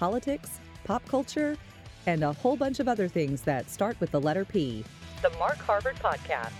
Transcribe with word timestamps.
politics, 0.00 0.60
pop 0.84 1.06
culture, 1.06 1.58
and 2.06 2.24
a 2.24 2.32
whole 2.32 2.56
bunch 2.56 2.80
of 2.80 2.88
other 2.88 3.06
things 3.06 3.42
that 3.42 3.68
start 3.68 4.00
with 4.00 4.10
the 4.10 4.18
letter 4.18 4.46
P. 4.46 4.82
The 5.20 5.28
Mark 5.38 5.58
Harvard 5.58 5.96
Podcast. 5.96 6.52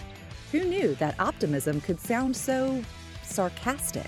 Who 0.52 0.62
knew 0.64 0.94
that 0.96 1.18
optimism 1.18 1.80
could 1.80 1.98
sound 1.98 2.36
so 2.36 2.84
sarcastic? 3.22 4.06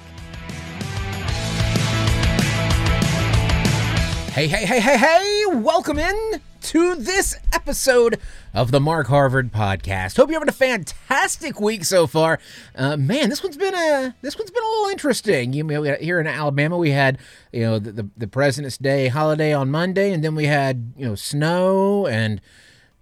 Hey, 4.35 4.47
hey, 4.47 4.67
hey, 4.67 4.81
hey, 4.81 4.99
hey! 4.99 5.45
Welcome 5.55 5.99
in 5.99 6.41
to 6.63 6.95
this 6.95 7.37
episode 7.53 8.19
of 8.55 8.71
the 8.71 8.79
Mark 8.79 9.09
Harvard 9.09 9.53
Podcast. 9.53 10.17
Hope 10.17 10.31
you're 10.31 10.39
having 10.39 10.49
a 10.49 10.53
fantastic 10.53 11.61
week 11.61 11.85
so 11.85 12.07
far. 12.07 12.39
Uh, 12.77 12.97
man, 12.97 13.29
this 13.31 13.43
one's 13.43 13.57
been 13.57 13.75
a 13.75 14.15
this 14.23 14.39
one's 14.39 14.51
been 14.51 14.63
a 14.63 14.67
little 14.67 14.91
interesting. 14.91 15.53
You 15.53 15.65
know, 15.65 15.83
here 15.83 16.21
in 16.21 16.27
Alabama, 16.27 16.79
we 16.79 16.91
had 16.91 17.19
you 17.53 17.63
know 17.63 17.79
the, 17.79 17.93
the, 17.93 18.09
the 18.17 18.27
President's 18.29 18.79
Day 18.79 19.09
holiday 19.09 19.53
on 19.53 19.71
Monday, 19.71 20.13
and 20.13 20.23
then 20.23 20.35
we 20.35 20.47
had 20.47 20.93
you 20.97 21.05
know 21.07 21.15
snow 21.17 22.07
and 22.07 22.41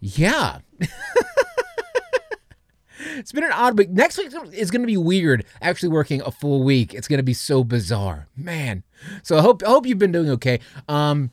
yeah. 0.00 0.60
it's 2.98 3.32
been 3.32 3.44
an 3.44 3.52
odd 3.52 3.76
week. 3.76 3.90
Next 3.90 4.16
week 4.16 4.32
is 4.52 4.70
going 4.70 4.82
to 4.82 4.86
be 4.86 4.96
weird. 4.96 5.44
Actually, 5.60 5.90
working 5.90 6.22
a 6.22 6.30
full 6.30 6.62
week, 6.62 6.94
it's 6.94 7.08
going 7.08 7.18
to 7.18 7.22
be 7.22 7.34
so 7.34 7.62
bizarre, 7.62 8.26
man. 8.34 8.84
So 9.22 9.36
I 9.36 9.42
hope 9.42 9.62
I 9.62 9.68
hope 9.68 9.86
you've 9.86 9.98
been 9.98 10.12
doing 10.12 10.30
okay. 10.30 10.60
Um, 10.88 11.30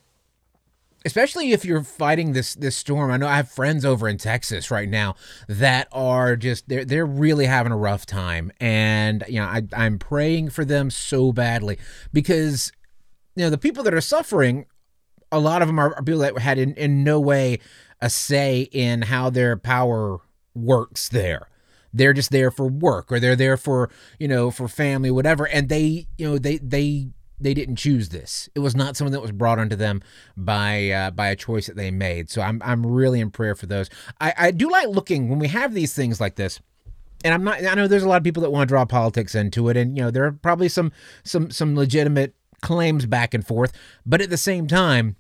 especially 1.08 1.54
if 1.54 1.64
you're 1.64 1.84
fighting 1.84 2.34
this 2.34 2.54
this 2.54 2.76
storm. 2.76 3.10
I 3.10 3.18
know 3.18 3.28
I 3.28 3.38
have 3.38 3.50
friends 3.50 3.86
over 3.86 4.08
in 4.08 4.18
Texas 4.18 4.70
right 4.70 4.90
now 4.90 5.16
that 5.48 5.88
are 5.92 6.36
just 6.36 6.68
they're 6.68 6.86
they're 6.86 7.06
really 7.06 7.46
having 7.46 7.72
a 7.72 7.78
rough 7.78 8.06
time, 8.06 8.52
and 8.60 9.24
you 9.28 9.40
know 9.40 9.46
I 9.46 9.64
I'm 9.74 9.98
praying 9.98 10.50
for 10.50 10.66
them 10.66 10.92
so 10.92 11.32
badly 11.32 11.80
because 12.14 12.72
you 13.36 13.46
know 13.46 13.50
the 13.50 13.58
people 13.58 13.84
that 13.86 13.94
are 13.94 14.02
suffering, 14.02 14.66
a 15.32 15.40
lot 15.40 15.62
of 15.62 15.68
them 15.70 15.80
are, 15.80 15.96
people 16.04 16.20
that 16.20 16.38
had 16.40 16.60
in 16.60 16.74
in 16.74 17.04
no 17.04 17.20
way 17.20 17.60
a 18.02 18.10
say 18.10 18.68
in 18.72 19.04
how 19.04 19.30
their 19.30 19.58
power 19.58 20.20
works 20.54 21.10
there. 21.10 21.48
They're 21.94 22.14
just 22.14 22.32
there 22.32 22.52
for 22.52 22.68
work 22.68 23.12
or 23.12 23.20
they're 23.20 23.36
there 23.38 23.58
for 23.58 23.90
you 24.20 24.28
know 24.28 24.52
for 24.52 24.68
family 24.68 25.10
whatever. 25.10 25.48
And 25.48 25.70
they 25.70 26.08
you 26.18 26.28
know 26.28 26.38
they 26.38 26.58
they 26.58 27.08
they 27.40 27.54
didn't 27.54 27.76
choose 27.76 28.10
this. 28.10 28.50
It 28.56 28.60
was 28.60 28.76
not 28.76 28.98
something 28.98 29.12
that 29.12 29.22
was 29.22 29.32
brought 29.32 29.60
onto 29.60 29.76
them 29.76 30.02
by 30.36 30.90
uh, 30.90 31.12
by 31.12 31.28
a 31.28 31.36
choice 31.36 31.68
that 31.68 31.76
they 31.76 31.92
made. 31.92 32.30
So 32.30 32.42
i'm 32.42 32.62
i'm 32.64 32.86
really 32.86 33.20
in 33.20 33.32
prayer 33.32 33.56
for 33.56 33.66
those. 33.66 33.90
I 34.20 34.34
i 34.38 34.52
do 34.52 34.70
like 34.70 34.88
looking 34.88 35.30
when 35.30 35.40
we 35.40 35.48
have 35.50 35.74
these 35.74 35.94
things 35.94 36.20
like 36.20 36.36
this. 36.36 36.60
And 37.24 37.34
i'm 37.34 37.44
not 37.44 37.66
i 37.66 37.74
know 37.74 37.88
there's 37.88 38.04
a 38.04 38.08
lot 38.08 38.18
of 38.18 38.24
people 38.24 38.42
that 38.44 38.52
want 38.52 38.68
to 38.68 38.72
draw 38.72 38.86
politics 38.86 39.36
into 39.36 39.70
it 39.70 39.78
and 39.78 39.98
you 39.98 40.04
know 40.04 40.12
there 40.12 40.26
are 40.26 40.32
probably 40.32 40.70
some 40.70 40.92
some 41.24 41.52
some 41.52 41.76
legitimate 41.76 42.34
claims 42.62 43.06
back 43.06 43.34
and 43.34 43.46
forth. 43.46 43.72
But 44.06 44.22
at 44.22 44.30
the 44.30 44.38
same 44.38 44.68
time 44.68 45.16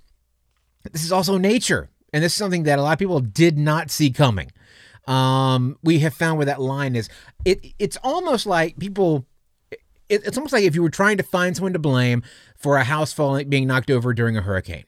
this 0.92 1.04
is 1.04 1.12
also 1.12 1.38
nature 1.38 1.90
and 2.14 2.24
this 2.24 2.32
is 2.34 2.38
something 2.38 2.64
that 2.64 2.80
a 2.80 2.82
lot 2.82 2.94
of 2.94 3.00
people 3.00 3.20
did 3.20 3.58
not 3.58 3.92
see 3.92 4.10
coming. 4.12 4.52
Um, 5.08 5.78
we 5.84 6.00
have 6.00 6.14
found 6.14 6.38
where 6.38 6.46
that 6.46 6.62
line 6.62 6.96
is. 6.96 7.10
It 7.46 7.74
it's 7.80 7.98
almost 8.04 8.46
like 8.46 8.78
people. 8.78 9.26
It, 10.10 10.26
it's 10.26 10.38
almost 10.38 10.54
like 10.54 10.64
if 10.64 10.76
you 10.76 10.84
were 10.84 10.90
trying 10.90 11.18
to 11.18 11.24
find 11.24 11.56
someone 11.56 11.74
to 11.74 11.80
blame 11.80 12.24
for 12.56 12.78
a 12.78 12.84
house 12.84 13.14
falling 13.14 13.50
being 13.50 13.68
knocked 13.68 13.92
over 13.92 14.14
during 14.14 14.38
a 14.38 14.42
hurricane. 14.42 14.86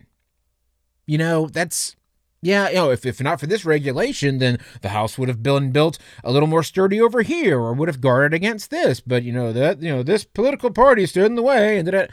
You 1.06 1.18
know, 1.18 1.48
that's 1.48 1.96
yeah, 2.42 2.70
you 2.70 2.76
know, 2.76 2.92
if, 2.92 3.06
if 3.06 3.22
not 3.22 3.40
for 3.40 3.48
this 3.48 3.66
regulation, 3.66 4.38
then 4.38 4.60
the 4.82 4.90
house 4.90 5.18
would 5.18 5.28
have 5.28 5.44
been 5.44 5.72
built 5.72 5.98
a 6.24 6.32
little 6.32 6.48
more 6.48 6.64
sturdy 6.64 7.02
over 7.02 7.22
here, 7.22 7.60
or 7.60 7.74
would 7.74 7.90
have 7.90 8.00
guarded 8.00 8.34
against 8.34 8.70
this. 8.70 9.02
But 9.02 9.24
you 9.24 9.34
know 9.34 9.52
that 9.52 9.82
you 9.82 9.90
know 9.90 10.04
this 10.04 10.24
political 10.24 10.72
party 10.72 11.06
stood 11.06 11.26
in 11.26 11.36
the 11.36 11.42
way, 11.42 11.78
and 11.78 11.88
that 11.88 12.12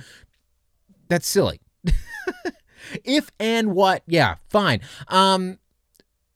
that's 1.09 1.29
silly. 1.29 1.61
if 3.05 3.31
and 3.39 3.73
what, 3.73 4.03
yeah, 4.07 4.37
fine. 4.49 4.81
Um, 5.09 5.59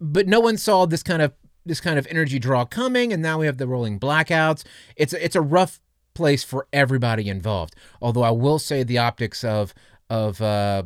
but 0.01 0.29
no 0.29 0.39
one 0.39 0.57
saw 0.57 0.87
this 0.87 1.03
kind 1.03 1.21
of 1.21 1.33
this 1.67 1.81
kind 1.81 1.99
of 1.99 2.07
energy 2.11 2.39
draw 2.39 2.65
coming, 2.65 3.13
and 3.13 3.21
now 3.21 3.41
we 3.41 3.47
have 3.47 3.59
the 3.59 3.67
rolling 3.67 3.99
blackouts. 3.99 4.65
It's 4.95 5.13
it's 5.15 5.35
a 5.35 5.41
rough 5.41 5.81
place 6.15 6.45
for 6.45 6.67
everybody 6.73 7.29
involved. 7.29 7.75
Although 8.01 8.23
I 8.23 8.31
will 8.31 8.59
say 8.59 8.83
the 8.83 8.99
optics 8.99 9.45
of 9.45 9.75
of 10.09 10.41
uh, 10.43 10.83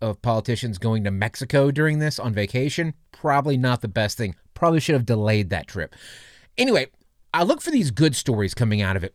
of 0.00 0.22
politicians 0.22 0.78
going 0.78 1.04
to 1.04 1.10
Mexico 1.10 1.70
during 1.70 1.98
this 1.98 2.18
on 2.18 2.32
vacation 2.32 2.94
probably 3.20 3.56
not 3.56 3.82
the 3.82 3.88
best 3.88 4.16
thing. 4.16 4.34
Probably 4.54 4.80
should 4.80 4.94
have 4.94 5.06
delayed 5.06 5.50
that 5.50 5.66
trip. 5.66 5.94
Anyway, 6.56 6.86
I 7.34 7.42
look 7.42 7.60
for 7.60 7.70
these 7.70 7.90
good 7.90 8.16
stories 8.16 8.54
coming 8.54 8.80
out 8.80 8.96
of 8.96 9.04
it. 9.04 9.14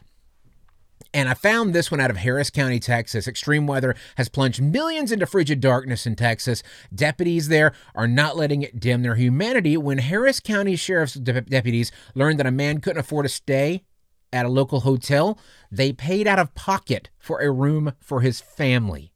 And 1.13 1.27
I 1.27 1.33
found 1.33 1.73
this 1.73 1.89
one 1.89 1.99
out 1.99 2.11
of 2.11 2.17
Harris 2.17 2.49
County, 2.49 2.79
Texas. 2.79 3.27
Extreme 3.27 3.67
weather 3.67 3.95
has 4.17 4.29
plunged 4.29 4.61
millions 4.61 5.11
into 5.11 5.25
frigid 5.25 5.59
darkness 5.59 6.05
in 6.05 6.15
Texas. 6.15 6.61
Deputies 6.93 7.47
there 7.47 7.73
are 7.95 8.07
not 8.07 8.37
letting 8.37 8.61
it 8.61 8.79
dim 8.79 9.01
their 9.01 9.15
humanity 9.15 9.75
when 9.77 9.97
Harris 9.97 10.39
County 10.39 10.75
Sheriff's 10.75 11.13
de- 11.13 11.41
deputies 11.41 11.91
learned 12.13 12.39
that 12.39 12.45
a 12.45 12.51
man 12.51 12.79
couldn't 12.79 12.99
afford 12.99 13.25
to 13.25 13.29
stay 13.29 13.83
at 14.31 14.45
a 14.45 14.49
local 14.49 14.81
hotel. 14.81 15.39
They 15.71 15.93
paid 15.93 16.27
out 16.27 16.39
of 16.39 16.53
pocket 16.55 17.09
for 17.17 17.39
a 17.41 17.51
room 17.51 17.93
for 17.99 18.21
his 18.21 18.41
family. 18.41 19.13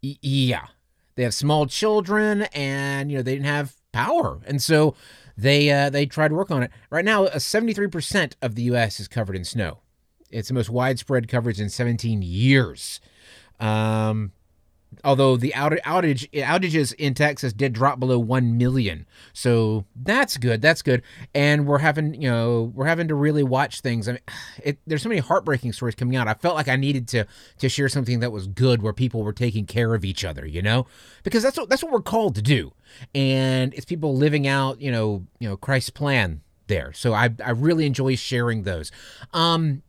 Yeah. 0.00 0.66
They 1.14 1.22
have 1.22 1.34
small 1.34 1.66
children 1.66 2.42
and, 2.54 3.10
you 3.10 3.18
know, 3.18 3.22
they 3.22 3.34
didn't 3.34 3.46
have 3.46 3.76
power. 3.92 4.40
And 4.46 4.62
so 4.62 4.94
they 5.36 5.70
uh, 5.70 5.90
they 5.90 6.06
tried 6.06 6.28
to 6.28 6.34
work 6.34 6.50
on 6.50 6.62
it. 6.62 6.70
Right 6.90 7.04
now, 7.04 7.26
73% 7.26 8.34
of 8.42 8.54
the 8.54 8.62
U.S. 8.62 9.00
is 9.00 9.08
covered 9.08 9.36
in 9.36 9.44
snow. 9.44 9.80
It's 10.30 10.48
the 10.48 10.54
most 10.54 10.70
widespread 10.70 11.28
coverage 11.28 11.60
in 11.60 11.68
17 11.68 12.22
years. 12.22 13.00
Um, 13.60 14.32
although 15.04 15.36
the 15.36 15.52
outage 15.56 16.30
outages 16.30 16.94
in 16.94 17.14
Texas 17.14 17.52
did 17.52 17.72
drop 17.72 17.98
below 17.98 18.18
1 18.18 18.56
million. 18.56 19.06
So 19.32 19.84
that's 19.96 20.36
good. 20.36 20.62
That's 20.62 20.82
good. 20.82 21.02
And 21.34 21.66
we're 21.66 21.78
having, 21.78 22.14
you 22.14 22.30
know, 22.30 22.72
we're 22.74 22.86
having 22.86 23.08
to 23.08 23.14
really 23.14 23.42
watch 23.42 23.80
things. 23.80 24.08
I 24.08 24.12
mean, 24.12 24.20
it, 24.62 24.78
there's 24.86 25.02
so 25.02 25.08
many 25.08 25.20
heartbreaking 25.20 25.72
stories 25.72 25.94
coming 25.94 26.16
out. 26.16 26.28
I 26.28 26.34
felt 26.34 26.54
like 26.54 26.68
I 26.68 26.76
needed 26.76 27.08
to 27.08 27.26
to 27.58 27.68
share 27.68 27.88
something 27.88 28.20
that 28.20 28.32
was 28.32 28.46
good 28.46 28.82
where 28.82 28.92
people 28.92 29.22
were 29.22 29.32
taking 29.32 29.66
care 29.66 29.94
of 29.94 30.04
each 30.04 30.24
other, 30.24 30.46
you 30.46 30.62
know? 30.62 30.86
Because 31.22 31.42
that's 31.42 31.56
what 31.56 31.68
that's 31.68 31.82
what 31.82 31.92
we're 31.92 32.00
called 32.00 32.34
to 32.36 32.42
do. 32.42 32.72
And 33.14 33.72
it's 33.74 33.84
people 33.84 34.16
living 34.16 34.46
out, 34.46 34.80
you 34.80 34.92
know, 34.92 35.26
you 35.38 35.48
know, 35.48 35.56
Christ's 35.56 35.90
plan 35.90 36.42
there. 36.66 36.92
So 36.92 37.12
I 37.14 37.30
I 37.44 37.50
really 37.50 37.86
enjoy 37.86 38.16
sharing 38.16 38.62
those. 38.62 38.92
Um 39.32 39.82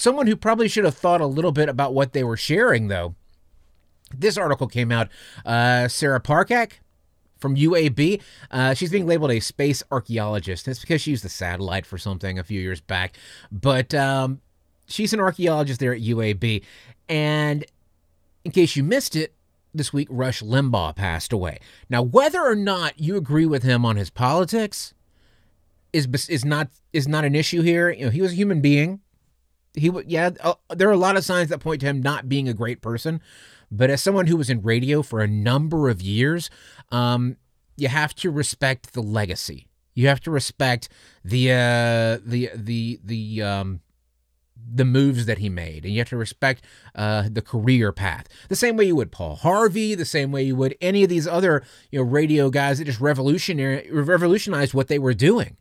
someone 0.00 0.26
who 0.26 0.36
probably 0.36 0.68
should 0.68 0.84
have 0.84 0.96
thought 0.96 1.20
a 1.20 1.26
little 1.26 1.52
bit 1.52 1.68
about 1.68 1.92
what 1.94 2.12
they 2.12 2.24
were 2.24 2.36
sharing, 2.36 2.88
though. 2.88 3.14
This 4.16 4.36
article 4.36 4.66
came 4.66 4.90
out. 4.90 5.08
Uh, 5.44 5.88
Sarah 5.88 6.20
Parcak, 6.20 6.72
from 7.40 7.56
UAB. 7.56 8.20
Uh, 8.50 8.74
she's 8.74 8.90
being 8.90 9.06
labeled 9.06 9.30
a 9.30 9.40
space 9.40 9.82
archaeologist. 9.90 10.66
That's 10.66 10.80
because 10.80 11.00
she 11.00 11.10
used 11.10 11.24
the 11.24 11.28
satellite 11.28 11.86
for 11.86 11.98
something 11.98 12.38
a 12.38 12.44
few 12.44 12.60
years 12.60 12.80
back. 12.80 13.16
But 13.50 13.94
um, 13.94 14.40
she's 14.86 15.12
an 15.12 15.20
archaeologist 15.20 15.80
there 15.80 15.94
at 15.94 16.00
UAB. 16.00 16.62
And 17.08 17.64
in 18.44 18.52
case 18.52 18.76
you 18.76 18.84
missed 18.84 19.16
it, 19.16 19.34
this 19.72 19.92
week 19.92 20.08
Rush 20.10 20.42
Limbaugh 20.42 20.96
passed 20.96 21.32
away. 21.32 21.60
Now, 21.88 22.02
whether 22.02 22.42
or 22.42 22.56
not 22.56 22.98
you 22.98 23.16
agree 23.16 23.46
with 23.46 23.62
him 23.62 23.86
on 23.86 23.96
his 23.96 24.10
politics 24.10 24.94
is 25.92 26.08
is 26.28 26.44
not 26.44 26.68
is 26.92 27.06
not 27.06 27.24
an 27.24 27.36
issue 27.36 27.62
here. 27.62 27.90
You 27.90 28.06
know, 28.06 28.10
he 28.10 28.20
was 28.20 28.32
a 28.32 28.34
human 28.34 28.60
being 28.60 29.00
he 29.74 29.90
yeah 30.06 30.30
uh, 30.40 30.54
there 30.70 30.88
are 30.88 30.92
a 30.92 30.96
lot 30.96 31.16
of 31.16 31.24
signs 31.24 31.48
that 31.48 31.58
point 31.58 31.80
to 31.80 31.86
him 31.86 32.02
not 32.02 32.28
being 32.28 32.48
a 32.48 32.54
great 32.54 32.80
person 32.80 33.20
but 33.70 33.90
as 33.90 34.02
someone 34.02 34.26
who 34.26 34.36
was 34.36 34.50
in 34.50 34.62
radio 34.62 35.02
for 35.02 35.20
a 35.20 35.28
number 35.28 35.88
of 35.88 36.02
years 36.02 36.50
um, 36.90 37.36
you 37.80 37.88
have 37.88 38.14
to 38.14 38.30
respect 38.30 38.92
the 38.92 39.02
legacy. 39.02 39.66
You 39.94 40.08
have 40.08 40.20
to 40.20 40.30
respect 40.30 40.88
the 41.24 41.50
uh, 41.50 42.18
the 42.24 42.50
the 42.54 43.00
the 43.02 43.42
um, 43.42 43.80
the 44.72 44.84
moves 44.84 45.26
that 45.26 45.38
he 45.38 45.48
made 45.48 45.84
and 45.84 45.92
you 45.92 45.98
have 45.98 46.08
to 46.10 46.16
respect 46.16 46.62
uh, 46.94 47.24
the 47.30 47.42
career 47.42 47.90
path. 47.90 48.26
The 48.48 48.56
same 48.56 48.76
way 48.76 48.84
you 48.84 48.96
would 48.96 49.10
paul 49.10 49.36
harvey 49.36 49.94
the 49.94 50.04
same 50.04 50.30
way 50.30 50.42
you 50.44 50.54
would 50.56 50.76
any 50.80 51.02
of 51.02 51.08
these 51.08 51.26
other 51.26 51.64
you 51.90 51.98
know 51.98 52.04
radio 52.04 52.50
guys 52.50 52.78
that 52.78 52.84
just 52.84 53.00
revolutionary 53.00 53.90
revolutionized 53.90 54.74
what 54.74 54.88
they 54.88 54.98
were 54.98 55.14
doing. 55.14 55.56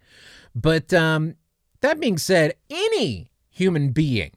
But 0.54 0.94
um, 0.94 1.36
that 1.82 2.00
being 2.00 2.18
said 2.18 2.54
any 2.70 3.32
human 3.50 3.92
being 3.92 4.32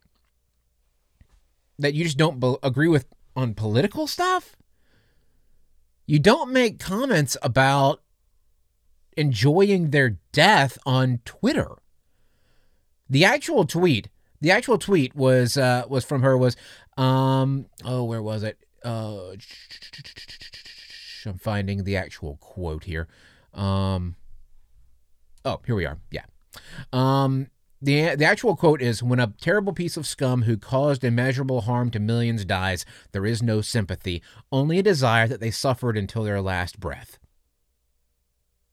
that 1.79 1.95
you 1.95 2.05
just 2.05 2.19
don't 2.19 2.39
be- 2.39 2.57
agree 2.63 2.89
with 2.89 3.07
on 3.35 3.55
political 3.55 4.07
stuff, 4.07 4.57
you 6.07 6.19
don't 6.19 6.53
make 6.53 6.79
comments 6.79 7.37
about 7.43 8.03
enjoying 9.17 9.91
their 9.91 10.19
death 10.33 10.79
on 10.85 11.21
Twitter. 11.25 11.77
The 13.09 13.25
actual 13.25 13.65
tweet, 13.65 14.09
the 14.41 14.51
actual 14.51 14.79
tweet 14.79 15.15
was 15.15 15.57
uh, 15.57 15.85
was 15.89 16.05
from 16.05 16.23
her 16.23 16.37
was 16.37 16.57
um 16.97 17.67
oh 17.85 18.05
where 18.05 18.23
was 18.23 18.43
it? 18.43 18.59
Uh, 18.85 19.37
I'm 21.27 21.39
finding 21.39 21.85
the 21.85 21.97
actual 21.97 22.37
quote 22.41 22.85
here. 22.85 23.09
Um, 23.55 24.17
oh, 25.45 25.61
here 25.67 25.77
we 25.77 25.87
are. 25.87 25.99
Yeah. 26.11 26.25
Um, 26.93 27.49
The, 27.83 28.15
the 28.15 28.25
actual 28.25 28.55
quote 28.55 28.81
is 28.81 29.03
When 29.03 29.19
a 29.19 29.35
terrible 29.41 29.73
piece 29.73 29.97
of 29.97 30.07
scum 30.07 30.43
who 30.43 30.57
caused 30.57 31.03
immeasurable 31.03 31.63
harm 31.63 31.91
to 31.91 31.99
millions 31.99 32.45
dies, 32.45 32.87
there 33.11 33.27
is 33.27 33.43
no 33.43 33.61
sympathy, 33.61 34.23
only 34.53 34.79
a 34.79 34.85
desire 34.85 35.27
that 35.27 35.41
they 35.41 35.51
suffered 35.51 35.99
until 35.99 36.23
their 36.23 36.41
last 36.41 36.79
breath. 36.79 37.19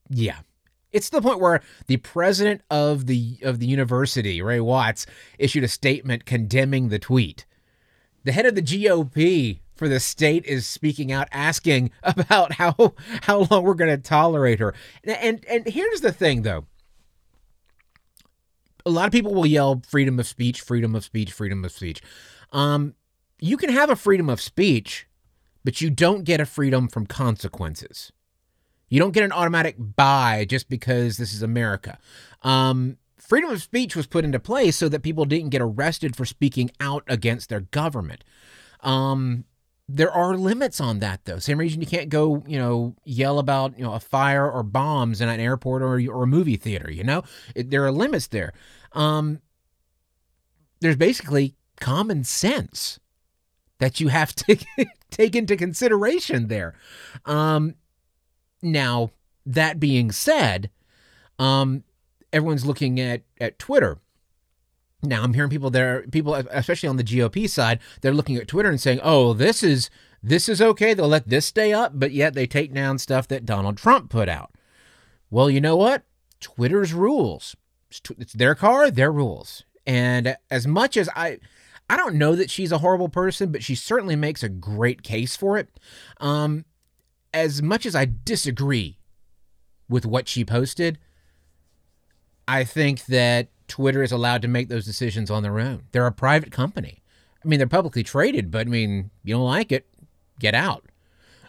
Yeah. 0.09 0.39
It's 0.91 1.09
the 1.09 1.21
point 1.21 1.39
where 1.39 1.61
the 1.87 1.97
president 1.97 2.61
of 2.69 3.07
the 3.07 3.37
of 3.41 3.59
the 3.59 3.67
university, 3.67 4.41
Ray 4.41 4.59
Watts, 4.59 5.07
issued 5.39 5.63
a 5.63 5.67
statement 5.67 6.25
condemning 6.25 6.89
the 6.89 6.99
tweet. 6.99 7.45
The 8.23 8.31
head 8.31 8.45
of 8.45 8.55
the 8.55 8.61
GOP 8.61 9.59
for 9.75 9.87
the 9.87 9.99
state 9.99 10.45
is 10.45 10.67
speaking 10.67 11.11
out 11.11 11.27
asking 11.31 11.91
about 12.03 12.53
how 12.53 12.95
how 13.21 13.47
long 13.49 13.63
we're 13.63 13.73
going 13.73 13.95
to 13.95 13.97
tolerate 13.97 14.59
her. 14.59 14.73
And, 15.03 15.17
and 15.17 15.45
and 15.45 15.67
here's 15.67 16.01
the 16.01 16.11
thing 16.11 16.43
though 16.43 16.65
a 18.85 18.89
lot 18.89 19.05
of 19.05 19.11
people 19.11 19.33
will 19.33 19.45
yell 19.45 19.81
freedom 19.87 20.19
of 20.19 20.27
speech, 20.27 20.61
freedom 20.61 20.95
of 20.95 21.03
speech, 21.03 21.31
freedom 21.31 21.63
of 21.65 21.71
speech. 21.71 22.01
Um, 22.51 22.95
you 23.39 23.57
can 23.57 23.69
have 23.69 23.89
a 23.89 23.95
freedom 23.95 24.29
of 24.29 24.41
speech, 24.41 25.07
but 25.63 25.81
you 25.81 25.89
don't 25.89 26.23
get 26.23 26.41
a 26.41 26.45
freedom 26.45 26.87
from 26.87 27.05
consequences. 27.05 28.11
You 28.89 28.99
don't 28.99 29.13
get 29.13 29.23
an 29.23 29.31
automatic 29.31 29.75
buy 29.77 30.45
just 30.49 30.69
because 30.69 31.17
this 31.17 31.33
is 31.33 31.43
America. 31.43 31.99
Um, 32.41 32.97
freedom 33.17 33.51
of 33.51 33.61
speech 33.61 33.95
was 33.95 34.07
put 34.07 34.25
into 34.25 34.39
place 34.39 34.75
so 34.75 34.89
that 34.89 35.03
people 35.03 35.25
didn't 35.25 35.49
get 35.49 35.61
arrested 35.61 36.15
for 36.15 36.25
speaking 36.25 36.71
out 36.79 37.03
against 37.07 37.49
their 37.49 37.61
government. 37.61 38.23
Um, 38.81 39.45
there 39.91 40.11
are 40.11 40.37
limits 40.37 40.79
on 40.79 40.99
that, 40.99 41.25
though. 41.25 41.39
Same 41.39 41.57
reason 41.57 41.81
you 41.81 41.87
can't 41.87 42.09
go, 42.09 42.43
you 42.47 42.59
know, 42.59 42.95
yell 43.05 43.39
about, 43.39 43.75
you 43.75 43.83
know, 43.83 43.93
a 43.93 43.99
fire 43.99 44.49
or 44.49 44.61
bombs 44.61 45.19
in 45.19 45.29
an 45.29 45.39
airport 45.39 45.81
or, 45.81 45.95
or 45.95 46.23
a 46.23 46.27
movie 46.27 46.57
theater. 46.57 46.91
You 46.91 47.03
know, 47.03 47.23
it, 47.55 47.71
there 47.71 47.83
are 47.85 47.91
limits 47.91 48.27
there. 48.27 48.53
Um, 48.91 49.41
there's 50.79 50.95
basically 50.95 51.55
common 51.79 52.23
sense 52.23 52.99
that 53.79 53.99
you 53.99 54.09
have 54.09 54.35
to 54.35 54.57
take 55.09 55.35
into 55.35 55.57
consideration 55.57 56.49
there. 56.49 56.75
Um, 57.25 57.73
now, 58.61 59.09
that 59.47 59.79
being 59.79 60.11
said, 60.11 60.69
um, 61.39 61.83
everyone's 62.31 62.65
looking 62.65 62.99
at 62.99 63.23
at 63.41 63.57
Twitter 63.57 63.97
now 65.01 65.23
I'm 65.23 65.33
hearing 65.33 65.49
people 65.49 65.69
there, 65.69 66.03
people 66.11 66.35
especially 66.35 66.89
on 66.89 66.97
the 66.97 67.03
GOP 67.03 67.49
side, 67.49 67.79
they're 68.01 68.13
looking 68.13 68.35
at 68.35 68.47
Twitter 68.47 68.69
and 68.69 68.81
saying, 68.81 68.99
"Oh, 69.03 69.33
this 69.33 69.63
is 69.63 69.89
this 70.21 70.49
is 70.49 70.61
okay. 70.61 70.93
They'll 70.93 71.07
let 71.07 71.29
this 71.29 71.45
stay 71.45 71.71
up, 71.71 71.93
but 71.95 72.11
yet 72.11 72.33
they 72.33 72.45
take 72.45 72.73
down 72.73 72.97
stuff 72.97 73.27
that 73.29 73.45
Donald 73.45 73.77
Trump 73.77 74.09
put 74.09 74.27
out." 74.27 74.53
Well, 75.29 75.49
you 75.49 75.61
know 75.61 75.75
what? 75.75 76.03
Twitter's 76.39 76.93
rules. 76.93 77.55
It's 78.17 78.33
their 78.33 78.55
car, 78.55 78.91
their 78.91 79.11
rules. 79.11 79.63
And 79.85 80.35
as 80.51 80.67
much 80.67 80.97
as 80.97 81.09
I 81.15 81.39
I 81.89 81.97
don't 81.97 82.15
know 82.15 82.35
that 82.35 82.51
she's 82.51 82.71
a 82.71 82.79
horrible 82.79 83.09
person, 83.09 83.51
but 83.51 83.63
she 83.63 83.73
certainly 83.75 84.15
makes 84.15 84.43
a 84.43 84.49
great 84.49 85.01
case 85.01 85.35
for 85.35 85.57
it. 85.57 85.79
Um 86.19 86.65
as 87.33 87.61
much 87.61 87.85
as 87.85 87.95
I 87.95 88.07
disagree 88.25 88.99
with 89.87 90.05
what 90.05 90.27
she 90.27 90.43
posted, 90.43 90.99
I 92.47 92.63
think 92.63 93.05
that 93.05 93.49
Twitter 93.69 94.03
is 94.03 94.11
allowed 94.11 94.41
to 94.41 94.47
make 94.47 94.67
those 94.67 94.85
decisions 94.85 95.31
on 95.31 95.43
their 95.43 95.59
own. 95.59 95.83
They're 95.91 96.05
a 96.05 96.11
private 96.11 96.51
company. 96.51 97.01
I 97.43 97.47
mean, 97.47 97.59
they're 97.59 97.67
publicly 97.67 98.03
traded, 98.03 98.51
but 98.51 98.67
I 98.67 98.69
mean, 98.69 99.11
you 99.23 99.35
don't 99.35 99.45
like 99.45 99.71
it, 99.71 99.87
get 100.39 100.53
out. 100.53 100.85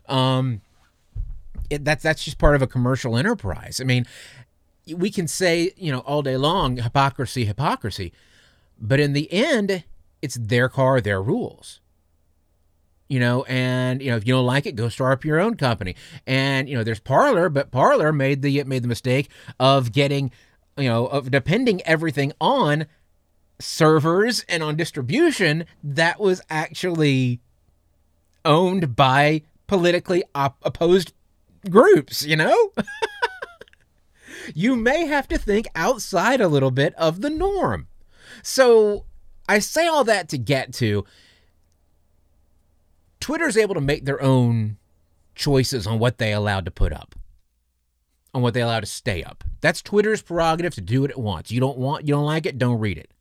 Um, 0.08 0.60
it, 1.68 1.84
that's 1.84 2.02
that's 2.02 2.24
just 2.24 2.38
part 2.38 2.54
of 2.54 2.62
a 2.62 2.66
commercial 2.66 3.16
enterprise. 3.16 3.80
I 3.80 3.84
mean, 3.84 4.06
we 4.94 5.10
can 5.10 5.26
say 5.26 5.72
you 5.76 5.90
know 5.90 6.00
all 6.00 6.22
day 6.22 6.36
long 6.36 6.76
hypocrisy, 6.76 7.44
hypocrisy, 7.44 8.12
but 8.78 9.00
in 9.00 9.12
the 9.12 9.32
end, 9.32 9.84
it's 10.22 10.36
their 10.36 10.68
car, 10.68 11.00
their 11.00 11.22
rules. 11.22 11.80
You 13.08 13.18
know, 13.18 13.42
and 13.44 14.00
you 14.00 14.10
know 14.10 14.16
if 14.16 14.26
you 14.26 14.34
don't 14.34 14.46
like 14.46 14.66
it, 14.66 14.76
go 14.76 14.88
start 14.88 15.12
up 15.12 15.24
your 15.24 15.40
own 15.40 15.56
company. 15.56 15.96
And 16.26 16.68
you 16.68 16.76
know, 16.76 16.84
there's 16.84 17.00
Parler, 17.00 17.48
but 17.48 17.70
Parler 17.70 18.12
made 18.12 18.42
the 18.42 18.62
made 18.64 18.82
the 18.82 18.88
mistake 18.88 19.30
of 19.58 19.92
getting 19.92 20.30
you 20.76 20.88
know, 20.88 21.06
of 21.06 21.30
depending 21.30 21.82
everything 21.82 22.32
on 22.40 22.86
servers 23.58 24.44
and 24.48 24.62
on 24.62 24.76
distribution 24.76 25.64
that 25.82 26.18
was 26.18 26.40
actually 26.48 27.40
owned 28.44 28.96
by 28.96 29.42
politically 29.66 30.24
op- 30.34 30.58
opposed 30.62 31.12
groups, 31.68 32.24
you 32.24 32.36
know? 32.36 32.72
you 34.54 34.76
may 34.76 35.06
have 35.06 35.28
to 35.28 35.38
think 35.38 35.66
outside 35.74 36.40
a 36.40 36.48
little 36.48 36.70
bit 36.70 36.94
of 36.94 37.20
the 37.20 37.30
norm. 37.30 37.86
So 38.42 39.04
I 39.48 39.58
say 39.58 39.86
all 39.86 40.04
that 40.04 40.28
to 40.30 40.38
get 40.38 40.72
to 40.74 41.04
Twitter's 43.20 43.56
able 43.56 43.74
to 43.74 43.80
make 43.80 44.06
their 44.06 44.22
own 44.22 44.78
choices 45.34 45.86
on 45.86 45.98
what 45.98 46.18
they 46.18 46.32
allowed 46.32 46.64
to 46.64 46.70
put 46.70 46.92
up 46.92 47.14
on 48.32 48.42
what 48.42 48.54
they 48.54 48.62
allow 48.62 48.80
to 48.80 48.86
stay 48.86 49.22
up. 49.22 49.44
That's 49.60 49.82
Twitter's 49.82 50.22
prerogative 50.22 50.74
to 50.74 50.80
do 50.80 51.02
what 51.02 51.10
it 51.10 51.18
wants. 51.18 51.50
You 51.50 51.60
don't 51.60 51.78
want, 51.78 52.06
you 52.06 52.14
don't 52.14 52.24
like 52.24 52.46
it, 52.46 52.58
don't 52.58 52.78
read 52.78 52.98
it. 52.98 53.12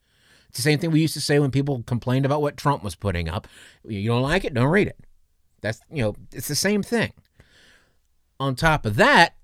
It's 0.49 0.57
the 0.57 0.63
same 0.63 0.79
thing 0.79 0.91
we 0.91 1.01
used 1.01 1.13
to 1.13 1.21
say 1.21 1.39
when 1.39 1.51
people 1.51 1.83
complained 1.83 2.25
about 2.25 2.41
what 2.41 2.57
Trump 2.57 2.83
was 2.83 2.95
putting 2.95 3.29
up. 3.29 3.47
You 3.83 4.09
don't 4.09 4.21
like 4.21 4.45
it, 4.45 4.53
don't 4.53 4.69
read 4.69 4.87
it. 4.87 4.97
That's, 5.61 5.81
you 5.91 6.01
know, 6.01 6.15
it's 6.33 6.47
the 6.47 6.55
same 6.55 6.81
thing. 6.83 7.13
On 8.39 8.55
top 8.55 8.85
of 8.85 8.95
that, 8.95 9.35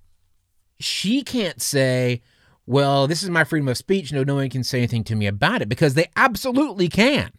she 0.80 1.22
can't 1.22 1.62
say, 1.62 2.22
well, 2.66 3.08
this 3.08 3.22
is 3.22 3.30
my 3.30 3.44
freedom 3.44 3.68
of 3.68 3.78
speech. 3.78 4.12
No, 4.12 4.24
no 4.24 4.36
one 4.36 4.50
can 4.50 4.64
say 4.64 4.80
anything 4.80 5.04
to 5.06 5.16
me 5.16 5.28
about 5.28 5.62
it 5.62 5.70
because 5.70 5.94
they 5.94 6.10
absolutely 6.16 6.88
can. 6.88 7.32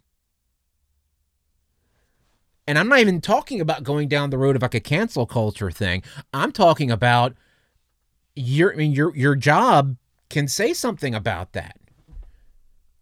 And 2.69 2.79
I'm 2.79 2.89
not 2.89 2.99
even 2.99 3.21
talking 3.21 3.61
about 3.61 3.85
going 3.85 4.09
down 4.09 4.31
the 4.31 4.39
road 4.39 4.57
of 4.57 4.63
like 4.63 4.75
a 4.75 4.81
cancel 4.81 5.27
culture 5.27 5.71
thing. 5.71 6.03
I'm 6.33 6.53
talking 6.53 6.91
about 6.91 7.35
your 8.37 8.73
I 8.73 8.77
mean 8.77 8.93
your 8.93 9.17
your 9.17 9.35
job 9.35 9.97
can 10.29 10.47
say 10.47 10.73
something 10.73 11.15
about 11.15 11.53
that 11.53 11.79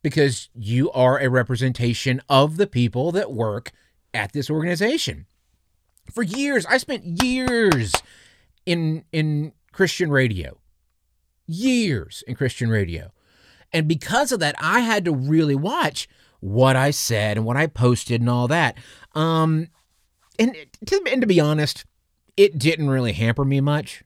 because 0.02 0.48
you 0.54 0.90
are 0.92 1.18
a 1.18 1.28
representation 1.28 2.22
of 2.28 2.56
the 2.56 2.66
people 2.66 3.10
that 3.12 3.32
work 3.32 3.72
at 4.12 4.32
this 4.32 4.48
organization. 4.48 5.26
For 6.12 6.22
years, 6.22 6.64
I 6.66 6.76
spent 6.76 7.04
years 7.22 7.92
in 8.64 9.04
in 9.12 9.52
Christian 9.72 10.10
radio. 10.10 10.58
Years 11.46 12.22
in 12.26 12.36
Christian 12.36 12.70
radio. 12.70 13.10
And 13.72 13.88
because 13.88 14.30
of 14.30 14.40
that, 14.40 14.54
I 14.58 14.80
had 14.80 15.04
to 15.06 15.12
really 15.12 15.56
watch 15.56 16.08
what 16.40 16.76
I 16.76 16.90
said 16.90 17.36
and 17.36 17.44
what 17.44 17.56
I 17.56 17.66
posted 17.66 18.20
and 18.20 18.30
all 18.30 18.46
that. 18.48 18.78
Um 19.14 19.68
and 20.38 20.54
to, 20.86 21.02
and 21.10 21.20
to 21.20 21.26
be 21.26 21.40
honest, 21.40 21.84
it 22.36 22.58
didn't 22.58 22.90
really 22.90 23.12
hamper 23.12 23.44
me 23.44 23.60
much 23.60 24.04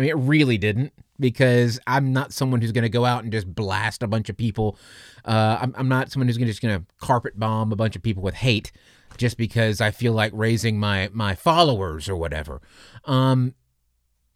I 0.00 0.02
mean, 0.02 0.10
it 0.12 0.16
really 0.16 0.56
didn't 0.56 0.94
because 1.18 1.78
I'm 1.86 2.14
not 2.14 2.32
someone 2.32 2.62
who's 2.62 2.72
going 2.72 2.84
to 2.84 2.88
go 2.88 3.04
out 3.04 3.22
and 3.22 3.30
just 3.30 3.54
blast 3.54 4.02
a 4.02 4.06
bunch 4.06 4.30
of 4.30 4.36
people. 4.38 4.78
Uh, 5.26 5.58
I'm, 5.60 5.74
I'm, 5.76 5.88
not 5.88 6.10
someone 6.10 6.26
who's 6.26 6.38
gonna, 6.38 6.46
just 6.46 6.62
going 6.62 6.80
to 6.80 6.86
carpet 6.96 7.38
bomb 7.38 7.70
a 7.70 7.76
bunch 7.76 7.96
of 7.96 8.02
people 8.02 8.22
with 8.22 8.34
hate 8.34 8.72
just 9.18 9.36
because 9.36 9.82
I 9.82 9.90
feel 9.90 10.14
like 10.14 10.32
raising 10.34 10.80
my 10.80 11.10
my 11.12 11.34
followers 11.34 12.08
or 12.08 12.16
whatever. 12.16 12.62
Um, 13.04 13.54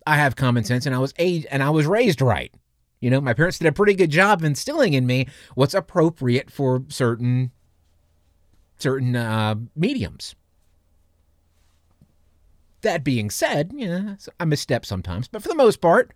I 0.06 0.16
have 0.16 0.36
common 0.36 0.64
sense, 0.64 0.84
and 0.84 0.94
I 0.94 0.98
was 0.98 1.14
aged, 1.18 1.46
and 1.50 1.62
I 1.62 1.70
was 1.70 1.86
raised 1.86 2.20
right. 2.20 2.52
You 3.00 3.08
know, 3.08 3.22
my 3.22 3.32
parents 3.32 3.58
did 3.58 3.66
a 3.66 3.72
pretty 3.72 3.94
good 3.94 4.10
job 4.10 4.44
instilling 4.44 4.92
in 4.92 5.06
me 5.06 5.28
what's 5.54 5.72
appropriate 5.72 6.50
for 6.50 6.84
certain 6.88 7.52
certain 8.76 9.16
uh, 9.16 9.54
mediums. 9.74 10.34
That 12.84 13.02
being 13.02 13.30
said, 13.30 13.72
yeah, 13.74 14.14
I 14.38 14.44
misstep 14.44 14.86
sometimes, 14.86 15.26
but 15.28 15.42
for 15.42 15.48
the 15.48 15.54
most 15.54 15.80
part, 15.80 16.12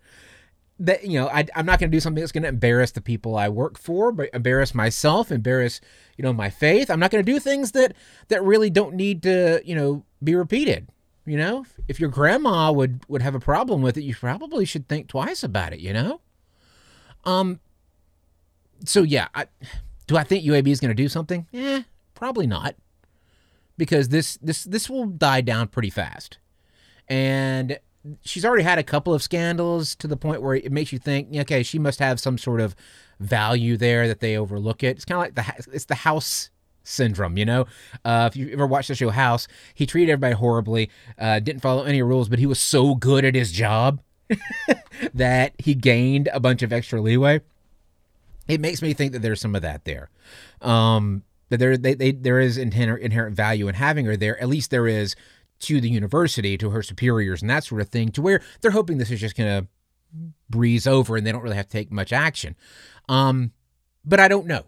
that 0.81 1.05
you 1.05 1.19
know, 1.19 1.29
I, 1.29 1.47
am 1.55 1.67
not 1.67 1.81
going 1.81 1.91
to 1.91 1.97
do 1.97 2.01
something 2.01 2.21
that's 2.21 2.33
going 2.33 2.45
to 2.45 2.49
embarrass 2.49 2.93
the 2.93 3.01
people 3.01 3.37
I 3.37 3.49
work 3.49 3.79
for, 3.79 4.13
but 4.13 4.31
embarrass 4.33 4.75
myself, 4.75 5.33
embarrass 5.33 5.81
you 6.17 6.23
know 6.23 6.33
my 6.33 6.51
faith. 6.51 6.91
I'm 6.91 7.01
not 7.01 7.11
going 7.11 7.25
to 7.25 7.33
do 7.33 7.39
things 7.41 7.73
that 7.73 7.95
that 8.29 8.43
really 8.43 8.71
don't 8.71 8.95
need 8.95 9.23
to 9.25 9.61
you 9.65 9.75
know 9.75 10.05
be 10.23 10.35
repeated. 10.35 10.89
You 11.27 11.37
know, 11.37 11.67
if 11.89 12.01
your 12.01 12.09
grandma 12.09 12.71
would 12.73 13.03
would 13.09 13.23
have 13.23 13.35
a 13.35 13.41
problem 13.41 13.83
with 13.83 13.97
it, 13.97 14.03
you 14.03 14.15
probably 14.15 14.65
should 14.65 14.89
think 14.89 15.09
twice 15.09 15.43
about 15.43 15.73
it. 15.73 15.81
You 15.81 15.93
know, 15.93 16.21
um. 17.25 17.61
So 18.85 19.03
yeah, 19.03 19.27
I, 19.35 19.47
do 20.07 20.17
I 20.17 20.23
think 20.23 20.45
UAB 20.45 20.69
is 20.69 20.79
going 20.79 20.91
to 20.91 20.95
do 20.95 21.09
something? 21.09 21.49
Eh, 21.53 21.83
probably 22.15 22.47
not, 22.47 22.77
because 23.77 24.11
this 24.11 24.39
this 24.41 24.63
this 24.63 24.89
will 24.89 25.07
die 25.07 25.41
down 25.41 25.67
pretty 25.67 25.91
fast 25.91 26.39
and 27.09 27.79
she's 28.23 28.45
already 28.45 28.63
had 28.63 28.79
a 28.79 28.83
couple 28.83 29.13
of 29.15 29.23
scandals 29.23 29.95
to 29.97 30.07
the 30.07 30.17
point 30.17 30.43
where 30.43 30.55
it 30.55 30.73
makes 30.73 30.93
you 30.93 30.99
think, 30.99 31.35
okay, 31.35 31.63
she 31.63 31.79
must 31.79 31.99
have 31.99 32.21
some 32.21 32.39
sort 32.39 32.61
of 32.61 32.75
value 33.21 33.77
there 33.77 34.07
that 34.07 34.21
they 34.21 34.37
overlook 34.37 34.83
it. 34.83 34.97
It's 34.97 35.05
kind 35.05 35.17
of 35.17 35.25
like 35.25 35.35
the 35.35 35.75
it's 35.75 35.87
the 35.87 35.97
house 35.97 36.51
syndrome, 36.89 37.37
you 37.37 37.45
know. 37.45 37.67
Uh, 38.05 38.29
if 38.31 38.37
you 38.37 38.51
ever 38.53 38.67
watched 38.67 38.89
the 38.89 38.95
show 38.95 39.11
House, 39.11 39.47
he 39.75 39.87
treated 39.87 40.13
everybody 40.13 40.35
horribly, 40.35 40.91
uh, 41.19 41.41
didn't 41.41 41.61
follow 41.61 41.85
any 41.85 42.03
rules, 42.03 42.29
but 42.29 42.39
he 42.39 42.47
was 42.47 42.59
so 42.59 42.95
good 42.95 43.25
at 43.25 43.35
his 43.35 43.53
job 43.53 44.01
that 45.15 45.53
he 45.59 45.75
gained 45.75 46.29
a 46.33 46.41
bunch 46.41 46.63
of 46.63 46.73
extra 46.73 47.01
leeway. 47.01 47.41
it 48.47 48.61
makes 48.61 48.83
me 48.83 48.95
think 48.95 49.13
that 49.13 49.21
there's 49.21 49.41
some 49.41 49.55
of 49.55 49.63
that 49.63 49.85
there. 49.85 50.11
Um, 50.63 51.23
that 51.51 51.59
there 51.59 51.77
they, 51.77 51.95
they 51.95 52.13
there 52.13 52.41
is 52.41 52.59
inherent 52.59 53.03
inherent 53.03 53.35
value 53.35 53.69
in 53.69 53.75
having 53.75 54.05
her 54.07 54.17
there. 54.17 54.41
At 54.41 54.49
least 54.49 54.71
there 54.71 54.87
is 54.87 55.17
to 55.61 55.81
the 55.81 55.89
university, 55.89 56.57
to 56.59 56.71
her 56.71 56.83
superiors, 56.83 57.43
and 57.43 57.51
that 57.51 57.65
sort 57.65 57.81
of 57.81 57.89
thing. 57.89 58.11
To 58.13 58.23
where 58.23 58.41
they're 58.61 58.71
hoping 58.71 58.99
this 58.99 59.11
is 59.11 59.21
just 59.21 59.37
going 59.37 59.63
to 59.63 59.69
breeze 60.49 60.87
over 60.87 61.17
and 61.17 61.27
they 61.27 61.33
don't 61.33 61.43
really 61.43 61.57
have 61.57 61.67
to 61.67 61.73
take 61.73 61.93
much 61.93 62.13
action. 62.13 62.57
Um, 63.09 63.53
but 64.05 64.21
I 64.21 64.29
don't 64.29 64.47
know. 64.47 64.65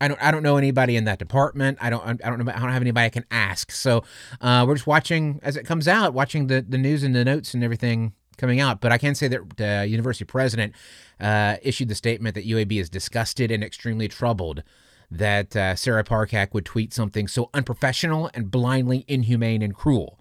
I 0.00 0.08
don't 0.08 0.22
I 0.22 0.30
don't 0.30 0.42
know 0.42 0.56
anybody 0.58 0.96
in 0.96 1.04
that 1.04 1.18
department. 1.18 1.78
I 1.80 1.90
don't 1.90 2.04
I 2.04 2.28
don't 2.28 2.44
know 2.44 2.52
I 2.52 2.58
don't 2.58 2.72
have 2.72 2.82
anybody 2.82 3.06
I 3.06 3.10
can 3.10 3.24
ask. 3.30 3.72
So 3.72 4.04
uh, 4.40 4.64
we're 4.66 4.74
just 4.74 4.86
watching 4.86 5.40
as 5.42 5.56
it 5.56 5.64
comes 5.64 5.88
out, 5.88 6.12
watching 6.12 6.48
the 6.48 6.64
the 6.66 6.78
news 6.78 7.02
and 7.02 7.14
the 7.14 7.24
notes 7.24 7.54
and 7.54 7.64
everything 7.64 8.12
coming 8.36 8.60
out. 8.60 8.80
But 8.80 8.92
I 8.92 8.98
can 8.98 9.14
say 9.14 9.28
that 9.28 9.56
the 9.56 9.86
university 9.88 10.24
president 10.24 10.74
uh, 11.18 11.56
issued 11.62 11.88
the 11.88 11.94
statement 11.94 12.34
that 12.34 12.46
UAB 12.46 12.78
is 12.78 12.90
disgusted 12.90 13.50
and 13.50 13.64
extremely 13.64 14.08
troubled 14.08 14.62
that 15.10 15.54
uh, 15.56 15.74
Sarah 15.76 16.04
Parcak 16.04 16.52
would 16.52 16.64
tweet 16.64 16.92
something 16.92 17.28
so 17.28 17.48
unprofessional 17.54 18.30
and 18.34 18.50
blindly 18.50 19.04
inhumane 19.08 19.62
and 19.62 19.74
cruel. 19.74 20.18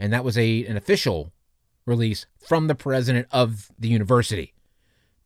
And 0.00 0.12
that 0.12 0.24
was 0.24 0.36
a 0.36 0.64
an 0.64 0.76
official 0.76 1.32
release 1.86 2.26
from 2.44 2.66
the 2.66 2.74
president 2.74 3.28
of 3.30 3.70
the 3.78 3.88
university. 3.88 4.54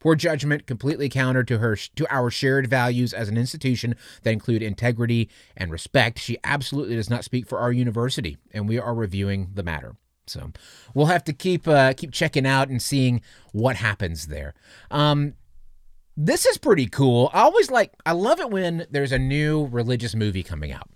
Poor 0.01 0.17
judgment, 0.17 0.67
completely 0.67 1.09
counter 1.09 1.43
to 1.45 1.59
her 1.59 1.77
to 1.77 2.15
our 2.15 2.31
shared 2.31 2.67
values 2.67 3.15
as 3.15 3.31
an 3.31 3.39
institution 3.39 3.95
that 4.23 4.33
include 4.33 4.63
integrity 4.63 5.31
and 5.57 5.71
respect. 5.71 6.19
She 6.19 6.37
absolutely 6.45 6.97
does 6.97 7.09
not 7.09 7.25
speak 7.25 7.47
for 7.49 7.59
our 7.59 7.73
university, 7.73 8.37
and 8.53 8.69
we 8.69 8.79
are 8.79 8.95
reviewing 8.95 9.53
the 9.55 9.63
matter. 9.63 9.97
So 10.27 10.53
we'll 10.93 11.07
have 11.07 11.25
to 11.25 11.33
keep 11.33 11.67
uh, 11.67 11.95
keep 11.95 12.13
checking 12.13 12.47
out 12.47 12.69
and 12.69 12.83
seeing 12.83 13.23
what 13.53 13.77
happens 13.77 14.27
there. 14.27 14.53
Um, 14.91 15.35
this 16.17 16.45
is 16.45 16.59
pretty 16.59 16.87
cool. 16.87 17.31
I 17.33 17.41
always 17.41 17.71
like 17.71 17.93
I 18.05 18.13
love 18.13 18.41
it 18.41 18.51
when 18.51 18.87
there's 18.91 19.13
a 19.13 19.19
new 19.19 19.67
religious 19.67 20.15
movie 20.15 20.43
coming 20.43 20.73
out, 20.73 20.91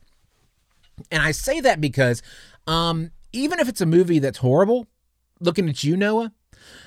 and 1.11 1.23
I 1.23 1.31
say 1.31 1.61
that 1.61 1.81
because 1.81 2.23
um, 2.67 3.13
even 3.33 3.61
if 3.61 3.69
it's 3.69 3.81
a 3.81 3.87
movie 3.87 4.19
that's 4.19 4.39
horrible, 4.39 4.87
looking 5.41 5.69
at 5.69 5.85
you, 5.85 5.97
Noah. 5.97 6.33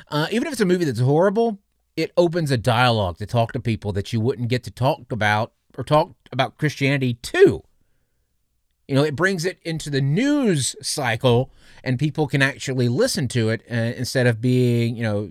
Uh, 0.09 0.27
even 0.31 0.47
if 0.47 0.53
it's 0.53 0.61
a 0.61 0.65
movie 0.65 0.85
that's 0.85 0.99
horrible, 0.99 1.59
it 1.95 2.11
opens 2.17 2.51
a 2.51 2.57
dialogue 2.57 3.17
to 3.17 3.25
talk 3.25 3.51
to 3.53 3.59
people 3.59 3.91
that 3.93 4.11
you 4.11 4.19
wouldn't 4.19 4.49
get 4.49 4.63
to 4.63 4.71
talk 4.71 5.11
about 5.11 5.53
or 5.77 5.83
talk 5.83 6.13
about 6.31 6.57
Christianity 6.57 7.15
to. 7.15 7.63
You 8.87 8.95
know, 8.95 9.03
it 9.03 9.15
brings 9.15 9.45
it 9.45 9.57
into 9.63 9.89
the 9.89 10.01
news 10.01 10.75
cycle 10.81 11.49
and 11.81 11.97
people 11.97 12.27
can 12.27 12.41
actually 12.41 12.89
listen 12.89 13.29
to 13.29 13.49
it 13.49 13.61
uh, 13.71 13.75
instead 13.75 14.27
of 14.27 14.41
being, 14.41 14.97
you 14.97 15.03
know, 15.03 15.29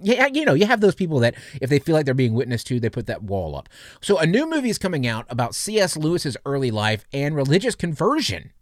yeah, 0.00 0.28
you 0.32 0.44
know, 0.44 0.54
you 0.54 0.66
have 0.66 0.80
those 0.80 0.94
people 0.94 1.18
that 1.20 1.34
if 1.60 1.68
they 1.68 1.80
feel 1.80 1.96
like 1.96 2.04
they're 2.04 2.14
being 2.14 2.34
witnessed 2.34 2.68
to, 2.68 2.78
they 2.78 2.88
put 2.88 3.06
that 3.06 3.24
wall 3.24 3.56
up. 3.56 3.68
So 4.00 4.18
a 4.18 4.26
new 4.26 4.48
movie 4.48 4.70
is 4.70 4.78
coming 4.78 5.04
out 5.04 5.26
about 5.28 5.56
C.S. 5.56 5.96
Lewis's 5.96 6.36
early 6.46 6.70
life 6.70 7.04
and 7.12 7.34
religious 7.34 7.74
conversion. 7.74 8.52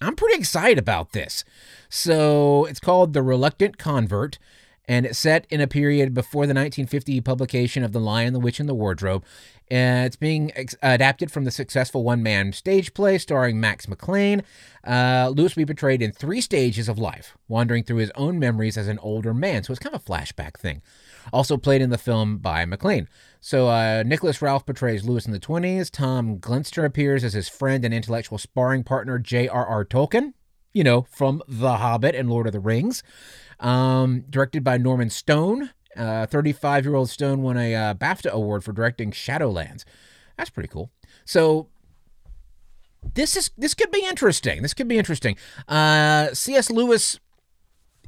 I'm 0.00 0.16
pretty 0.16 0.38
excited 0.38 0.78
about 0.78 1.12
this. 1.12 1.44
So 1.88 2.64
it's 2.66 2.80
called 2.80 3.12
The 3.12 3.22
Reluctant 3.22 3.78
Convert 3.78 4.38
and 4.88 5.04
it's 5.04 5.18
set 5.18 5.46
in 5.50 5.60
a 5.60 5.66
period 5.66 6.14
before 6.14 6.46
the 6.46 6.54
1950 6.54 7.20
publication 7.20 7.84
of 7.84 7.92
The 7.92 8.00
Lion, 8.00 8.32
the 8.32 8.40
Witch, 8.40 8.58
and 8.58 8.68
the 8.68 8.74
Wardrobe. 8.74 9.22
And 9.70 10.06
it's 10.06 10.16
being 10.16 10.50
ex- 10.56 10.74
adapted 10.82 11.30
from 11.30 11.44
the 11.44 11.50
successful 11.50 12.02
one 12.02 12.22
man 12.22 12.54
stage 12.54 12.94
play 12.94 13.18
starring 13.18 13.60
Max 13.60 13.86
McLean. 13.86 14.42
Uh, 14.82 15.30
Lewis 15.34 15.54
will 15.54 15.60
be 15.60 15.66
portrayed 15.66 16.00
in 16.00 16.10
three 16.10 16.40
stages 16.40 16.88
of 16.88 16.98
life, 16.98 17.36
wandering 17.48 17.84
through 17.84 17.98
his 17.98 18.10
own 18.14 18.38
memories 18.38 18.78
as 18.78 18.88
an 18.88 18.98
older 19.00 19.34
man. 19.34 19.62
So 19.62 19.72
it's 19.72 19.78
kind 19.78 19.94
of 19.94 20.00
a 20.00 20.10
flashback 20.10 20.56
thing. 20.56 20.80
Also 21.32 21.56
played 21.56 21.82
in 21.82 21.90
the 21.90 21.98
film 21.98 22.38
by 22.38 22.64
McLean. 22.64 23.08
So 23.40 23.68
uh, 23.68 24.02
Nicholas 24.04 24.42
Ralph 24.42 24.66
portrays 24.66 25.04
Lewis 25.04 25.26
in 25.26 25.32
the 25.32 25.40
20s. 25.40 25.90
Tom 25.90 26.38
Glenister 26.38 26.84
appears 26.84 27.24
as 27.24 27.34
his 27.34 27.48
friend 27.48 27.84
and 27.84 27.94
intellectual 27.94 28.38
sparring 28.38 28.84
partner, 28.84 29.18
J.R.R. 29.18 29.84
Tolkien, 29.84 30.32
you 30.72 30.84
know, 30.84 31.06
from 31.10 31.42
The 31.46 31.76
Hobbit 31.76 32.14
and 32.14 32.28
Lord 32.28 32.46
of 32.46 32.52
the 32.52 32.60
Rings. 32.60 33.02
Um, 33.60 34.24
directed 34.28 34.64
by 34.64 34.78
Norman 34.78 35.10
Stone. 35.10 35.70
35 35.96 36.64
uh, 36.64 36.88
year 36.88 36.96
old 36.96 37.10
Stone 37.10 37.42
won 37.42 37.56
a 37.56 37.74
uh, 37.74 37.94
BAFTA 37.94 38.30
award 38.30 38.62
for 38.62 38.72
directing 38.72 39.10
Shadowlands. 39.10 39.84
That's 40.36 40.50
pretty 40.50 40.68
cool. 40.68 40.90
So 41.24 41.68
this 43.14 43.36
is 43.36 43.50
this 43.56 43.74
could 43.74 43.90
be 43.90 44.04
interesting. 44.06 44.62
This 44.62 44.74
could 44.74 44.88
be 44.88 44.98
interesting. 44.98 45.36
Uh, 45.66 46.32
C.S. 46.32 46.70
Lewis 46.70 47.18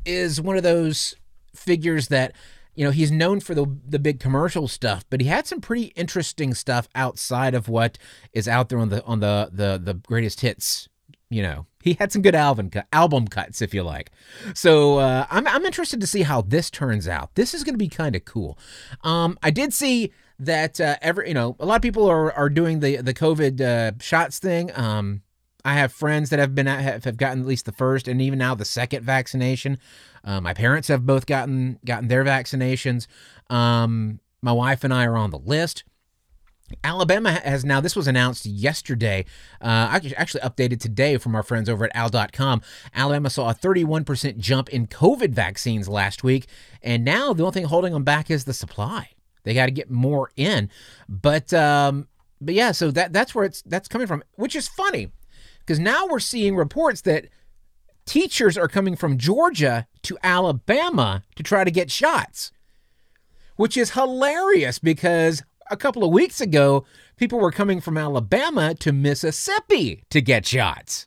is 0.04 0.40
one 0.40 0.56
of 0.56 0.62
those 0.62 1.14
figures 1.54 2.08
that 2.08 2.32
you 2.74 2.84
know 2.84 2.90
he's 2.90 3.10
known 3.10 3.40
for 3.40 3.54
the 3.54 3.66
the 3.86 3.98
big 3.98 4.20
commercial 4.20 4.68
stuff, 4.68 5.04
but 5.10 5.20
he 5.20 5.26
had 5.26 5.46
some 5.46 5.60
pretty 5.60 5.92
interesting 5.96 6.54
stuff 6.54 6.88
outside 6.94 7.54
of 7.54 7.68
what 7.68 7.98
is 8.32 8.48
out 8.48 8.68
there 8.68 8.78
on 8.78 8.88
the 8.88 9.04
on 9.04 9.20
the 9.20 9.50
the 9.52 9.80
the 9.82 9.94
greatest 9.94 10.40
hits 10.40 10.88
you 11.30 11.42
know, 11.42 11.66
he 11.82 11.94
had 11.94 12.10
some 12.12 12.22
good 12.22 12.34
album 12.34 12.70
album 12.92 13.28
cuts, 13.28 13.62
if 13.62 13.72
you 13.72 13.82
like. 13.84 14.10
So 14.52 14.98
uh, 14.98 15.26
I'm 15.30 15.46
I'm 15.46 15.64
interested 15.64 16.00
to 16.00 16.06
see 16.06 16.22
how 16.22 16.42
this 16.42 16.70
turns 16.70 17.06
out. 17.08 17.36
This 17.36 17.54
is 17.54 17.62
going 17.64 17.74
to 17.74 17.78
be 17.78 17.88
kind 17.88 18.16
of 18.16 18.24
cool. 18.24 18.58
Um, 19.02 19.38
I 19.42 19.50
did 19.50 19.72
see 19.72 20.12
that 20.40 20.80
uh, 20.80 20.96
every 21.00 21.28
you 21.28 21.34
know 21.34 21.56
a 21.60 21.66
lot 21.66 21.76
of 21.76 21.82
people 21.82 22.06
are 22.06 22.32
are 22.32 22.50
doing 22.50 22.80
the 22.80 22.96
the 22.96 23.14
COVID 23.14 23.60
uh, 23.60 23.92
shots 24.00 24.40
thing. 24.40 24.76
Um, 24.76 25.22
I 25.64 25.74
have 25.74 25.92
friends 25.92 26.30
that 26.30 26.40
have 26.40 26.54
been 26.54 26.66
have, 26.66 27.04
have 27.04 27.16
gotten 27.16 27.40
at 27.40 27.46
least 27.46 27.64
the 27.64 27.72
first 27.72 28.08
and 28.08 28.20
even 28.20 28.38
now 28.38 28.54
the 28.56 28.64
second 28.64 29.04
vaccination. 29.04 29.78
Uh, 30.24 30.40
my 30.40 30.54
parents 30.54 30.88
have 30.88 31.06
both 31.06 31.26
gotten 31.26 31.78
gotten 31.84 32.08
their 32.08 32.24
vaccinations. 32.24 33.06
Um, 33.48 34.20
my 34.42 34.52
wife 34.52 34.84
and 34.84 34.92
I 34.92 35.04
are 35.04 35.16
on 35.16 35.30
the 35.30 35.38
list. 35.38 35.84
Alabama 36.84 37.32
has 37.32 37.64
now, 37.64 37.80
this 37.80 37.96
was 37.96 38.06
announced 38.06 38.46
yesterday, 38.46 39.24
uh, 39.60 39.98
actually 40.16 40.40
updated 40.40 40.80
today 40.80 41.16
from 41.16 41.34
our 41.34 41.42
friends 41.42 41.68
over 41.68 41.84
at 41.84 41.90
al.com. 41.94 42.62
Alabama 42.94 43.28
saw 43.28 43.50
a 43.50 43.54
31% 43.54 44.38
jump 44.38 44.68
in 44.68 44.86
COVID 44.86 45.30
vaccines 45.30 45.88
last 45.88 46.22
week, 46.22 46.46
and 46.82 47.04
now 47.04 47.32
the 47.32 47.42
only 47.42 47.54
thing 47.54 47.64
holding 47.64 47.92
them 47.92 48.04
back 48.04 48.30
is 48.30 48.44
the 48.44 48.54
supply. 48.54 49.08
They 49.42 49.54
got 49.54 49.66
to 49.66 49.72
get 49.72 49.90
more 49.90 50.30
in. 50.36 50.70
But, 51.08 51.52
um, 51.52 52.06
but 52.40 52.54
yeah, 52.54 52.72
so 52.72 52.90
that 52.92 53.12
that's 53.12 53.34
where 53.34 53.44
it's 53.44 53.62
that's 53.62 53.88
coming 53.88 54.06
from, 54.06 54.22
which 54.36 54.54
is 54.54 54.68
funny 54.68 55.10
because 55.60 55.78
now 55.78 56.06
we're 56.06 56.20
seeing 56.20 56.56
reports 56.56 57.02
that 57.02 57.26
teachers 58.07 58.59
are 58.59 58.69
coming 58.69 58.97
from 58.97 59.19
Georgia 59.19 59.87
to 60.02 60.19
Alabama 60.23 61.23
to 61.37 61.42
try 61.42 61.64
to 61.64 61.71
get 61.71 61.90
shots, 61.90 62.52
which 63.57 63.76
is 63.76 63.92
hilarious 63.92 64.78
because 64.78 65.42
a 65.71 65.76
couple 65.76 66.04
of 66.04 66.11
weeks 66.11 66.40
ago, 66.40 66.85
people 67.16 67.38
were 67.38 67.52
coming 67.52 67.80
from 67.80 67.97
Alabama 67.97 68.75
to 68.75 68.92
Mississippi 68.92 70.02
to 70.11 70.21
get 70.21 70.47
shots. 70.47 71.07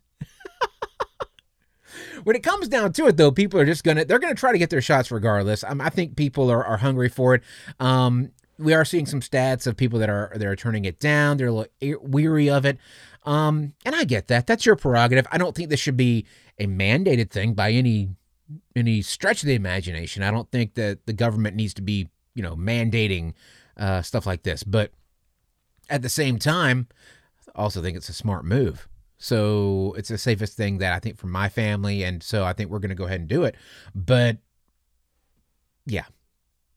when 2.24 2.36
it 2.36 2.44
comes 2.44 2.70
down 2.70 2.94
to 2.94 3.08
it, 3.08 3.18
though, 3.18 3.32
people 3.32 3.60
are 3.60 3.66
just 3.66 3.84
gonna 3.84 4.06
they're 4.06 4.20
gonna 4.20 4.36
try 4.36 4.52
to 4.52 4.58
get 4.58 4.70
their 4.70 4.82
shots 4.82 5.12
regardless. 5.12 5.64
Um, 5.64 5.82
I 5.82 5.90
think 5.90 6.16
people 6.16 6.50
are, 6.50 6.64
are 6.64 6.78
hungry 6.78 7.10
for 7.10 7.36
it. 7.36 7.44
Um, 7.80 8.32
we 8.58 8.74
are 8.74 8.86
seeing 8.86 9.06
some 9.06 9.20
stats 9.20 9.68
of 9.68 9.76
people 9.76 10.00
that 10.00 10.10
are 10.10 10.32
that 10.36 10.48
are 10.48 10.56
turning 10.56 10.86
it 10.86 11.00
down. 11.00 11.38
They're 11.38 11.48
a 11.48 11.52
little 11.52 12.00
weary 12.02 12.50
of 12.50 12.66
it. 12.66 12.78
Um, 13.26 13.74
and 13.86 13.96
I 13.96 14.04
get 14.04 14.28
that. 14.28 14.48
That's 14.48 14.66
your 14.66 14.76
prerogative. 14.76 15.26
I 15.32 15.38
don't 15.38 15.56
think 15.56 15.70
this 15.70 15.80
should 15.80 15.98
be 15.98 16.26
a 16.60 16.68
mandated 16.68 17.32
thing 17.32 17.54
by 17.54 17.72
any 17.72 18.10
any 18.76 19.02
stretch 19.02 19.42
of 19.44 19.48
the 19.48 19.56
imagination. 19.56 20.24
I 20.24 20.32
don't 20.32 20.52
think 20.52 20.76
that 20.76 21.06
the 21.06 21.14
government 21.14 21.56
needs 21.56 21.74
to 21.76 21.82
be, 21.82 22.10
you 22.36 22.44
know, 22.44 22.56
mandating 22.56 23.34
uh, 23.78 24.02
stuff 24.02 24.26
like 24.26 24.44
this. 24.44 24.64
But 24.64 24.92
at 25.90 26.02
the 26.02 26.10
same 26.10 26.38
time, 26.38 26.88
I 27.56 27.62
also 27.62 27.82
think 27.82 27.98
it's 27.98 28.10
a 28.10 28.14
smart 28.14 28.46
move. 28.46 28.88
So 29.18 29.96
it's 29.98 30.10
the 30.10 30.18
safest 30.18 30.58
thing 30.58 30.80
that 30.80 30.94
I 30.94 31.00
think 31.00 31.18
for 31.18 31.28
my 31.28 31.50
family. 31.50 32.04
And 32.04 32.22
so 32.22 32.44
I 32.44 32.54
think 32.54 32.70
we're 32.70 32.80
going 32.80 32.90
to 32.90 32.96
go 32.96 33.06
ahead 33.06 33.22
and 33.22 33.30
do 33.30 33.44
it. 33.44 33.56
But 33.96 34.38
yeah. 35.86 36.06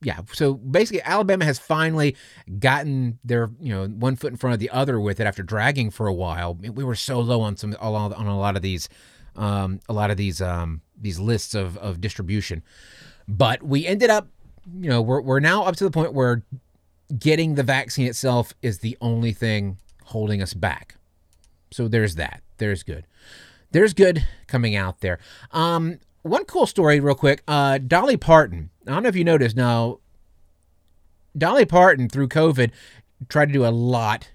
Yeah. 0.02 0.20
So 0.32 0.54
basically, 0.54 1.02
Alabama 1.02 1.44
has 1.44 1.58
finally 1.58 2.14
gotten 2.58 3.18
their, 3.24 3.50
you 3.58 3.72
know, 3.72 3.86
one 3.86 4.14
foot 4.14 4.30
in 4.30 4.36
front 4.36 4.54
of 4.54 4.60
the 4.60 4.70
other 4.70 5.00
with 5.00 5.18
it 5.18 5.26
after 5.26 5.42
dragging 5.42 5.90
for 5.90 6.06
a 6.06 6.12
while. 6.12 6.54
We 6.54 6.84
were 6.84 6.94
so 6.94 7.18
low 7.18 7.40
on 7.40 7.56
some, 7.56 7.74
on 7.80 8.26
a 8.26 8.38
lot 8.38 8.56
of 8.56 8.62
these, 8.62 8.88
um, 9.36 9.80
a 9.88 9.92
lot 9.92 10.10
of 10.10 10.16
these, 10.16 10.40
um, 10.40 10.80
these 11.00 11.18
lists 11.18 11.54
of, 11.54 11.76
of 11.78 12.00
distribution. 12.00 12.62
But 13.28 13.62
we 13.62 13.86
ended 13.86 14.10
up, 14.10 14.28
you 14.80 14.88
know, 14.88 15.02
we're, 15.02 15.20
we're 15.20 15.40
now 15.40 15.64
up 15.64 15.76
to 15.76 15.84
the 15.84 15.90
point 15.90 16.12
where 16.12 16.42
getting 17.18 17.54
the 17.54 17.62
vaccine 17.62 18.06
itself 18.06 18.52
is 18.62 18.78
the 18.78 18.96
only 19.00 19.32
thing 19.32 19.78
holding 20.04 20.42
us 20.42 20.54
back. 20.54 20.96
So 21.70 21.88
there's 21.88 22.14
that. 22.16 22.42
There's 22.58 22.82
good. 22.82 23.06
There's 23.72 23.92
good 23.92 24.26
coming 24.46 24.74
out 24.74 25.00
there. 25.00 25.18
Um, 25.50 25.98
one 26.22 26.44
cool 26.44 26.66
story, 26.66 27.00
real 27.00 27.14
quick. 27.14 27.42
Uh, 27.46 27.78
Dolly 27.78 28.16
Parton. 28.16 28.70
I 28.86 28.92
don't 28.92 29.02
know 29.02 29.08
if 29.08 29.16
you 29.16 29.24
noticed. 29.24 29.56
Now, 29.56 29.98
Dolly 31.36 31.66
Parton 31.66 32.08
through 32.08 32.28
COVID 32.28 32.70
tried 33.28 33.46
to 33.46 33.52
do 33.52 33.66
a 33.66 33.68
lot. 33.68 34.30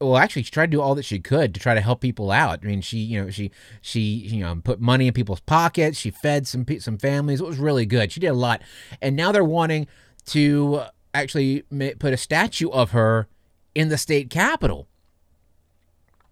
Well, 0.00 0.16
actually, 0.16 0.44
she 0.44 0.52
tried 0.52 0.66
to 0.66 0.76
do 0.76 0.80
all 0.80 0.94
that 0.94 1.04
she 1.04 1.18
could 1.18 1.52
to 1.54 1.60
try 1.60 1.74
to 1.74 1.80
help 1.80 2.00
people 2.00 2.30
out. 2.30 2.60
I 2.62 2.66
mean, 2.66 2.82
she, 2.82 2.98
you 2.98 3.24
know, 3.24 3.30
she, 3.30 3.50
she, 3.80 4.00
you 4.00 4.40
know, 4.40 4.54
put 4.62 4.80
money 4.80 5.08
in 5.08 5.12
people's 5.12 5.40
pockets. 5.40 5.98
She 5.98 6.10
fed 6.10 6.46
some 6.46 6.64
some 6.78 6.98
families. 6.98 7.40
It 7.40 7.46
was 7.46 7.58
really 7.58 7.84
good. 7.84 8.12
She 8.12 8.20
did 8.20 8.28
a 8.28 8.34
lot, 8.34 8.62
and 9.02 9.16
now 9.16 9.32
they're 9.32 9.42
wanting 9.42 9.88
to 10.26 10.82
actually 11.12 11.62
put 11.98 12.12
a 12.12 12.16
statue 12.16 12.70
of 12.70 12.92
her 12.92 13.26
in 13.74 13.88
the 13.88 13.98
state 13.98 14.30
capitol. 14.30 14.86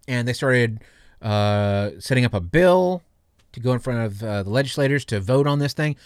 And 0.06 0.28
they 0.28 0.32
started 0.32 0.82
uh, 1.20 1.90
setting 1.98 2.24
up 2.24 2.34
a 2.34 2.40
bill 2.40 3.02
to 3.52 3.60
go 3.60 3.72
in 3.72 3.80
front 3.80 4.04
of 4.04 4.22
uh, 4.22 4.42
the 4.44 4.50
legislators 4.50 5.04
to 5.06 5.18
vote 5.18 5.46
on 5.46 5.58
this 5.58 5.72
thing. 5.72 5.96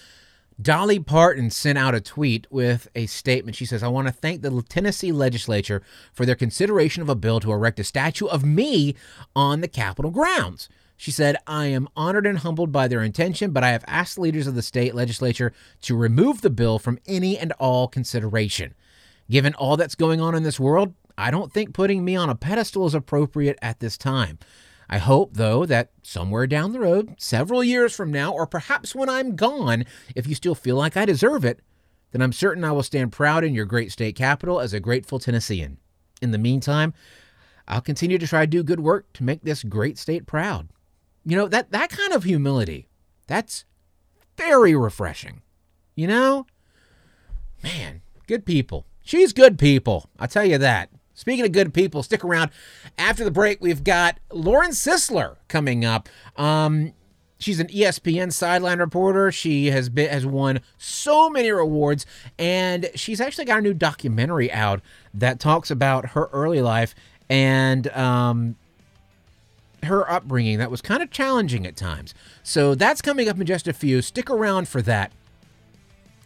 Dolly 0.61 0.99
Parton 0.99 1.49
sent 1.51 1.79
out 1.79 1.95
a 1.95 2.01
tweet 2.01 2.47
with 2.51 2.89
a 2.95 3.07
statement. 3.07 3.57
She 3.57 3.65
says, 3.65 3.83
I 3.83 3.89
want 3.89 4.09
to 4.09 4.13
thank 4.13 4.43
the 4.43 4.63
Tennessee 4.69 5.13
legislature 5.13 5.83
for 6.13 6.27
their 6.27 6.35
consideration 6.35 7.03
of 7.03 7.09
a 7.09 7.15
bill 7.15 7.41
to 7.41 7.53
erect 7.53 7.79
a 7.79 7.85
statue 7.85 8.27
of 8.27 8.45
me 8.45 8.95
on 9.37 9.61
the 9.61 9.69
Capitol 9.69 10.11
grounds. 10.11 10.69
She 10.97 11.11
said, 11.11 11.37
I 11.47 11.67
am 11.67 11.89
honored 11.97 12.27
and 12.27 12.39
humbled 12.39 12.73
by 12.73 12.89
their 12.89 13.03
intention, 13.03 13.53
but 13.53 13.65
I 13.65 13.71
have 13.71 13.85
asked 13.87 14.19
leaders 14.19 14.47
of 14.47 14.55
the 14.55 14.61
state 14.61 14.95
legislature 14.95 15.53
to 15.83 15.97
remove 15.97 16.43
the 16.43 16.51
bill 16.51 16.79
from 16.79 16.99
any 17.07 17.39
and 17.39 17.53
all 17.53 17.89
consideration. 17.89 18.75
Given 19.31 19.55
all 19.55 19.79
that's 19.79 19.95
going 19.95 20.21
on 20.21 20.35
in 20.35 20.43
this 20.43 20.61
world, 20.61 20.93
I 21.17 21.31
don't 21.31 21.53
think 21.53 21.73
putting 21.73 22.05
me 22.05 22.17
on 22.17 22.29
a 22.29 22.35
pedestal 22.35 22.87
is 22.87 22.95
appropriate 22.95 23.59
at 23.63 23.81
this 23.81 23.97
time. 23.97 24.39
I 24.93 24.99
hope, 24.99 25.35
though, 25.35 25.65
that 25.67 25.93
somewhere 26.03 26.49
down 26.49 26.73
the 26.73 26.81
road, 26.81 27.15
several 27.17 27.63
years 27.63 27.95
from 27.95 28.11
now, 28.11 28.33
or 28.33 28.45
perhaps 28.45 28.93
when 28.93 29.09
I'm 29.09 29.37
gone, 29.37 29.85
if 30.17 30.27
you 30.27 30.35
still 30.35 30.57
feel 30.57 30.75
like 30.75 30.97
I 30.97 31.05
deserve 31.05 31.45
it, 31.45 31.61
then 32.11 32.21
I'm 32.21 32.33
certain 32.33 32.65
I 32.65 32.73
will 32.73 32.83
stand 32.83 33.13
proud 33.13 33.45
in 33.45 33.55
your 33.55 33.67
great 33.67 33.93
state 33.93 34.17
capital 34.17 34.59
as 34.59 34.73
a 34.73 34.81
grateful 34.81 35.21
Tennessean. 35.21 35.79
In 36.21 36.33
the 36.33 36.39
meantime, 36.39 36.93
I'll 37.69 37.81
continue 37.81 38.19
to 38.19 38.27
try 38.27 38.41
to 38.41 38.51
do 38.51 38.65
good 38.65 38.81
work 38.81 39.13
to 39.13 39.23
make 39.23 39.43
this 39.43 39.63
great 39.63 39.97
state 39.97 40.27
proud. 40.27 40.71
You 41.25 41.37
know, 41.37 41.47
that, 41.47 41.71
that 41.71 41.91
kind 41.91 42.13
of 42.13 42.25
humility, 42.25 42.89
that's 43.29 43.65
very 44.37 44.75
refreshing. 44.75 45.43
You 45.95 46.09
know? 46.09 46.47
Man, 47.63 48.03
good 48.27 48.45
people. 48.45 48.87
She's 49.05 49.33
good 49.33 49.57
people. 49.57 50.11
I'll 50.19 50.27
tell 50.27 50.45
you 50.45 50.59
that. 50.59 50.91
Speaking 51.21 51.45
of 51.45 51.53
good 51.53 51.75
people, 51.75 52.03
stick 52.03 52.25
around. 52.25 52.51
After 52.97 53.25
the 53.25 53.31
break, 53.31 53.61
we've 53.61 53.85
got 53.85 54.17
Lauren 54.33 54.71
Sisler 54.71 55.37
coming 55.49 55.85
up. 55.85 56.09
Um, 56.35 56.95
she's 57.39 57.61
an 57.61 57.67
ESPN 57.67 58.33
sideline 58.33 58.79
reporter. 58.79 59.31
She 59.31 59.67
has 59.67 59.91
been 59.91 60.09
has 60.09 60.25
won 60.25 60.61
so 60.79 61.29
many 61.29 61.51
awards, 61.51 62.07
and 62.39 62.89
she's 62.95 63.21
actually 63.21 63.45
got 63.45 63.59
a 63.59 63.61
new 63.61 63.75
documentary 63.75 64.51
out 64.51 64.81
that 65.13 65.41
talks 65.41 65.71
about 65.71 66.13
her 66.13 66.31
early 66.33 66.63
life 66.63 66.95
and 67.29 67.89
um, 67.89 68.57
her 69.83 70.11
upbringing 70.11 70.57
that 70.57 70.71
was 70.71 70.81
kind 70.81 71.03
of 71.03 71.11
challenging 71.11 71.67
at 71.67 71.77
times. 71.77 72.15
So 72.43 72.75
that's 72.75 73.03
coming 73.03 73.29
up 73.29 73.39
in 73.39 73.45
just 73.45 73.69
a 73.69 73.75
few. 73.75 74.01
Stick 74.01 74.31
around 74.31 74.69
for 74.69 74.81
that. 74.81 75.13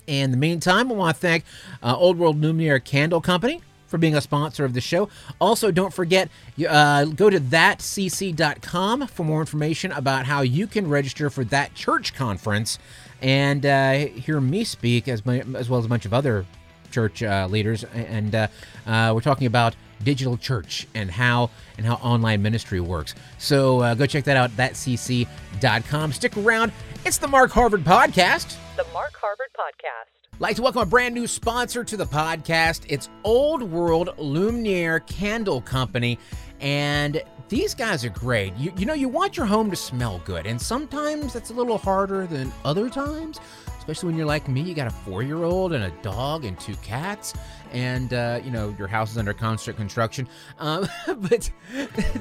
In 0.07 0.31
the 0.31 0.37
meantime, 0.37 0.93
I 0.93 0.95
want 0.95 1.17
to 1.17 1.21
thank 1.21 1.45
uh, 1.83 1.97
Old 1.97 2.17
World 2.17 2.41
Luminaire 2.41 2.83
Candle 2.83 3.21
Company 3.21 3.61
for 3.95 3.99
being 3.99 4.17
a 4.17 4.21
sponsor 4.21 4.65
of 4.65 4.75
the 4.75 4.81
show. 4.81 5.09
Also, 5.41 5.71
don't 5.71 5.95
forget, 5.95 6.29
uh, 6.69 7.05
go 7.05 7.31
to 7.31 7.39
thatcc.com 7.39 9.07
for 9.07 9.23
more 9.23 9.39
information 9.39 9.93
about 9.93 10.27
how 10.27 10.41
you 10.41 10.67
can 10.67 10.89
register 10.89 11.31
for 11.31 11.45
that 11.45 11.77
church 11.77 12.13
conference 12.13 12.81
and 13.23 13.65
uh, 13.65 13.93
hear 13.93 14.41
me 14.41 14.65
speak 14.65 15.07
as, 15.07 15.23
as 15.55 15.71
well 15.71 15.79
as 15.79 15.87
a 15.87 15.89
bunch 15.89 16.05
of 16.07 16.13
other 16.13 16.45
church 16.91 17.23
uh, 17.23 17.47
leaders. 17.49 17.85
And 17.85 18.35
uh, 18.35 18.49
uh, 18.85 19.13
we're 19.15 19.21
talking 19.21 19.47
about 19.47 19.77
digital 20.03 20.37
church 20.37 20.89
and 20.97 21.09
how 21.09 21.51
and 21.79 21.87
how 21.87 21.95
online 21.95 22.43
ministry 22.43 22.81
works. 22.81 23.15
So 23.39 23.79
uh, 23.79 23.95
go 23.95 24.07
check 24.07 24.25
that 24.25 24.37
out, 24.37 24.51
thatcc.com. 24.57 26.13
Stick 26.13 26.37
around. 26.37 26.73
It's 27.07 27.19
the 27.19 27.29
Mark 27.29 27.53
Harvard 27.53 27.85
Podcast. 27.85 28.57
The 28.75 28.87
Mark 28.93 29.15
Harvard 29.15 29.51
Podcast. 29.57 30.24
Like 30.41 30.57
to 30.57 30.63
welcome 30.63 30.83
a 30.83 30.87
brand 30.87 31.15
new 31.15 31.29
sponsor 31.29 31.85
to 31.85 31.97
the 31.97 32.07
podcast. 32.07 32.87
It's 32.89 33.09
Old 33.23 33.63
World 33.63 34.09
Luminaire 34.19 35.07
Candle 35.07 35.61
Company. 35.61 36.19
And 36.61 37.23
these 37.49 37.73
guys 37.73 38.05
are 38.05 38.11
great. 38.11 38.53
You, 38.57 38.73
you 38.77 38.85
know, 38.85 38.95
you 38.95 39.09
want 39.09 39.37
your 39.37 39.47
home 39.47 39.71
to 39.71 39.77
smell 39.77 40.21
good, 40.25 40.45
and 40.45 40.61
sometimes 40.61 41.35
that's 41.35 41.51
a 41.51 41.55
little 41.55 41.79
harder 41.79 42.27
than 42.27 42.53
other 42.65 42.91
times 42.91 43.39
especially 43.85 44.07
when 44.07 44.17
you're 44.17 44.27
like 44.27 44.49
me. 44.49 44.63
You 44.63 44.73
got 44.73 44.87
a 44.87 44.91
four 44.91 45.23
year 45.23 45.45
old 45.45 45.75
and 45.75 45.85
a 45.85 45.91
dog 46.01 46.47
and 46.47 46.59
two 46.59 46.75
cats, 46.77 47.35
and 47.75 48.15
uh, 48.15 48.41
you 48.43 48.51
know 48.51 48.75
your 48.79 48.87
house 48.87 49.11
is 49.11 49.19
under 49.19 49.35
constant 49.35 49.77
construction. 49.77 50.27
Um, 50.59 50.89
but 51.19 51.51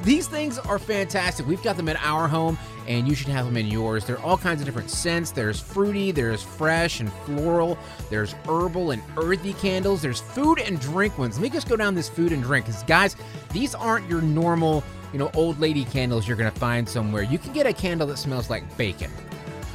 these 0.03 0.27
things 0.27 0.57
are 0.59 0.79
fantastic. 0.79 1.47
We've 1.47 1.63
got 1.63 1.77
them 1.77 1.87
in 1.87 1.95
our 1.97 2.27
home, 2.27 2.57
and 2.87 3.07
you 3.07 3.15
should 3.15 3.29
have 3.29 3.45
them 3.45 3.55
in 3.55 3.67
yours. 3.67 4.05
There 4.05 4.17
are 4.17 4.23
all 4.23 4.37
kinds 4.37 4.59
of 4.59 4.65
different 4.65 4.89
scents. 4.89 5.31
There's 5.31 5.59
fruity, 5.59 6.11
there's 6.11 6.43
fresh 6.43 6.99
and 6.99 7.13
floral, 7.25 7.77
there's 8.09 8.33
herbal 8.47 8.91
and 8.91 9.01
earthy 9.15 9.53
candles. 9.53 10.01
There's 10.01 10.19
food 10.19 10.59
and 10.59 10.79
drink 10.81 11.17
ones. 11.17 11.37
Let 11.37 11.43
me 11.43 11.49
just 11.49 11.69
go 11.69 11.77
down 11.77 11.95
this 11.95 12.09
food 12.09 12.31
and 12.31 12.43
drink, 12.43 12.65
because 12.65 12.83
guys, 12.83 13.15
these 13.51 13.75
aren't 13.75 14.09
your 14.09 14.21
normal 14.21 14.83
you 15.13 15.19
know, 15.19 15.29
old 15.35 15.59
lady 15.59 15.85
candles 15.85 16.27
you're 16.27 16.35
to 16.35 16.49
find 16.59 16.89
somewhere. 16.89 17.21
You 17.21 17.37
can 17.37 17.53
get 17.53 17.67
a 17.67 17.73
candle 17.73 18.07
that 18.07 18.17
smells 18.17 18.49
like 18.49 18.77
bacon 18.77 19.11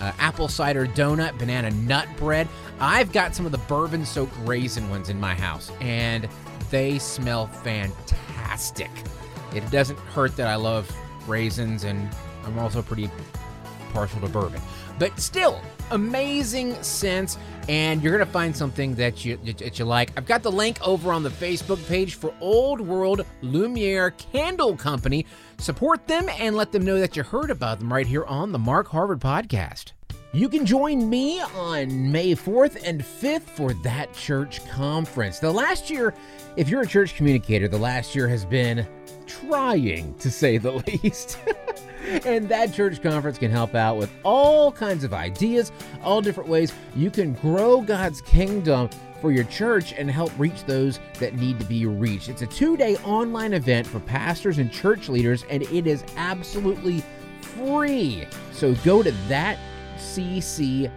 uh, 0.00 0.12
apple 0.18 0.48
cider 0.48 0.86
donut, 0.86 1.38
banana 1.38 1.70
nut 1.70 2.08
bread. 2.16 2.48
I've 2.80 3.12
got 3.12 3.34
some 3.34 3.46
of 3.46 3.52
the 3.52 3.58
bourbon 3.58 4.04
soaked 4.04 4.34
raisin 4.44 4.88
ones 4.90 5.08
in 5.08 5.18
my 5.18 5.34
house, 5.34 5.70
and 5.80 6.28
they 6.70 6.98
smell 6.98 7.46
fantastic. 7.48 8.90
It 9.54 9.68
doesn't 9.70 9.98
hurt 9.98 10.36
that 10.36 10.46
I 10.46 10.56
love 10.56 10.90
raisins, 11.26 11.84
and 11.84 12.08
I'm 12.44 12.58
also 12.58 12.82
pretty 12.82 13.10
partial 13.92 14.20
to 14.20 14.28
bourbon. 14.28 14.60
But 14.98 15.18
still, 15.20 15.60
amazing 15.90 16.80
scents, 16.82 17.38
and 17.68 18.02
you're 18.02 18.12
gonna 18.12 18.30
find 18.30 18.56
something 18.56 18.94
that 18.96 19.24
you 19.24 19.36
that 19.44 19.78
you 19.78 19.84
like. 19.84 20.10
I've 20.16 20.26
got 20.26 20.42
the 20.42 20.50
link 20.50 20.78
over 20.86 21.12
on 21.12 21.22
the 21.22 21.30
Facebook 21.30 21.86
page 21.88 22.14
for 22.14 22.34
Old 22.40 22.80
World 22.80 23.24
Lumiere 23.42 24.10
Candle 24.10 24.76
Company. 24.76 25.26
Support 25.58 26.06
them 26.06 26.28
and 26.38 26.56
let 26.56 26.72
them 26.72 26.84
know 26.84 26.98
that 26.98 27.16
you 27.16 27.22
heard 27.22 27.50
about 27.50 27.78
them 27.78 27.92
right 27.92 28.06
here 28.06 28.24
on 28.24 28.52
the 28.52 28.58
Mark 28.58 28.88
Harvard 28.88 29.20
Podcast. 29.20 29.92
You 30.32 30.50
can 30.50 30.66
join 30.66 31.08
me 31.08 31.40
on 31.40 32.12
May 32.12 32.34
4th 32.34 32.82
and 32.84 33.02
5th 33.02 33.48
for 33.48 33.72
that 33.82 34.12
church 34.12 34.66
conference. 34.68 35.38
The 35.38 35.50
last 35.50 35.88
year, 35.88 36.12
if 36.56 36.68
you're 36.68 36.82
a 36.82 36.86
church 36.86 37.16
communicator, 37.16 37.66
the 37.66 37.78
last 37.78 38.14
year 38.14 38.28
has 38.28 38.44
been 38.44 38.86
trying 39.28 40.14
to 40.14 40.30
say 40.30 40.58
the 40.58 40.72
least. 41.02 41.38
and 42.24 42.48
that 42.48 42.72
church 42.72 43.02
conference 43.02 43.38
can 43.38 43.50
help 43.50 43.74
out 43.74 43.96
with 43.96 44.10
all 44.24 44.72
kinds 44.72 45.04
of 45.04 45.12
ideas, 45.14 45.70
all 46.02 46.20
different 46.20 46.48
ways 46.48 46.72
you 46.96 47.10
can 47.10 47.34
grow 47.34 47.80
God's 47.80 48.20
kingdom 48.22 48.88
for 49.20 49.30
your 49.32 49.44
church 49.44 49.92
and 49.92 50.10
help 50.10 50.32
reach 50.38 50.64
those 50.64 51.00
that 51.18 51.34
need 51.34 51.58
to 51.58 51.64
be 51.66 51.86
reached. 51.86 52.28
It's 52.28 52.42
a 52.42 52.46
two 52.46 52.76
day 52.76 52.96
online 52.98 53.52
event 53.52 53.86
for 53.86 54.00
pastors 54.00 54.58
and 54.58 54.72
church 54.72 55.08
leaders, 55.08 55.44
and 55.50 55.62
it 55.64 55.86
is 55.86 56.04
absolutely 56.16 57.02
free. 57.40 58.26
So 58.52 58.74
go 58.76 59.02
to 59.02 59.12
thatcc.com 59.28 60.88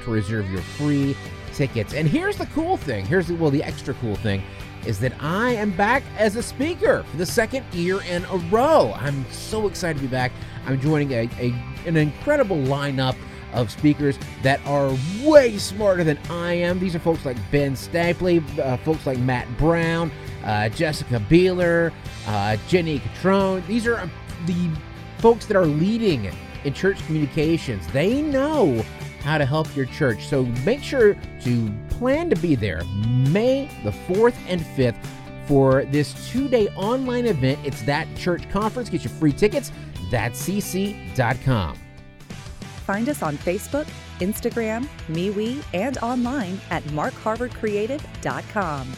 to 0.00 0.10
reserve 0.10 0.50
your 0.50 0.62
free 0.62 1.16
tickets. 1.54 1.94
And 1.94 2.08
here's 2.08 2.36
the 2.36 2.46
cool 2.46 2.76
thing 2.76 3.04
here's 3.06 3.28
the, 3.28 3.34
well, 3.34 3.50
the 3.50 3.62
extra 3.62 3.94
cool 3.94 4.16
thing 4.16 4.42
is 4.88 4.98
that 5.00 5.12
I 5.20 5.50
am 5.50 5.70
back 5.72 6.02
as 6.16 6.34
a 6.36 6.42
speaker 6.42 7.02
for 7.02 7.16
the 7.18 7.26
second 7.26 7.64
year 7.74 8.02
in 8.04 8.24
a 8.24 8.36
row. 8.50 8.94
I'm 8.96 9.30
so 9.30 9.68
excited 9.68 9.98
to 9.98 10.02
be 10.02 10.08
back. 10.08 10.32
I'm 10.66 10.80
joining 10.80 11.12
a, 11.12 11.28
a 11.38 11.54
an 11.86 11.98
incredible 11.98 12.56
lineup 12.56 13.14
of 13.52 13.70
speakers 13.70 14.18
that 14.42 14.64
are 14.66 14.90
way 15.22 15.58
smarter 15.58 16.04
than 16.04 16.18
I 16.30 16.54
am. 16.54 16.78
These 16.78 16.94
are 16.94 17.00
folks 17.00 17.26
like 17.26 17.36
Ben 17.50 17.74
Stapley, 17.74 18.42
uh, 18.58 18.78
folks 18.78 19.06
like 19.06 19.18
Matt 19.18 19.46
Brown, 19.58 20.10
uh, 20.42 20.70
Jessica 20.70 21.22
Beeler, 21.28 21.92
uh, 22.26 22.56
Jenni 22.68 23.02
Catron. 23.02 23.62
These 23.66 23.86
are 23.86 24.00
um, 24.00 24.10
the 24.46 24.70
folks 25.18 25.44
that 25.46 25.56
are 25.56 25.66
leading 25.66 26.30
in 26.64 26.72
church 26.72 27.04
communications. 27.04 27.86
They 27.88 28.22
know 28.22 28.82
how 29.20 29.36
to 29.36 29.44
help 29.44 29.74
your 29.76 29.86
church. 29.86 30.26
So 30.28 30.44
make 30.64 30.82
sure 30.82 31.14
to 31.42 31.72
plan 31.98 32.30
to 32.30 32.36
be 32.36 32.54
there 32.54 32.82
May 33.06 33.68
the 33.84 33.90
4th 33.90 34.36
and 34.46 34.60
5th 34.60 34.96
for 35.46 35.84
this 35.86 36.30
two 36.30 36.46
day 36.48 36.68
online 36.68 37.26
event. 37.26 37.58
It's 37.64 37.82
that 37.82 38.06
church 38.16 38.48
conference. 38.50 38.88
Get 38.90 39.02
your 39.04 39.12
free 39.14 39.32
tickets. 39.32 39.72
thatcc.com. 40.10 41.78
Find 42.86 43.08
us 43.08 43.22
on 43.22 43.36
Facebook, 43.38 43.86
Instagram, 44.20 44.86
MeWe, 45.08 45.62
and 45.74 45.98
online 45.98 46.60
at 46.70 46.82
markharvardcreative.com. 46.84 48.92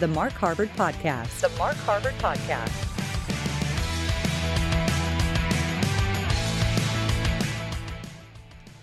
The 0.00 0.08
Mark 0.08 0.32
Harvard 0.32 0.70
Podcast. 0.70 1.40
The 1.40 1.50
Mark 1.56 1.76
Harvard 1.76 2.14
Podcast. 2.14 2.93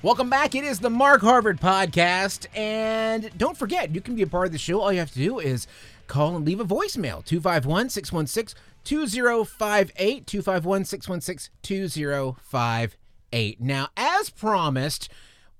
Welcome 0.04 0.32
back. 0.32 0.56
It 0.56 0.64
is 0.64 0.80
the 0.80 0.90
Mark 0.90 1.22
Harvard 1.22 1.62
Podcast. 1.62 2.48
And 2.58 3.30
don't 3.38 3.56
forget, 3.56 3.94
you 3.94 4.02
can 4.02 4.16
be 4.16 4.24
a 4.24 4.28
part 4.28 4.48
of 4.48 4.52
the 4.52 4.58
show. 4.58 4.82
All 4.82 4.92
you 4.92 4.98
have 4.98 5.12
to 5.12 5.20
do 5.20 5.38
is 5.38 5.68
call 6.08 6.36
and 6.36 6.44
leave 6.44 6.60
a 6.60 6.66
voicemail 6.66 7.24
251 7.24 7.90
616 7.90 8.60
2058. 8.84 10.26
251 10.26 10.86
616 10.86 11.54
2058. 11.62 13.62
Now, 13.62 13.90
as 13.96 14.32
promised, 14.32 15.08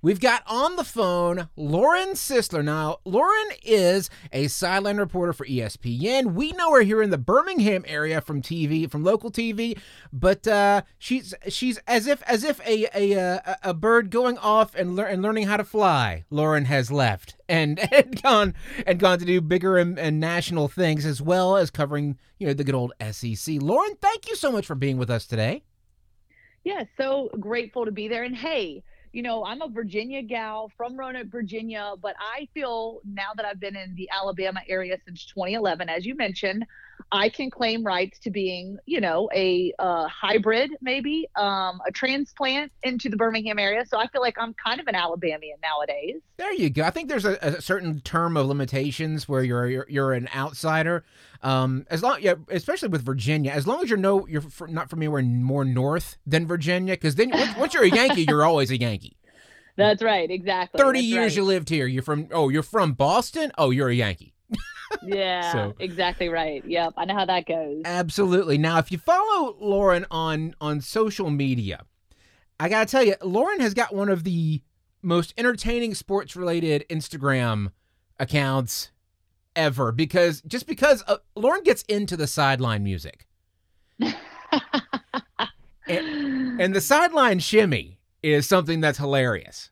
We've 0.04 0.18
got 0.18 0.42
on 0.48 0.74
the 0.74 0.82
phone 0.82 1.48
Lauren 1.54 2.14
Sisler. 2.14 2.64
Now, 2.64 2.98
Lauren 3.04 3.50
is 3.62 4.10
a 4.32 4.48
sideline 4.48 4.96
reporter 4.96 5.32
for 5.32 5.46
ESPN. 5.46 6.34
We 6.34 6.50
know 6.50 6.74
her 6.74 6.80
here 6.80 7.02
in 7.02 7.10
the 7.10 7.18
Birmingham 7.18 7.84
area 7.86 8.20
from 8.20 8.42
TV, 8.42 8.90
from 8.90 9.04
local 9.04 9.30
TV, 9.30 9.78
but 10.12 10.44
uh, 10.48 10.82
she's 10.98 11.34
she's 11.46 11.78
as 11.86 12.08
if 12.08 12.20
as 12.24 12.42
if 12.42 12.60
a 12.66 12.88
a 12.92 13.56
a, 13.62 13.72
bird 13.72 14.10
going 14.10 14.38
off 14.38 14.74
and, 14.74 14.96
lear- 14.96 15.06
and 15.06 15.22
learning 15.22 15.46
how 15.46 15.56
to 15.56 15.64
fly. 15.64 16.24
Lauren 16.30 16.64
has 16.64 16.90
left 16.90 17.36
and, 17.48 17.78
and 17.92 18.20
gone 18.20 18.54
and 18.84 18.98
gone 18.98 19.20
to 19.20 19.24
do 19.24 19.40
bigger 19.40 19.78
and, 19.78 20.00
and 20.00 20.18
national 20.18 20.66
things 20.66 21.06
as 21.06 21.22
well 21.22 21.56
as 21.56 21.70
covering 21.70 22.18
you 22.40 22.48
know 22.48 22.54
the 22.54 22.64
good 22.64 22.74
old 22.74 22.92
SEC. 23.12 23.62
Lauren, 23.62 23.94
thank 24.00 24.28
you 24.28 24.34
so 24.34 24.50
much 24.50 24.66
for 24.66 24.74
being 24.74 24.96
with 24.96 25.10
us 25.10 25.28
today. 25.28 25.62
Yeah, 26.64 26.82
so 26.96 27.30
grateful 27.38 27.84
to 27.84 27.92
be 27.92 28.08
there. 28.08 28.24
And 28.24 28.36
hey, 28.36 28.82
you 29.12 29.22
know, 29.22 29.44
I'm 29.44 29.60
a 29.60 29.68
Virginia 29.68 30.22
gal 30.22 30.70
from 30.76 30.96
Roanoke, 30.96 31.28
Virginia, 31.28 31.92
but 32.00 32.14
I 32.18 32.48
feel 32.54 33.00
now 33.04 33.28
that 33.36 33.44
I've 33.44 33.60
been 33.60 33.76
in 33.76 33.94
the 33.94 34.08
Alabama 34.10 34.60
area 34.68 34.96
since 35.04 35.26
2011, 35.26 35.88
as 35.88 36.06
you 36.06 36.14
mentioned, 36.16 36.64
I 37.10 37.28
can 37.28 37.50
claim 37.50 37.84
rights 37.84 38.18
to 38.20 38.30
being, 38.30 38.78
you 38.86 39.00
know, 39.00 39.28
a 39.34 39.72
uh, 39.78 40.06
hybrid, 40.08 40.70
maybe 40.80 41.28
um, 41.36 41.80
a 41.86 41.90
transplant 41.92 42.70
into 42.82 43.08
the 43.08 43.16
Birmingham 43.16 43.58
area. 43.58 43.84
So 43.86 43.98
I 43.98 44.06
feel 44.08 44.20
like 44.20 44.36
I'm 44.38 44.54
kind 44.54 44.80
of 44.80 44.86
an 44.86 44.94
Alabamian 44.94 45.56
nowadays. 45.62 46.20
There 46.36 46.52
you 46.52 46.70
go. 46.70 46.82
I 46.82 46.90
think 46.90 47.08
there's 47.08 47.24
a, 47.24 47.38
a 47.42 47.60
certain 47.60 48.00
term 48.00 48.36
of 48.36 48.46
limitations 48.46 49.28
where 49.28 49.42
you're 49.42 49.68
you're, 49.68 49.86
you're 49.88 50.12
an 50.12 50.28
outsider. 50.34 51.04
Um, 51.42 51.86
as 51.90 52.02
long, 52.02 52.18
yeah, 52.20 52.34
especially 52.50 52.88
with 52.88 53.04
Virginia, 53.04 53.50
as 53.50 53.66
long 53.66 53.82
as 53.82 53.90
you're 53.90 53.98
no, 53.98 54.26
you're 54.28 54.44
not 54.68 54.88
from 54.88 55.00
anywhere 55.00 55.22
more 55.22 55.64
north 55.64 56.16
than 56.26 56.46
Virginia, 56.46 56.94
because 56.94 57.16
then 57.16 57.30
once, 57.30 57.56
once 57.56 57.74
you're 57.74 57.82
a 57.82 57.90
Yankee, 57.90 58.26
you're 58.28 58.44
always 58.44 58.70
a 58.70 58.78
Yankee. 58.78 59.16
That's 59.76 60.02
right, 60.02 60.30
exactly. 60.30 60.78
Thirty 60.78 61.00
That's 61.00 61.08
years 61.08 61.32
right. 61.32 61.36
you 61.36 61.44
lived 61.44 61.68
here. 61.68 61.86
You're 61.86 62.02
from 62.02 62.28
oh, 62.30 62.48
you're 62.48 62.62
from 62.62 62.92
Boston. 62.92 63.52
Oh, 63.56 63.70
you're 63.70 63.88
a 63.88 63.94
Yankee. 63.94 64.31
Yeah, 65.02 65.52
So- 65.52 65.74
exactly 65.78 66.28
right. 66.28 66.64
Yep, 66.66 66.94
I 66.96 67.04
know 67.04 67.14
how 67.14 67.24
that 67.26 67.46
goes. 67.46 67.82
Absolutely. 67.84 68.58
Now, 68.58 68.78
if 68.78 68.90
you 68.92 68.98
follow 68.98 69.56
Lauren 69.60 70.06
on 70.10 70.54
on 70.60 70.80
social 70.80 71.30
media, 71.30 71.84
I 72.60 72.68
gotta 72.68 72.86
tell 72.90 73.02
you, 73.04 73.14
Lauren 73.22 73.60
has 73.60 73.74
got 73.74 73.94
one 73.94 74.08
of 74.08 74.24
the 74.24 74.62
most 75.02 75.34
entertaining 75.36 75.94
sports 75.94 76.36
related 76.36 76.84
Instagram 76.88 77.72
accounts 78.20 78.90
ever. 79.56 79.90
Because 79.92 80.40
just 80.42 80.66
because 80.66 81.02
uh, 81.06 81.16
Lauren 81.34 81.62
gets 81.62 81.82
into 81.82 82.16
the 82.16 82.26
sideline 82.26 82.84
music, 82.84 83.26
and 85.88 86.74
the 86.74 86.80
sideline 86.80 87.38
shimmy 87.38 87.98
is 88.22 88.46
something 88.46 88.80
that's 88.80 88.98
hilarious. 88.98 89.70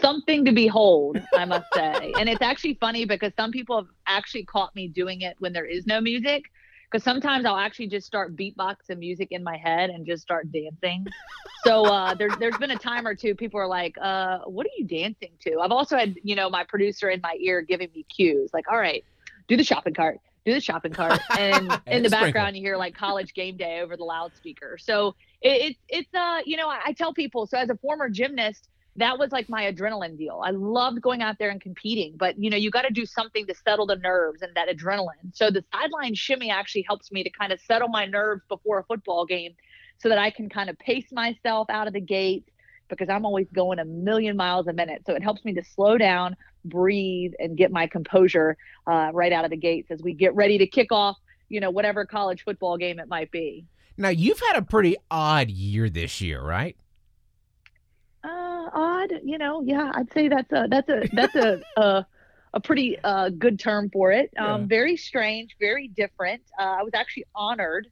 Something 0.00 0.44
to 0.44 0.52
behold, 0.52 1.18
I 1.34 1.44
must 1.44 1.66
say. 1.74 2.12
and 2.18 2.28
it's 2.28 2.42
actually 2.42 2.74
funny 2.74 3.04
because 3.04 3.32
some 3.36 3.50
people 3.50 3.76
have 3.76 3.88
actually 4.06 4.44
caught 4.44 4.74
me 4.74 4.88
doing 4.88 5.22
it 5.22 5.36
when 5.38 5.52
there 5.52 5.66
is 5.66 5.86
no 5.86 6.00
music. 6.00 6.44
Because 6.90 7.04
sometimes 7.04 7.44
I'll 7.44 7.58
actually 7.58 7.88
just 7.88 8.06
start 8.06 8.34
beatboxing 8.34 8.98
music 8.98 9.28
in 9.30 9.44
my 9.44 9.58
head 9.58 9.90
and 9.90 10.06
just 10.06 10.22
start 10.22 10.50
dancing. 10.50 11.04
So 11.62 11.84
uh, 11.84 12.14
there, 12.14 12.30
there's 12.40 12.56
been 12.56 12.70
a 12.70 12.78
time 12.78 13.06
or 13.06 13.14
two 13.14 13.34
people 13.34 13.60
are 13.60 13.66
like, 13.66 13.94
uh, 14.00 14.38
"What 14.46 14.64
are 14.66 14.70
you 14.78 14.86
dancing 14.86 15.32
to?" 15.40 15.58
I've 15.60 15.70
also 15.70 15.98
had, 15.98 16.14
you 16.22 16.34
know, 16.34 16.48
my 16.48 16.64
producer 16.64 17.10
in 17.10 17.20
my 17.20 17.36
ear 17.40 17.60
giving 17.60 17.90
me 17.94 18.06
cues, 18.14 18.50
like, 18.54 18.64
"All 18.72 18.78
right, 18.78 19.04
do 19.48 19.56
the 19.58 19.64
shopping 19.64 19.92
cart, 19.92 20.18
do 20.46 20.54
the 20.54 20.62
shopping 20.62 20.94
cart," 20.94 21.20
and 21.36 21.64
in 21.72 21.78
And 21.86 22.04
the 22.04 22.08
sprinkle. 22.08 22.26
background 22.26 22.56
you 22.56 22.62
hear 22.62 22.78
like 22.78 22.94
college 22.94 23.34
game 23.34 23.58
day 23.58 23.80
over 23.80 23.94
the 23.98 24.04
loudspeaker. 24.04 24.78
So 24.80 25.08
it, 25.42 25.72
it's 25.72 25.78
it's 25.90 26.14
uh, 26.14 26.38
you 26.46 26.56
know, 26.56 26.70
I, 26.70 26.78
I 26.86 26.92
tell 26.94 27.12
people. 27.12 27.46
So 27.46 27.58
as 27.58 27.68
a 27.68 27.76
former 27.76 28.08
gymnast, 28.08 28.66
that 28.98 29.18
was 29.18 29.30
like 29.30 29.48
my 29.48 29.70
adrenaline 29.70 30.18
deal. 30.18 30.42
I 30.44 30.50
loved 30.50 31.00
going 31.00 31.22
out 31.22 31.36
there 31.38 31.50
and 31.50 31.60
competing, 31.60 32.14
but 32.16 32.38
you 32.38 32.50
know, 32.50 32.56
you 32.56 32.70
got 32.70 32.82
to 32.82 32.92
do 32.92 33.06
something 33.06 33.46
to 33.46 33.54
settle 33.54 33.86
the 33.86 33.96
nerves 33.96 34.42
and 34.42 34.54
that 34.54 34.68
adrenaline. 34.68 35.34
So 35.34 35.50
the 35.50 35.64
sideline 35.72 36.14
shimmy 36.14 36.50
actually 36.50 36.82
helps 36.82 37.12
me 37.12 37.22
to 37.22 37.30
kind 37.30 37.52
of 37.52 37.60
settle 37.60 37.88
my 37.88 38.06
nerves 38.06 38.42
before 38.48 38.80
a 38.80 38.84
football 38.84 39.24
game 39.24 39.54
so 39.98 40.08
that 40.08 40.18
I 40.18 40.30
can 40.30 40.48
kind 40.48 40.68
of 40.68 40.78
pace 40.78 41.12
myself 41.12 41.70
out 41.70 41.86
of 41.86 41.92
the 41.92 42.00
gate 42.00 42.48
because 42.88 43.08
I'm 43.08 43.24
always 43.24 43.46
going 43.54 43.78
a 43.78 43.84
million 43.84 44.36
miles 44.36 44.66
a 44.66 44.72
minute. 44.72 45.02
So 45.06 45.14
it 45.14 45.22
helps 45.22 45.44
me 45.44 45.54
to 45.54 45.62
slow 45.62 45.96
down, 45.96 46.36
breathe, 46.64 47.32
and 47.38 47.56
get 47.56 47.70
my 47.70 47.86
composure 47.86 48.56
uh, 48.86 49.10
right 49.12 49.32
out 49.32 49.44
of 49.44 49.50
the 49.50 49.56
gates 49.56 49.90
as 49.90 50.02
we 50.02 50.12
get 50.12 50.34
ready 50.34 50.58
to 50.58 50.66
kick 50.66 50.90
off, 50.90 51.16
you 51.48 51.60
know, 51.60 51.70
whatever 51.70 52.04
college 52.04 52.42
football 52.42 52.76
game 52.78 52.98
it 52.98 53.08
might 53.08 53.30
be. 53.30 53.64
Now, 53.96 54.08
you've 54.08 54.40
had 54.40 54.56
a 54.56 54.62
pretty 54.62 54.96
odd 55.10 55.50
year 55.50 55.90
this 55.90 56.20
year, 56.20 56.40
right? 56.40 56.76
Odd 58.72 59.12
you 59.24 59.38
know 59.38 59.62
yeah 59.64 59.90
i'd 59.94 60.12
say 60.12 60.28
that's 60.28 60.52
a 60.52 60.66
that's 60.70 60.88
a 60.88 61.02
that's 61.12 61.34
a 61.36 61.60
a, 61.76 62.06
a 62.54 62.60
pretty 62.60 62.96
uh 63.04 63.30
good 63.30 63.58
term 63.58 63.90
for 63.90 64.12
it 64.12 64.30
um 64.38 64.62
Yeah. 64.62 64.66
very 64.66 64.96
strange 64.96 65.56
very 65.60 65.88
different 65.88 66.42
uh, 66.58 66.62
i 66.80 66.82
was 66.82 66.92
actually 66.94 67.24
honored 67.34 67.86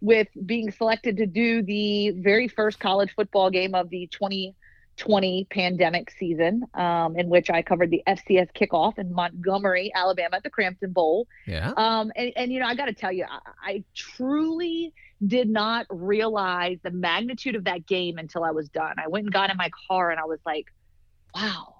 with 0.00 0.28
being 0.44 0.70
selected 0.70 1.16
to 1.18 1.26
do 1.26 1.62
the 1.62 2.10
very 2.10 2.48
first 2.48 2.78
college 2.78 3.12
football 3.14 3.50
game 3.50 3.74
of 3.74 3.88
the 3.90 4.08
2020 4.12 5.46
pandemic 5.50 6.10
season 6.10 6.62
um, 6.74 7.16
in 7.18 7.28
which 7.28 7.50
i 7.50 7.62
covered 7.62 7.90
the 7.90 8.02
fcs 8.06 8.48
kickoff 8.54 8.98
in 8.98 9.12
montgomery 9.12 9.90
alabama 9.94 10.36
at 10.36 10.42
the 10.42 10.50
Cramton 10.50 10.92
Bowl 10.92 11.26
Yeah. 11.46 11.72
um, 11.76 12.12
and, 12.16 12.32
and 12.36 12.52
you 12.52 12.60
know, 12.60 12.66
I 12.66 12.74
got 12.74 12.86
to 12.86 12.94
tell 12.94 13.12
you, 13.12 13.24
I, 13.28 13.70
I 13.70 13.84
truly 13.94 14.92
did 15.24 15.48
not 15.48 15.86
realize 15.88 16.78
the 16.82 16.90
magnitude 16.90 17.54
of 17.54 17.64
that 17.64 17.86
game 17.86 18.18
until 18.18 18.44
I 18.44 18.50
was 18.50 18.68
done. 18.68 18.96
I 18.98 19.08
went 19.08 19.24
and 19.24 19.32
got 19.32 19.50
in 19.50 19.56
my 19.56 19.70
car 19.88 20.10
and 20.10 20.20
I 20.20 20.24
was 20.24 20.40
like, 20.44 20.66
wow, 21.34 21.74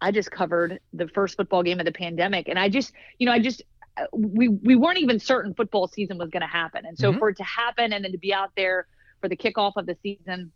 I 0.00 0.10
just 0.10 0.30
covered 0.30 0.80
the 0.92 1.08
first 1.08 1.36
football 1.36 1.62
game 1.62 1.80
of 1.80 1.86
the 1.86 1.92
pandemic. 1.92 2.48
And 2.48 2.58
I 2.58 2.68
just, 2.68 2.92
you 3.18 3.26
know, 3.26 3.32
I 3.32 3.38
just, 3.38 3.62
uh, 3.96 4.04
we, 4.12 4.48
we 4.48 4.76
weren't 4.76 4.98
even 4.98 5.18
certain 5.18 5.54
football 5.54 5.88
season 5.88 6.18
was 6.18 6.30
going 6.30 6.42
to 6.42 6.46
happen. 6.46 6.84
And 6.84 6.98
so 6.98 7.12
Mhm. 7.12 7.18
for 7.18 7.28
it 7.30 7.36
to 7.38 7.44
happen 7.44 7.92
and 7.92 8.04
then 8.04 8.12
to 8.12 8.18
be 8.18 8.34
out 8.34 8.50
there 8.56 8.86
for 9.20 9.28
the 9.28 9.36
kickoff 9.36 9.72
of 9.76 9.86
the 9.86 9.96
season, 10.02 10.52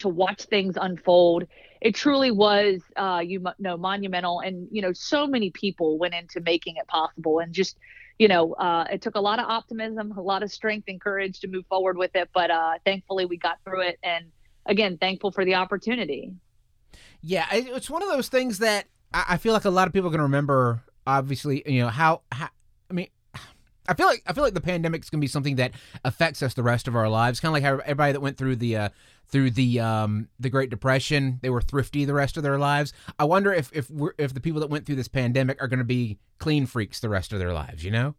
to 0.00 0.08
watch 0.08 0.44
things 0.44 0.76
unfold, 0.80 1.44
it 1.80 1.94
truly 1.94 2.30
was, 2.30 2.80
uh, 2.96 3.22
you 3.24 3.42
know, 3.58 3.76
monumental. 3.76 4.40
And, 4.40 4.68
you 4.70 4.82
know, 4.82 4.92
so 4.92 5.26
many 5.26 5.50
people 5.50 5.98
went 5.98 6.14
into 6.14 6.40
making 6.40 6.76
it 6.76 6.86
possible 6.86 7.40
and 7.40 7.52
just, 7.52 7.76
you 8.20 8.28
know, 8.28 8.52
uh, 8.52 8.84
it 8.92 9.00
took 9.00 9.14
a 9.14 9.20
lot 9.20 9.38
of 9.38 9.46
optimism, 9.46 10.12
a 10.12 10.20
lot 10.20 10.42
of 10.42 10.52
strength 10.52 10.84
and 10.88 11.00
courage 11.00 11.40
to 11.40 11.48
move 11.48 11.64
forward 11.70 11.96
with 11.96 12.14
it. 12.14 12.28
But 12.34 12.50
uh, 12.50 12.74
thankfully, 12.84 13.24
we 13.24 13.38
got 13.38 13.56
through 13.64 13.80
it. 13.80 13.98
And 14.02 14.26
again, 14.66 14.98
thankful 14.98 15.32
for 15.32 15.46
the 15.46 15.54
opportunity. 15.54 16.30
Yeah, 17.22 17.46
it's 17.50 17.88
one 17.88 18.02
of 18.02 18.10
those 18.10 18.28
things 18.28 18.58
that 18.58 18.84
I 19.14 19.38
feel 19.38 19.54
like 19.54 19.64
a 19.64 19.70
lot 19.70 19.88
of 19.88 19.94
people 19.94 20.08
are 20.08 20.10
going 20.10 20.18
to 20.18 20.24
remember. 20.24 20.82
Obviously, 21.06 21.62
you 21.64 21.80
know 21.80 21.88
how, 21.88 22.20
how. 22.30 22.50
I 22.90 22.92
mean, 22.92 23.08
I 23.88 23.94
feel 23.94 24.06
like 24.06 24.22
I 24.26 24.32
feel 24.32 24.44
like 24.44 24.54
the 24.54 24.60
pandemic 24.60 25.02
is 25.02 25.10
going 25.10 25.20
to 25.20 25.24
be 25.24 25.28
something 25.28 25.56
that 25.56 25.72
affects 26.04 26.42
us 26.42 26.54
the 26.54 26.62
rest 26.62 26.88
of 26.88 26.94
our 26.94 27.08
lives. 27.08 27.40
Kind 27.40 27.50
of 27.50 27.54
like 27.54 27.62
how 27.62 27.78
everybody 27.78 28.12
that 28.12 28.20
went 28.20 28.36
through 28.36 28.56
the 28.56 28.76
uh, 28.76 28.88
through 29.28 29.52
the 29.52 29.80
um, 29.80 30.28
the 30.38 30.50
Great 30.50 30.70
Depression, 30.70 31.38
they 31.42 31.50
were 31.50 31.60
thrifty 31.60 32.04
the 32.04 32.14
rest 32.14 32.36
of 32.36 32.42
their 32.42 32.58
lives. 32.58 32.92
I 33.18 33.24
wonder 33.24 33.52
if 33.52 33.70
if 33.72 33.90
we're, 33.90 34.12
if 34.18 34.34
the 34.34 34.40
people 34.40 34.60
that 34.60 34.70
went 34.70 34.86
through 34.86 34.96
this 34.96 35.08
pandemic 35.08 35.62
are 35.62 35.68
going 35.68 35.78
to 35.78 35.84
be 35.84 36.18
clean 36.38 36.66
freaks 36.66 37.00
the 37.00 37.08
rest 37.08 37.32
of 37.32 37.38
their 37.38 37.52
lives. 37.52 37.84
You 37.84 37.90
know? 37.90 38.14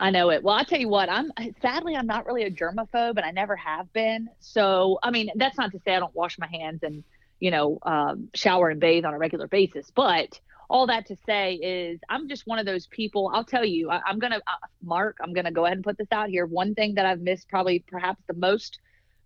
I 0.00 0.10
know 0.10 0.30
it. 0.30 0.42
Well, 0.42 0.56
I'll 0.56 0.64
tell 0.64 0.80
you 0.80 0.88
what, 0.88 1.08
I'm 1.08 1.30
sadly, 1.62 1.94
I'm 1.94 2.06
not 2.06 2.26
really 2.26 2.42
a 2.42 2.50
germaphobe 2.50 3.16
and 3.16 3.20
I 3.20 3.30
never 3.30 3.54
have 3.54 3.92
been. 3.92 4.28
So, 4.40 4.98
I 5.02 5.10
mean, 5.10 5.30
that's 5.36 5.56
not 5.56 5.70
to 5.72 5.78
say 5.84 5.94
I 5.94 6.00
don't 6.00 6.14
wash 6.14 6.36
my 6.38 6.48
hands 6.48 6.82
and, 6.82 7.04
you 7.38 7.50
know, 7.52 7.78
um, 7.82 8.28
shower 8.34 8.70
and 8.70 8.80
bathe 8.80 9.04
on 9.04 9.14
a 9.14 9.18
regular 9.18 9.46
basis. 9.46 9.92
But 9.94 10.40
all 10.74 10.88
that 10.88 11.06
to 11.06 11.16
say 11.24 11.54
is 11.54 12.00
I'm 12.08 12.28
just 12.28 12.48
one 12.48 12.58
of 12.58 12.66
those 12.66 12.88
people. 12.88 13.30
I'll 13.32 13.44
tell 13.44 13.64
you, 13.64 13.90
I, 13.90 14.00
I'm 14.04 14.18
going 14.18 14.32
to, 14.32 14.38
uh, 14.38 14.66
Mark, 14.82 15.18
I'm 15.22 15.32
going 15.32 15.44
to 15.44 15.52
go 15.52 15.66
ahead 15.66 15.76
and 15.76 15.84
put 15.84 15.96
this 15.96 16.08
out 16.10 16.28
here. 16.28 16.46
One 16.46 16.74
thing 16.74 16.96
that 16.96 17.06
I've 17.06 17.20
missed 17.20 17.48
probably 17.48 17.84
perhaps 17.86 18.20
the 18.26 18.34
most 18.34 18.80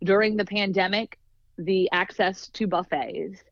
during 0.05 0.37
the 0.37 0.45
pandemic, 0.45 1.19
the 1.57 1.89
access 1.91 2.49
to 2.49 2.67
buffets. 2.67 3.43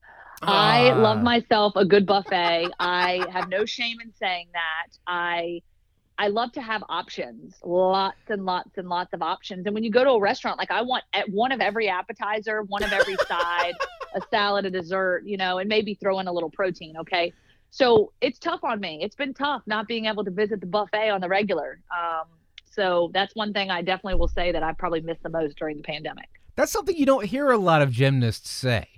I 0.43 0.91
Ah. 0.91 1.01
love 1.01 1.23
myself 1.23 1.73
a 1.77 1.87
good 1.87 2.05
buffet. 2.05 2.69
I 2.79 3.25
have 3.33 3.49
no 3.49 3.65
shame 3.65 3.97
in 4.05 4.13
saying 4.13 4.49
that. 4.53 4.89
I 5.07 5.63
I 6.19 6.29
love 6.29 6.53
to 6.53 6.63
have 6.63 6.83
options, 6.91 7.55
lots 7.65 8.19
and 8.29 8.45
lots 8.45 8.77
and 8.77 8.89
lots 8.91 9.13
of 9.15 9.23
options. 9.23 9.65
And 9.67 9.75
when 9.75 9.85
you 9.85 9.91
go 9.91 10.05
to 10.05 10.11
a 10.11 10.21
restaurant, 10.21 10.59
like 10.59 10.71
I 10.71 10.83
want 10.83 11.05
at 11.15 11.31
one 11.31 11.51
of 11.51 11.61
every 11.61 11.89
appetizer, 11.89 12.63
one 12.63 12.83
of 12.83 12.93
every 12.93 13.17
side, 13.27 13.75
a 14.15 14.21
salad, 14.31 14.67
a 14.67 14.71
dessert, 14.71 15.25
you 15.27 15.39
know, 15.39 15.59
and 15.59 15.69
maybe 15.69 15.95
throw 15.95 16.19
in 16.21 16.27
a 16.27 16.33
little 16.33 16.51
protein. 16.51 16.97
Okay. 16.99 17.33
So 17.77 18.11
it's 18.23 18.39
tough 18.39 18.65
on 18.65 18.81
me. 18.81 19.01
It's 19.03 19.15
been 19.15 19.35
tough 19.35 19.61
not 19.67 19.87
being 19.87 20.07
able 20.07 20.25
to 20.25 20.31
visit 20.31 20.61
the 20.61 20.67
buffet 20.67 21.11
on 21.11 21.21
the 21.21 21.29
regular. 21.29 21.79
Um, 21.95 22.25
so 22.65 23.11
that's 23.13 23.35
one 23.35 23.53
thing 23.53 23.71
I 23.71 23.83
definitely 23.83 24.19
will 24.19 24.29
say 24.29 24.51
that 24.51 24.63
I 24.63 24.73
probably 24.73 25.03
missed 25.03 25.23
the 25.23 25.29
most 25.29 25.59
during 25.59 25.77
the 25.77 25.83
pandemic. 25.83 26.31
That's 26.55 26.73
something 26.73 26.97
you 26.97 27.05
don't 27.05 27.27
hear 27.27 27.51
a 27.51 27.59
lot 27.59 27.83
of 27.83 27.91
gymnasts 27.91 28.49
say. 28.49 28.89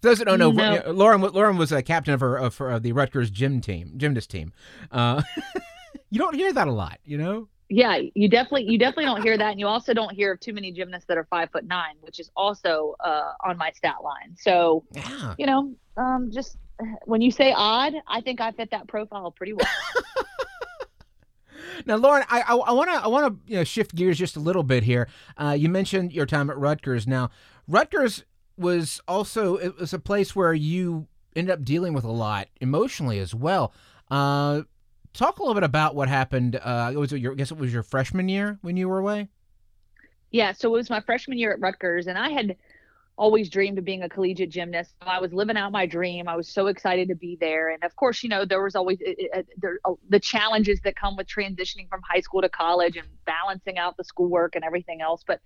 Those 0.00 0.20
that 0.20 0.24
don't 0.24 0.38
know, 0.38 0.52
No. 0.52 0.82
uh, 0.86 0.92
Lauren 0.92 1.20
Lauren 1.20 1.58
was 1.58 1.70
a 1.70 1.82
captain 1.82 2.14
of 2.14 2.20
her 2.20 2.36
of, 2.38 2.56
her, 2.56 2.70
of 2.70 2.82
the 2.82 2.92
Rutgers 2.92 3.28
gym 3.28 3.60
team, 3.60 3.92
gymnast 3.98 4.30
team. 4.30 4.54
Uh, 4.90 5.22
you 6.10 6.18
don't 6.18 6.34
hear 6.34 6.50
that 6.50 6.66
a 6.66 6.72
lot, 6.72 7.00
you 7.04 7.18
know. 7.18 7.48
Yeah, 7.68 7.98
you 8.14 8.30
definitely 8.30 8.64
you 8.70 8.78
definitely 8.78 9.04
don't 9.04 9.22
hear 9.22 9.36
that, 9.36 9.50
and 9.50 9.60
you 9.60 9.66
also 9.66 9.92
don't 9.92 10.12
hear 10.12 10.32
of 10.32 10.40
too 10.40 10.54
many 10.54 10.72
gymnasts 10.72 11.06
that 11.08 11.18
are 11.18 11.24
five 11.24 11.50
foot 11.50 11.66
nine, 11.66 11.96
which 12.00 12.20
is 12.20 12.30
also 12.36 12.94
uh, 13.04 13.32
on 13.44 13.58
my 13.58 13.70
stat 13.72 13.96
line. 14.02 14.34
So, 14.38 14.84
yeah. 14.92 15.34
you 15.38 15.44
know, 15.44 15.74
um, 15.98 16.30
just 16.32 16.56
when 17.04 17.20
you 17.20 17.30
say 17.30 17.52
odd, 17.56 17.94
I 18.06 18.20
think 18.20 18.40
I 18.40 18.52
fit 18.52 18.70
that 18.70 18.88
profile 18.88 19.30
pretty 19.30 19.52
well. 19.52 19.66
Now, 21.86 21.96
Lauren, 21.96 22.24
I 22.28 22.54
want 22.54 22.90
to 22.90 22.96
I 22.96 23.08
want 23.08 23.26
to 23.26 23.52
you 23.52 23.58
know, 23.58 23.64
shift 23.64 23.94
gears 23.94 24.18
just 24.18 24.36
a 24.36 24.40
little 24.40 24.62
bit 24.62 24.84
here. 24.84 25.08
Uh, 25.36 25.56
you 25.58 25.68
mentioned 25.68 26.12
your 26.12 26.26
time 26.26 26.50
at 26.50 26.56
Rutgers. 26.56 27.06
Now, 27.06 27.30
Rutgers 27.68 28.24
was 28.56 29.00
also 29.08 29.56
it 29.56 29.78
was 29.78 29.92
a 29.92 29.98
place 29.98 30.34
where 30.36 30.54
you 30.54 31.08
ended 31.34 31.52
up 31.52 31.64
dealing 31.64 31.92
with 31.92 32.04
a 32.04 32.10
lot 32.10 32.48
emotionally 32.60 33.18
as 33.18 33.34
well. 33.34 33.72
Uh, 34.10 34.62
talk 35.12 35.38
a 35.38 35.42
little 35.42 35.54
bit 35.54 35.64
about 35.64 35.94
what 35.94 36.08
happened. 36.08 36.56
Uh, 36.56 36.92
it 36.94 37.12
your, 37.12 37.32
I 37.32 37.34
guess 37.34 37.50
it 37.50 37.58
was 37.58 37.72
your 37.72 37.82
freshman 37.82 38.28
year 38.28 38.58
when 38.62 38.76
you 38.76 38.88
were 38.88 38.98
away. 38.98 39.28
Yeah, 40.30 40.52
so 40.52 40.68
it 40.68 40.78
was 40.78 40.90
my 40.90 41.00
freshman 41.00 41.38
year 41.38 41.52
at 41.52 41.60
Rutgers, 41.60 42.08
and 42.08 42.18
I 42.18 42.30
had 42.30 42.56
always 43.16 43.48
dreamed 43.48 43.78
of 43.78 43.84
being 43.84 44.02
a 44.02 44.08
collegiate 44.08 44.50
gymnast. 44.50 44.94
I 45.00 45.20
was 45.20 45.32
living 45.32 45.56
out 45.56 45.72
my 45.72 45.86
dream. 45.86 46.28
I 46.28 46.36
was 46.36 46.48
so 46.48 46.66
excited 46.66 47.08
to 47.08 47.14
be 47.14 47.36
there, 47.40 47.70
and 47.70 47.82
of 47.84 47.94
course, 47.96 48.22
you 48.22 48.28
know, 48.28 48.44
there 48.44 48.62
was 48.62 48.74
always 48.74 48.98
there, 49.56 49.78
uh, 49.84 49.92
the 50.08 50.20
challenges 50.20 50.80
that 50.84 50.96
come 50.96 51.16
with 51.16 51.26
transitioning 51.26 51.88
from 51.88 52.00
high 52.08 52.20
school 52.20 52.42
to 52.42 52.48
college 52.48 52.96
and 52.96 53.06
balancing 53.24 53.78
out 53.78 53.96
the 53.96 54.04
schoolwork 54.04 54.56
and 54.56 54.64
everything 54.64 55.00
else. 55.00 55.22
But 55.26 55.40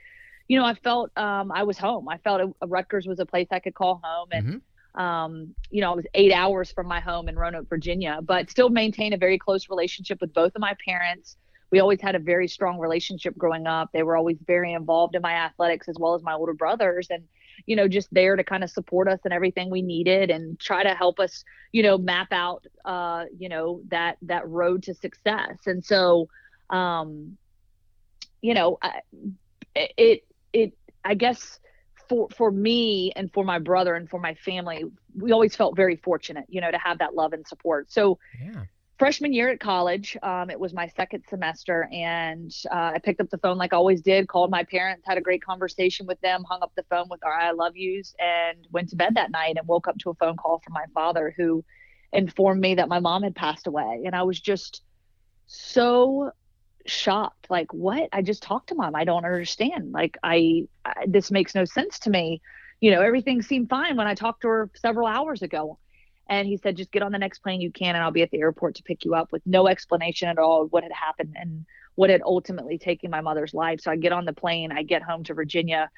you 0.48 0.58
know, 0.58 0.64
I 0.64 0.74
felt 0.74 1.16
um, 1.18 1.52
I 1.52 1.62
was 1.64 1.78
home. 1.78 2.08
I 2.08 2.16
felt 2.18 2.54
Rutgers 2.66 3.06
was 3.06 3.18
a 3.18 3.26
place 3.26 3.48
I 3.50 3.58
could 3.58 3.74
call 3.74 4.00
home, 4.02 4.28
and 4.32 4.46
mm-hmm 4.46 4.58
um, 4.98 5.54
you 5.70 5.80
know, 5.80 5.92
I 5.92 5.94
was 5.94 6.06
eight 6.14 6.32
hours 6.32 6.72
from 6.72 6.88
my 6.88 7.00
home 7.00 7.28
in 7.28 7.38
Roanoke, 7.38 7.68
Virginia, 7.68 8.18
but 8.20 8.50
still 8.50 8.68
maintain 8.68 9.12
a 9.12 9.16
very 9.16 9.38
close 9.38 9.68
relationship 9.70 10.20
with 10.20 10.34
both 10.34 10.54
of 10.56 10.60
my 10.60 10.74
parents. 10.84 11.36
We 11.70 11.80
always 11.80 12.00
had 12.00 12.14
a 12.14 12.18
very 12.18 12.48
strong 12.48 12.78
relationship 12.78 13.36
growing 13.36 13.66
up. 13.66 13.90
They 13.92 14.02
were 14.02 14.16
always 14.16 14.38
very 14.44 14.72
involved 14.72 15.14
in 15.14 15.22
my 15.22 15.34
athletics 15.34 15.88
as 15.88 15.96
well 15.98 16.14
as 16.14 16.22
my 16.22 16.32
older 16.32 16.54
brothers 16.54 17.08
and 17.10 17.22
you 17.66 17.76
know 17.76 17.88
just 17.88 18.08
there 18.12 18.36
to 18.36 18.44
kind 18.44 18.64
of 18.64 18.70
support 18.70 19.08
us 19.08 19.20
and 19.24 19.32
everything 19.32 19.70
we 19.70 19.82
needed 19.82 20.30
and 20.30 20.58
try 20.58 20.82
to 20.82 20.94
help 20.94 21.18
us 21.18 21.44
you 21.72 21.82
know 21.82 21.98
map 21.98 22.28
out 22.32 22.64
uh 22.84 23.24
you 23.36 23.48
know 23.48 23.80
that 23.88 24.16
that 24.22 24.48
road 24.48 24.82
to 24.82 24.94
success 24.94 25.58
and 25.66 25.84
so 25.84 26.28
um 26.70 27.36
you 28.40 28.54
know 28.54 28.78
I, 28.82 29.00
it 29.74 30.24
it 30.52 30.76
i 31.04 31.14
guess 31.14 31.58
for 32.08 32.28
for 32.34 32.50
me 32.50 33.12
and 33.14 33.32
for 33.32 33.44
my 33.44 33.58
brother 33.58 33.94
and 33.94 34.08
for 34.08 34.18
my 34.18 34.34
family, 34.34 34.84
we 35.14 35.32
always 35.32 35.54
felt 35.54 35.76
very 35.76 35.96
fortunate, 35.96 36.44
you 36.48 36.60
know, 36.60 36.70
to 36.70 36.78
have 36.78 36.98
that 36.98 37.14
love 37.14 37.32
and 37.32 37.46
support. 37.46 37.92
So, 37.92 38.18
yeah. 38.40 38.64
Freshman 38.98 39.32
year 39.32 39.48
at 39.48 39.60
college, 39.60 40.16
um, 40.22 40.50
it 40.50 40.58
was 40.58 40.74
my 40.74 40.88
second 40.88 41.24
semester, 41.28 41.88
and 41.92 42.52
uh, 42.70 42.92
I 42.94 42.98
picked 42.98 43.20
up 43.20 43.30
the 43.30 43.38
phone 43.38 43.56
like 43.56 43.72
I 43.72 43.76
always 43.76 44.02
did, 44.02 44.28
called 44.28 44.50
my 44.50 44.64
parents, 44.64 45.04
had 45.06 45.18
a 45.18 45.20
great 45.20 45.42
conversation 45.44 46.06
with 46.06 46.20
them, 46.20 46.44
hung 46.44 46.62
up 46.62 46.72
the 46.76 46.84
phone 46.90 47.06
with 47.08 47.24
our 47.24 47.32
"I 47.32 47.52
love 47.52 47.76
yous," 47.76 48.14
and 48.18 48.66
went 48.72 48.88
to 48.90 48.96
bed 48.96 49.14
that 49.14 49.30
night 49.30 49.56
and 49.56 49.66
woke 49.68 49.88
up 49.88 49.98
to 49.98 50.10
a 50.10 50.14
phone 50.14 50.36
call 50.36 50.58
from 50.58 50.72
my 50.72 50.84
father 50.94 51.32
who 51.36 51.64
informed 52.12 52.60
me 52.60 52.74
that 52.74 52.88
my 52.88 52.98
mom 52.98 53.22
had 53.22 53.34
passed 53.34 53.66
away, 53.66 54.02
and 54.04 54.14
I 54.14 54.24
was 54.24 54.40
just 54.40 54.82
so 55.46 56.32
shocked 56.86 57.46
like 57.50 57.72
what? 57.72 58.08
I 58.12 58.22
just 58.22 58.42
talked 58.42 58.70
to 58.70 58.74
mom. 58.74 58.94
I 58.96 59.04
don't 59.04 59.24
understand. 59.24 59.92
Like 59.92 60.18
I, 60.22 60.66
I, 60.84 61.04
this 61.06 61.30
makes 61.30 61.54
no 61.54 61.64
sense 61.64 62.00
to 62.00 62.10
me. 62.10 62.40
You 62.80 62.90
know 62.90 63.02
everything 63.02 63.42
seemed 63.42 63.68
fine 63.68 63.96
when 63.96 64.06
i 64.06 64.14
talked 64.14 64.42
to 64.42 64.48
her 64.48 64.70
several 64.76 65.08
hours 65.08 65.42
ago 65.42 65.78
and 66.28 66.46
he 66.46 66.56
said 66.56 66.76
just 66.76 66.90
get 66.90 67.02
on 67.02 67.12
the 67.12 67.18
next 67.18 67.38
plane 67.40 67.60
you 67.60 67.70
can 67.70 67.94
and 67.94 68.04
i'll 68.04 68.10
be 68.10 68.22
at 68.22 68.30
the 68.30 68.40
airport 68.40 68.74
to 68.74 68.82
pick 68.82 69.04
you 69.04 69.14
up 69.14 69.32
with 69.32 69.42
no 69.46 69.68
explanation 69.68 70.28
at 70.28 70.38
all 70.38 70.62
of 70.62 70.72
what 70.72 70.82
had 70.82 70.92
happened 70.92 71.34
and 71.38 71.64
what 71.94 72.10
had 72.10 72.22
ultimately 72.22 72.78
taken 72.78 73.10
my 73.10 73.20
mother's 73.20 73.52
life. 73.52 73.80
So 73.80 73.90
i 73.90 73.96
get 73.96 74.12
on 74.12 74.24
the 74.24 74.32
plane 74.32 74.72
i 74.72 74.82
get 74.82 75.02
home 75.02 75.24
to 75.24 75.34
virginia 75.34 75.90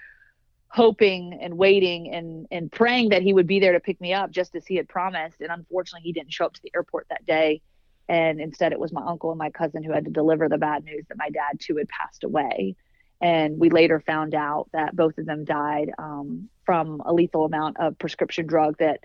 hoping 0.70 1.36
and 1.42 1.58
waiting 1.58 2.14
and 2.14 2.46
and 2.50 2.70
praying 2.70 3.08
that 3.08 3.22
he 3.22 3.32
would 3.32 3.46
be 3.46 3.58
there 3.58 3.72
to 3.72 3.80
pick 3.80 4.00
me 4.00 4.14
up 4.14 4.30
just 4.30 4.54
as 4.54 4.66
he 4.66 4.76
had 4.76 4.88
promised. 4.88 5.40
And 5.40 5.50
unfortunately 5.50 6.06
he 6.06 6.12
didn't 6.12 6.32
show 6.32 6.46
up 6.46 6.54
to 6.54 6.62
the 6.62 6.70
airport 6.74 7.08
that 7.10 7.26
day. 7.26 7.60
And 8.08 8.40
instead 8.40 8.72
it 8.72 8.78
was 8.78 8.92
my 8.92 9.04
uncle 9.04 9.30
and 9.30 9.38
my 9.38 9.50
cousin 9.50 9.82
who 9.82 9.92
had 9.92 10.04
to 10.04 10.10
deliver 10.10 10.48
the 10.48 10.58
bad 10.58 10.84
news 10.84 11.04
that 11.08 11.18
my 11.18 11.28
dad 11.30 11.58
too 11.58 11.76
had 11.76 11.88
passed 11.88 12.24
away. 12.24 12.76
And 13.20 13.58
we 13.58 13.68
later 13.68 14.00
found 14.00 14.34
out 14.34 14.68
that 14.72 14.96
both 14.96 15.18
of 15.18 15.26
them 15.26 15.44
died 15.44 15.90
um, 15.98 16.48
from 16.64 17.02
a 17.04 17.12
lethal 17.12 17.44
amount 17.44 17.76
of 17.78 17.98
prescription 17.98 18.46
drug 18.46 18.78
that 18.78 19.04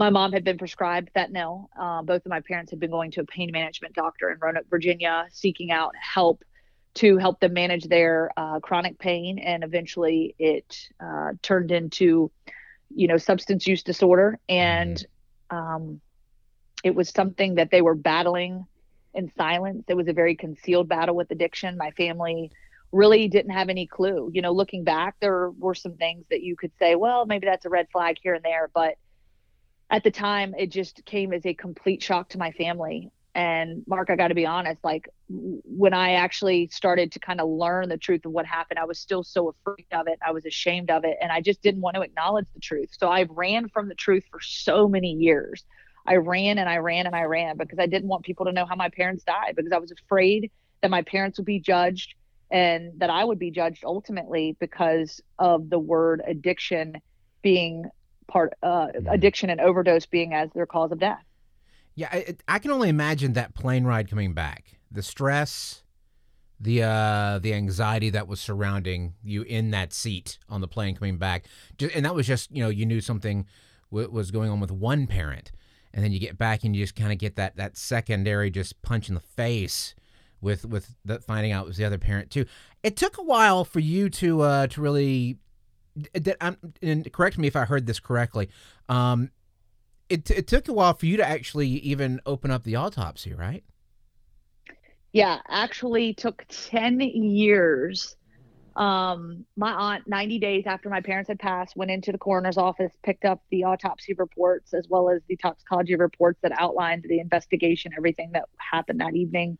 my 0.00 0.08
mom 0.08 0.32
had 0.32 0.44
been 0.44 0.56
prescribed 0.56 1.10
fentanyl. 1.14 1.68
Uh, 1.78 2.00
both 2.00 2.24
of 2.24 2.30
my 2.30 2.40
parents 2.40 2.70
had 2.70 2.80
been 2.80 2.90
going 2.90 3.10
to 3.10 3.20
a 3.20 3.24
pain 3.26 3.50
management 3.52 3.94
doctor 3.94 4.30
in 4.30 4.38
Roanoke, 4.40 4.64
Virginia, 4.70 5.26
seeking 5.30 5.70
out 5.70 5.94
help 6.00 6.42
to 6.94 7.18
help 7.18 7.38
them 7.38 7.52
manage 7.52 7.84
their 7.84 8.30
uh, 8.34 8.60
chronic 8.60 8.98
pain, 8.98 9.38
and 9.38 9.62
eventually 9.62 10.34
it 10.38 10.88
uh, 11.00 11.32
turned 11.42 11.70
into, 11.70 12.30
you 12.88 13.08
know, 13.08 13.18
substance 13.18 13.66
use 13.66 13.82
disorder. 13.82 14.38
And 14.48 15.04
um, 15.50 16.00
it 16.82 16.94
was 16.94 17.10
something 17.10 17.56
that 17.56 17.70
they 17.70 17.82
were 17.82 17.94
battling 17.94 18.64
in 19.12 19.30
silence. 19.36 19.84
It 19.86 19.98
was 19.98 20.08
a 20.08 20.14
very 20.14 20.34
concealed 20.34 20.88
battle 20.88 21.14
with 21.14 21.30
addiction. 21.30 21.76
My 21.76 21.90
family 21.90 22.50
really 22.90 23.28
didn't 23.28 23.52
have 23.52 23.68
any 23.68 23.86
clue. 23.86 24.30
You 24.32 24.40
know, 24.40 24.52
looking 24.52 24.82
back, 24.82 25.16
there 25.20 25.50
were 25.50 25.74
some 25.74 25.96
things 25.96 26.24
that 26.30 26.40
you 26.42 26.56
could 26.56 26.72
say, 26.78 26.94
well, 26.94 27.26
maybe 27.26 27.46
that's 27.46 27.66
a 27.66 27.70
red 27.70 27.88
flag 27.92 28.16
here 28.22 28.32
and 28.32 28.44
there. 28.44 28.70
But 28.74 28.94
at 29.90 30.04
the 30.04 30.10
time, 30.10 30.54
it 30.56 30.70
just 30.70 31.04
came 31.04 31.32
as 31.32 31.44
a 31.44 31.54
complete 31.54 32.02
shock 32.02 32.28
to 32.30 32.38
my 32.38 32.52
family. 32.52 33.10
And 33.34 33.84
Mark, 33.86 34.10
I 34.10 34.16
got 34.16 34.28
to 34.28 34.34
be 34.34 34.46
honest, 34.46 34.82
like 34.82 35.08
when 35.28 35.94
I 35.94 36.12
actually 36.12 36.68
started 36.68 37.12
to 37.12 37.20
kind 37.20 37.40
of 37.40 37.48
learn 37.48 37.88
the 37.88 37.96
truth 37.96 38.24
of 38.24 38.32
what 38.32 38.46
happened, 38.46 38.78
I 38.78 38.84
was 38.84 38.98
still 38.98 39.22
so 39.22 39.48
afraid 39.48 39.86
of 39.92 40.08
it. 40.08 40.18
I 40.24 40.32
was 40.32 40.46
ashamed 40.46 40.90
of 40.90 41.04
it. 41.04 41.16
And 41.20 41.30
I 41.30 41.40
just 41.40 41.62
didn't 41.62 41.80
want 41.80 41.96
to 41.96 42.02
acknowledge 42.02 42.46
the 42.54 42.60
truth. 42.60 42.90
So 42.98 43.08
I 43.08 43.26
ran 43.28 43.68
from 43.68 43.88
the 43.88 43.94
truth 43.94 44.24
for 44.30 44.40
so 44.40 44.88
many 44.88 45.12
years. 45.12 45.64
I 46.06 46.16
ran 46.16 46.58
and 46.58 46.68
I 46.68 46.78
ran 46.78 47.06
and 47.06 47.14
I 47.14 47.22
ran 47.22 47.56
because 47.56 47.78
I 47.78 47.86
didn't 47.86 48.08
want 48.08 48.24
people 48.24 48.46
to 48.46 48.52
know 48.52 48.66
how 48.66 48.74
my 48.74 48.88
parents 48.88 49.22
died 49.22 49.54
because 49.54 49.72
I 49.72 49.78
was 49.78 49.92
afraid 49.92 50.50
that 50.82 50.90
my 50.90 51.02
parents 51.02 51.38
would 51.38 51.46
be 51.46 51.60
judged 51.60 52.14
and 52.50 52.98
that 52.98 53.10
I 53.10 53.24
would 53.24 53.38
be 53.38 53.50
judged 53.50 53.84
ultimately 53.84 54.56
because 54.58 55.20
of 55.38 55.70
the 55.70 55.78
word 55.78 56.22
addiction 56.26 57.00
being 57.42 57.84
part 58.30 58.54
uh, 58.62 58.86
mm-hmm. 58.86 59.06
addiction 59.08 59.50
and 59.50 59.60
overdose 59.60 60.06
being 60.06 60.32
as 60.34 60.50
their 60.54 60.66
cause 60.66 60.92
of 60.92 60.98
death. 60.98 61.22
Yeah, 61.94 62.08
I, 62.12 62.36
I 62.48 62.58
can 62.58 62.70
only 62.70 62.88
imagine 62.88 63.34
that 63.34 63.54
plane 63.54 63.84
ride 63.84 64.08
coming 64.08 64.32
back. 64.32 64.78
The 64.90 65.02
stress, 65.02 65.82
the 66.58 66.82
uh 66.82 67.38
the 67.38 67.54
anxiety 67.54 68.10
that 68.10 68.28
was 68.28 68.40
surrounding 68.40 69.14
you 69.22 69.42
in 69.42 69.70
that 69.70 69.92
seat 69.92 70.38
on 70.48 70.60
the 70.60 70.68
plane 70.68 70.94
coming 70.94 71.16
back. 71.16 71.46
And 71.94 72.04
that 72.04 72.14
was 72.14 72.26
just, 72.26 72.50
you 72.50 72.62
know, 72.62 72.68
you 72.68 72.86
knew 72.86 73.00
something 73.00 73.46
w- 73.90 74.10
was 74.10 74.30
going 74.30 74.50
on 74.50 74.60
with 74.60 74.70
one 74.70 75.06
parent 75.06 75.52
and 75.92 76.04
then 76.04 76.12
you 76.12 76.20
get 76.20 76.38
back 76.38 76.64
and 76.64 76.76
you 76.76 76.82
just 76.82 76.94
kind 76.94 77.12
of 77.12 77.18
get 77.18 77.36
that 77.36 77.56
that 77.56 77.76
secondary 77.76 78.50
just 78.50 78.80
punch 78.82 79.08
in 79.08 79.14
the 79.14 79.20
face 79.20 79.94
with 80.40 80.64
with 80.64 80.94
the, 81.04 81.20
finding 81.20 81.52
out 81.52 81.64
it 81.64 81.68
was 81.68 81.76
the 81.76 81.84
other 81.84 81.98
parent 81.98 82.30
too. 82.30 82.46
It 82.82 82.96
took 82.96 83.18
a 83.18 83.22
while 83.22 83.64
for 83.64 83.80
you 83.80 84.08
to 84.10 84.42
uh, 84.42 84.66
to 84.68 84.80
really. 84.80 85.38
That 86.14 86.36
I'm, 86.40 86.56
and 86.82 87.10
correct 87.12 87.38
me 87.38 87.48
if 87.48 87.56
I 87.56 87.64
heard 87.64 87.86
this 87.86 88.00
correctly. 88.00 88.48
Um, 88.88 89.30
it 90.08 90.30
it 90.30 90.46
took 90.46 90.68
a 90.68 90.72
while 90.72 90.94
for 90.94 91.06
you 91.06 91.16
to 91.16 91.28
actually 91.28 91.68
even 91.68 92.20
open 92.26 92.50
up 92.50 92.64
the 92.64 92.76
autopsy, 92.76 93.34
right? 93.34 93.64
Yeah, 95.12 95.40
actually 95.48 96.14
took 96.14 96.44
ten 96.48 97.00
years 97.00 98.16
um, 98.76 99.44
my 99.56 99.72
aunt, 99.72 100.06
90 100.06 100.38
days 100.38 100.64
after 100.66 100.88
my 100.88 101.00
parents 101.00 101.28
had 101.28 101.38
passed, 101.38 101.76
went 101.76 101.90
into 101.90 102.12
the 102.12 102.18
coroner's 102.18 102.56
office, 102.56 102.92
picked 103.02 103.24
up 103.24 103.42
the 103.50 103.64
autopsy 103.64 104.14
reports 104.14 104.72
as 104.72 104.86
well 104.88 105.10
as 105.10 105.22
the 105.28 105.36
toxicology 105.36 105.96
reports 105.96 106.38
that 106.42 106.52
outlined 106.58 107.04
the 107.08 107.18
investigation, 107.18 107.92
everything 107.96 108.30
that 108.32 108.44
happened 108.58 109.00
that 109.00 109.14
evening 109.14 109.58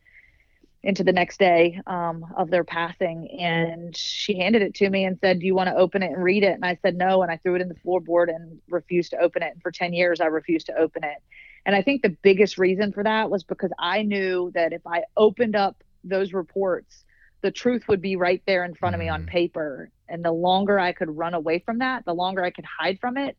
into 0.83 1.05
the 1.05 1.13
next 1.13 1.39
day 1.39 1.79
um, 1.87 2.25
of 2.37 2.51
their 2.51 2.65
passing. 2.65 3.31
And 3.39 3.95
she 3.95 4.39
handed 4.39 4.63
it 4.63 4.75
to 4.77 4.89
me 4.89 5.05
and 5.05 5.19
said, 5.21 5.41
Do 5.41 5.47
you 5.47 5.55
want 5.55 5.69
to 5.69 5.77
open 5.77 6.03
it 6.03 6.13
and 6.13 6.23
read 6.23 6.43
it? 6.43 6.55
And 6.55 6.65
I 6.65 6.79
said, 6.83 6.97
No. 6.97 7.23
And 7.23 7.31
I 7.31 7.37
threw 7.37 7.55
it 7.55 7.61
in 7.61 7.69
the 7.69 7.75
floorboard 7.75 8.35
and 8.35 8.61
refused 8.69 9.11
to 9.11 9.19
open 9.19 9.43
it. 9.43 9.53
And 9.53 9.63
for 9.63 9.71
10 9.71 9.93
years, 9.93 10.21
I 10.21 10.27
refused 10.27 10.67
to 10.67 10.77
open 10.77 11.05
it. 11.05 11.19
And 11.67 11.77
I 11.77 11.83
think 11.83 12.03
the 12.03 12.17
biggest 12.23 12.57
reason 12.57 12.93
for 12.93 13.03
that 13.05 13.31
was 13.31 13.43
because 13.43 13.71
I 13.79 14.03
knew 14.03 14.51
that 14.55 14.73
if 14.73 14.87
I 14.87 15.03
opened 15.17 15.55
up 15.55 15.85
those 16.03 16.33
reports, 16.33 17.05
the 17.43 17.51
truth 17.51 17.87
would 17.89 18.01
be 18.01 18.17
right 18.17 18.43
there 18.47 18.65
in 18.65 18.75
front 18.75 18.95
of 18.95 19.01
me 19.01 19.09
on 19.09 19.21
mm-hmm. 19.21 19.31
paper. 19.31 19.91
And 20.09 20.25
the 20.25 20.33
longer 20.33 20.79
I 20.79 20.93
could 20.93 21.17
run 21.17 21.35
away 21.35 21.59
from 21.59 21.79
that, 21.79 22.05
the 22.05 22.15
longer 22.15 22.43
I 22.43 22.51
could 22.51 22.65
hide 22.65 22.99
from 23.01 23.19
it, 23.19 23.37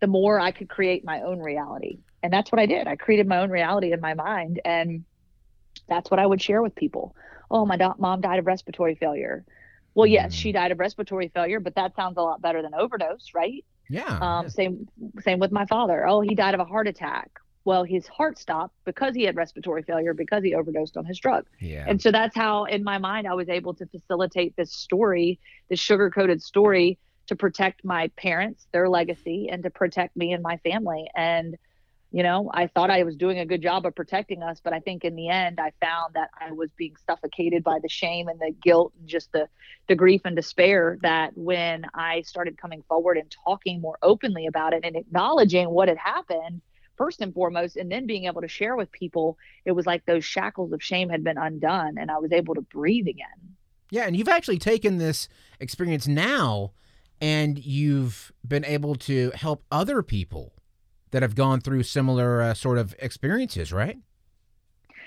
the 0.00 0.06
more 0.06 0.38
I 0.38 0.52
could 0.52 0.68
create 0.68 1.04
my 1.04 1.22
own 1.22 1.40
reality. 1.40 1.98
And 2.22 2.32
that's 2.32 2.50
what 2.50 2.60
I 2.60 2.66
did. 2.66 2.86
I 2.86 2.96
created 2.96 3.26
my 3.26 3.38
own 3.38 3.50
reality 3.50 3.92
in 3.92 4.00
my 4.00 4.14
mind. 4.14 4.60
And 4.64 5.04
that's 5.88 6.10
what 6.10 6.20
I 6.20 6.26
would 6.26 6.40
share 6.42 6.62
with 6.62 6.74
people. 6.74 7.14
Oh, 7.50 7.66
my 7.66 7.76
do- 7.76 7.94
mom 7.98 8.20
died 8.20 8.38
of 8.38 8.46
respiratory 8.46 8.94
failure. 8.94 9.44
Well, 9.94 10.06
yes, 10.06 10.32
she 10.32 10.48
mm-hmm. 10.48 10.56
died 10.56 10.72
of 10.72 10.80
respiratory 10.80 11.28
failure, 11.28 11.60
but 11.60 11.76
that 11.76 11.94
sounds 11.94 12.16
a 12.16 12.22
lot 12.22 12.42
better 12.42 12.62
than 12.62 12.74
overdose, 12.74 13.30
right? 13.34 13.64
Yeah. 13.88 14.18
Um, 14.20 14.48
same, 14.48 14.88
same 15.20 15.38
with 15.38 15.52
my 15.52 15.66
father. 15.66 16.06
Oh, 16.06 16.20
he 16.20 16.34
died 16.34 16.54
of 16.54 16.60
a 16.60 16.64
heart 16.64 16.88
attack. 16.88 17.30
well, 17.64 17.82
his 17.82 18.06
heart 18.06 18.38
stopped 18.38 18.74
because 18.84 19.14
he 19.14 19.22
had 19.22 19.36
respiratory 19.36 19.82
failure 19.82 20.12
because 20.12 20.42
he 20.44 20.54
overdosed 20.54 20.96
on 20.96 21.04
his 21.04 21.18
drug. 21.18 21.46
Yeah. 21.60 21.84
And 21.88 22.00
so 22.00 22.12
that's 22.12 22.36
how, 22.36 22.64
in 22.64 22.84
my 22.84 22.98
mind, 22.98 23.26
I 23.26 23.34
was 23.34 23.48
able 23.48 23.74
to 23.74 23.86
facilitate 23.86 24.54
this 24.56 24.72
story, 24.72 25.40
this 25.70 25.80
sugar 25.80 26.10
coated 26.10 26.42
story, 26.42 26.98
to 27.26 27.36
protect 27.36 27.84
my 27.84 28.08
parents, 28.16 28.66
their 28.72 28.88
legacy, 28.88 29.48
and 29.50 29.62
to 29.62 29.70
protect 29.70 30.14
me 30.14 30.34
and 30.34 30.42
my 30.42 30.58
family. 30.58 31.08
And 31.14 31.56
you 32.14 32.22
know, 32.22 32.48
I 32.54 32.68
thought 32.68 32.90
I 32.90 33.02
was 33.02 33.16
doing 33.16 33.40
a 33.40 33.44
good 33.44 33.60
job 33.60 33.84
of 33.84 33.96
protecting 33.96 34.40
us, 34.40 34.60
but 34.62 34.72
I 34.72 34.78
think 34.78 35.02
in 35.02 35.16
the 35.16 35.30
end, 35.30 35.58
I 35.58 35.72
found 35.84 36.14
that 36.14 36.30
I 36.40 36.52
was 36.52 36.70
being 36.76 36.94
suffocated 37.08 37.64
by 37.64 37.80
the 37.82 37.88
shame 37.88 38.28
and 38.28 38.38
the 38.38 38.54
guilt 38.62 38.92
and 39.00 39.08
just 39.08 39.32
the 39.32 39.48
the 39.88 39.96
grief 39.96 40.20
and 40.24 40.36
despair. 40.36 40.96
That 41.02 41.36
when 41.36 41.86
I 41.92 42.20
started 42.20 42.56
coming 42.56 42.84
forward 42.88 43.18
and 43.18 43.34
talking 43.44 43.80
more 43.80 43.98
openly 44.00 44.46
about 44.46 44.74
it 44.74 44.84
and 44.84 44.94
acknowledging 44.94 45.68
what 45.70 45.88
had 45.88 45.98
happened 45.98 46.62
first 46.96 47.20
and 47.20 47.34
foremost, 47.34 47.74
and 47.74 47.90
then 47.90 48.06
being 48.06 48.26
able 48.26 48.42
to 48.42 48.48
share 48.48 48.76
with 48.76 48.92
people, 48.92 49.36
it 49.64 49.72
was 49.72 49.84
like 49.84 50.06
those 50.06 50.24
shackles 50.24 50.72
of 50.72 50.80
shame 50.80 51.08
had 51.08 51.24
been 51.24 51.36
undone, 51.36 51.98
and 51.98 52.12
I 52.12 52.18
was 52.18 52.30
able 52.30 52.54
to 52.54 52.60
breathe 52.60 53.08
again. 53.08 53.56
Yeah, 53.90 54.04
and 54.04 54.16
you've 54.16 54.28
actually 54.28 54.58
taken 54.58 54.98
this 54.98 55.28
experience 55.58 56.06
now 56.06 56.74
and 57.20 57.58
you've 57.58 58.32
been 58.46 58.64
able 58.64 58.94
to 58.94 59.32
help 59.34 59.64
other 59.72 60.02
people 60.02 60.53
that 61.14 61.22
have 61.22 61.36
gone 61.36 61.60
through 61.60 61.84
similar 61.84 62.42
uh, 62.42 62.54
sort 62.54 62.76
of 62.76 62.92
experiences, 62.98 63.72
right? 63.72 63.96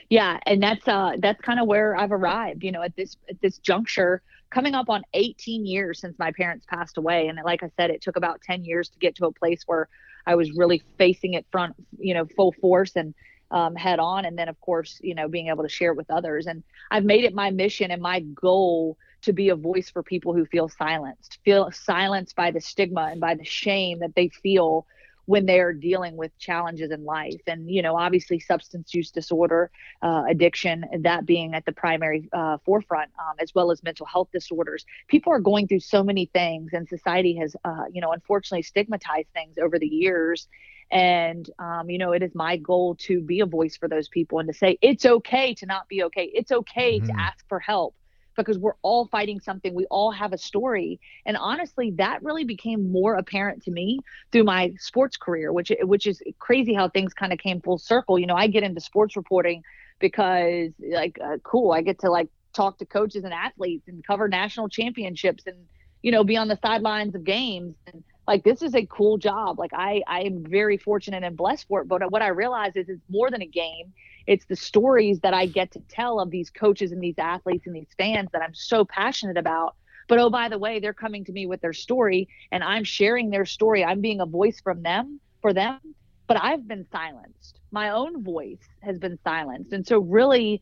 Yeah, 0.10 0.40
and 0.46 0.64
that's 0.64 0.88
uh 0.88 1.18
that's 1.20 1.42
kind 1.42 1.60
of 1.60 1.68
where 1.68 1.98
I've 1.98 2.14
arrived, 2.14 2.64
you 2.64 2.72
know, 2.72 2.82
at 2.82 2.96
this 2.96 3.18
at 3.30 3.42
this 3.42 3.58
juncture, 3.58 4.22
coming 4.50 4.74
up 4.74 4.90
on 4.90 5.04
18 5.14 5.66
years 5.66 6.00
since 6.00 6.18
my 6.18 6.32
parents 6.32 6.66
passed 6.66 6.98
away 6.98 7.28
and 7.28 7.38
like 7.44 7.62
I 7.62 7.70
said 7.76 7.90
it 7.90 8.02
took 8.02 8.16
about 8.16 8.42
10 8.42 8.64
years 8.64 8.88
to 8.88 9.00
get 9.00 9.16
to 9.16 9.26
a 9.26 9.34
place 9.34 9.64
where 9.66 9.90
I 10.26 10.36
was 10.36 10.54
really 10.54 10.82
facing 10.98 11.34
it 11.34 11.46
front, 11.52 11.76
you 12.00 12.14
know, 12.14 12.26
full 12.38 12.54
force 12.54 12.94
and 12.96 13.14
um, 13.52 13.76
head 13.76 14.00
on 14.00 14.24
and 14.24 14.38
then 14.38 14.48
of 14.48 14.58
course, 14.62 15.02
you 15.04 15.14
know, 15.14 15.28
being 15.28 15.50
able 15.50 15.64
to 15.64 15.70
share 15.70 15.92
it 15.92 15.98
with 15.98 16.10
others 16.10 16.48
and 16.48 16.64
I've 16.90 17.04
made 17.04 17.26
it 17.26 17.34
my 17.34 17.52
mission 17.52 17.92
and 17.92 18.02
my 18.02 18.22
goal 18.22 18.98
to 19.24 19.34
be 19.34 19.50
a 19.50 19.58
voice 19.58 19.90
for 19.90 20.04
people 20.04 20.34
who 20.34 20.46
feel 20.46 20.70
silenced, 20.70 21.40
feel 21.44 21.70
silenced 21.72 22.38
by 22.38 22.52
the 22.52 22.62
stigma 22.62 23.10
and 23.12 23.20
by 23.20 23.36
the 23.36 23.44
shame 23.44 24.00
that 24.00 24.16
they 24.16 24.30
feel 24.30 24.88
when 25.28 25.46
they're 25.46 25.74
dealing 25.74 26.16
with 26.16 26.36
challenges 26.40 26.90
in 26.90 27.04
life. 27.04 27.42
And, 27.48 27.70
you 27.70 27.82
know, 27.82 27.98
obviously 27.98 28.40
substance 28.40 28.94
use 28.94 29.12
disorder, 29.12 29.70
uh, 30.02 30.24
addiction, 30.28 30.86
that 31.02 31.26
being 31.26 31.54
at 31.54 31.66
the 31.66 31.74
primary 31.74 32.30
uh, 32.32 32.58
forefront, 32.66 33.12
um, 33.20 33.36
as 33.40 33.54
well 33.54 33.70
as 33.70 33.84
mental 33.84 34.06
health 34.06 34.30
disorders. 34.32 34.86
People 35.10 35.34
are 35.34 35.40
going 35.40 35.68
through 35.68 35.82
so 35.82 36.02
many 36.02 36.28
things, 36.28 36.72
and 36.72 36.88
society 36.88 37.36
has, 37.36 37.58
uh, 37.66 37.84
you 37.92 38.00
know, 38.00 38.14
unfortunately 38.14 38.64
stigmatized 38.64 39.28
things 39.34 39.58
over 39.58 39.78
the 39.78 39.86
years. 39.86 40.48
And, 40.92 41.50
um, 41.60 41.90
you 41.90 41.98
know, 41.98 42.14
it 42.14 42.24
is 42.24 42.34
my 42.34 42.56
goal 42.56 42.96
to 43.00 43.20
be 43.20 43.42
a 43.42 43.46
voice 43.46 43.76
for 43.76 43.90
those 43.90 44.08
people 44.08 44.40
and 44.40 44.48
to 44.48 44.58
say 44.58 44.78
it's 44.82 45.06
okay 45.06 45.54
to 45.56 45.66
not 45.66 45.90
be 45.90 46.04
okay. 46.04 46.32
It's 46.34 46.54
okay 46.54 47.00
mm-hmm. 47.00 47.08
to 47.08 47.20
ask 47.20 47.46
for 47.50 47.60
help 47.60 47.96
because 48.46 48.58
we're 48.58 48.76
all 48.82 49.08
fighting 49.08 49.40
something. 49.40 49.74
We 49.74 49.86
all 49.88 50.12
have 50.12 50.34
a 50.34 50.38
story. 50.38 51.00
And 51.26 51.36
honestly, 51.38 51.92
that 51.98 52.24
really 52.24 52.46
became 52.46 52.92
more 52.92 53.16
apparent 53.16 53.64
to 53.64 53.72
me 53.72 54.00
through 54.32 54.46
my 54.46 54.74
sports 54.80 55.18
career, 55.18 55.52
which 55.52 55.72
which 55.82 56.08
is 56.08 56.22
crazy 56.40 56.74
how 56.74 56.90
things 56.90 57.14
kind 57.14 57.34
of 57.34 57.40
came 57.40 57.62
full 57.62 57.78
circle. 57.78 58.18
You 58.18 58.28
know, 58.28 58.36
I 58.36 58.48
get 58.48 58.64
into 58.64 58.82
sports 58.82 59.16
reporting 59.16 59.64
because 60.00 60.72
like 60.90 61.20
uh, 61.24 61.38
cool, 61.44 61.72
I 61.72 61.82
get 61.82 62.00
to 62.00 62.10
like 62.10 62.30
talk 62.54 62.78
to 62.80 62.86
coaches 62.86 63.24
and 63.24 63.34
athletes 63.34 63.88
and 63.88 64.06
cover 64.06 64.28
national 64.28 64.70
championships 64.70 65.46
and 65.46 65.58
you 66.02 66.12
know 66.12 66.24
be 66.24 66.38
on 66.38 66.48
the 66.48 66.58
sidelines 66.64 67.14
of 67.16 67.24
games 67.24 67.76
and 67.92 68.04
like 68.28 68.44
this 68.44 68.62
is 68.62 68.74
a 68.74 68.86
cool 68.88 69.18
job 69.18 69.60
like 69.60 69.72
i 69.74 70.02
i 70.08 70.22
am 70.22 70.44
very 70.44 70.78
fortunate 70.78 71.24
and 71.24 71.38
blessed 71.38 71.68
for 71.68 71.82
it 71.82 71.88
but 71.88 72.12
what 72.12 72.22
i 72.22 72.28
realize 72.28 72.76
is 72.76 72.90
it's 72.90 73.02
more 73.10 73.30
than 73.30 73.42
a 73.42 73.48
game 73.48 73.94
it's 74.28 74.46
the 74.46 74.56
stories 74.56 75.20
that 75.22 75.34
i 75.34 75.46
get 75.46 75.72
to 75.72 75.80
tell 75.90 76.20
of 76.20 76.30
these 76.30 76.50
coaches 76.50 76.92
and 76.92 77.02
these 77.02 77.18
athletes 77.18 77.66
and 77.66 77.76
these 77.76 77.94
fans 77.98 78.30
that 78.34 78.42
i'm 78.42 78.54
so 78.54 78.86
passionate 78.86 79.38
about. 79.38 79.76
But 80.08 80.20
oh 80.20 80.30
by 80.30 80.50
the 80.50 80.60
way 80.60 80.80
they're 80.80 80.94
coming 80.94 81.26
to 81.26 81.32
me 81.32 81.48
with 81.48 81.62
their 81.62 81.74
story 81.74 82.28
and 82.52 82.64
i'm 82.64 82.84
sharing 82.84 83.30
their 83.30 83.46
story. 83.46 83.84
I'm 83.84 84.02
being 84.02 84.22
a 84.22 84.26
voice 84.26 84.62
from 84.62 84.84
them 84.84 85.20
for 85.42 85.54
them. 85.54 85.80
But 86.28 86.38
i've 86.42 86.68
been 86.68 86.86
silenced. 86.92 87.60
My 87.72 87.90
own 87.90 88.24
voice 88.24 88.68
has 88.82 89.00
been 89.00 89.18
silenced. 89.24 89.74
And 89.74 89.88
so 89.88 90.00
really 90.00 90.62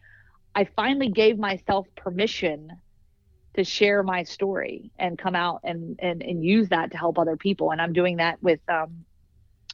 i 0.56 0.63
finally 0.63 1.10
gave 1.10 1.38
myself 1.38 1.88
permission 1.95 2.71
to 3.56 3.63
share 3.63 4.04
my 4.04 4.23
story 4.23 4.91
and 4.99 5.17
come 5.17 5.36
out 5.36 5.62
and, 5.63 5.97
and, 5.99 6.21
and 6.21 6.43
use 6.43 6.69
that 6.69 6.91
to 6.91 6.97
help 6.97 7.17
other 7.17 7.38
people. 7.38 7.71
And 7.71 7.82
I'm 7.82 7.93
doing 7.93 8.17
that 8.17 8.41
with 8.43 8.60
um, 8.67 9.06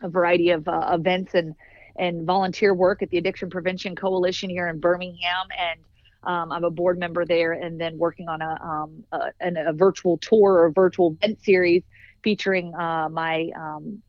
a 0.02 0.10
variety 0.10 0.52
of 0.52 0.68
uh, 0.68 0.92
events 0.94 1.34
and, 1.34 1.56
and 1.96 2.26
volunteer 2.26 2.74
work 2.74 3.02
at 3.02 3.10
the 3.10 3.18
Addiction 3.18 3.50
Prevention 3.50 3.96
Coalition 3.96 4.50
here 4.50 4.68
in 4.68 4.80
Birmingham. 4.80 5.48
And 5.58 5.80
um, 6.24 6.52
I'm 6.52 6.64
a 6.64 6.72
board 6.72 7.00
member 7.00 7.26
there 7.26 7.54
and 7.54 7.80
then 7.80 7.98
working 7.98 8.28
on 8.28 8.42
a, 8.42 8.60
um, 8.64 9.04
a, 9.12 9.32
a 9.70 9.74
virtual 9.74 10.18
tour 10.18 10.60
or 10.60 10.72
virtual 10.72 11.18
event 11.22 11.44
series 11.44 11.84
featuring 12.24 12.74
uh, 12.76 13.10
my 13.10 13.50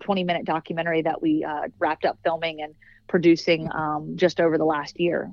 20 0.01 0.21
um, 0.21 0.27
minute 0.27 0.45
documentary 0.45 1.03
that 1.03 1.23
we 1.23 1.45
uh, 1.45 1.69
wrapped 1.79 2.05
up 2.05 2.19
filming 2.23 2.61
and 2.63 2.75
producing 3.09 3.71
um, 3.73 4.13
just 4.17 4.41
over 4.41 4.59
the 4.59 4.65
last 4.65 5.01
year. 5.01 5.31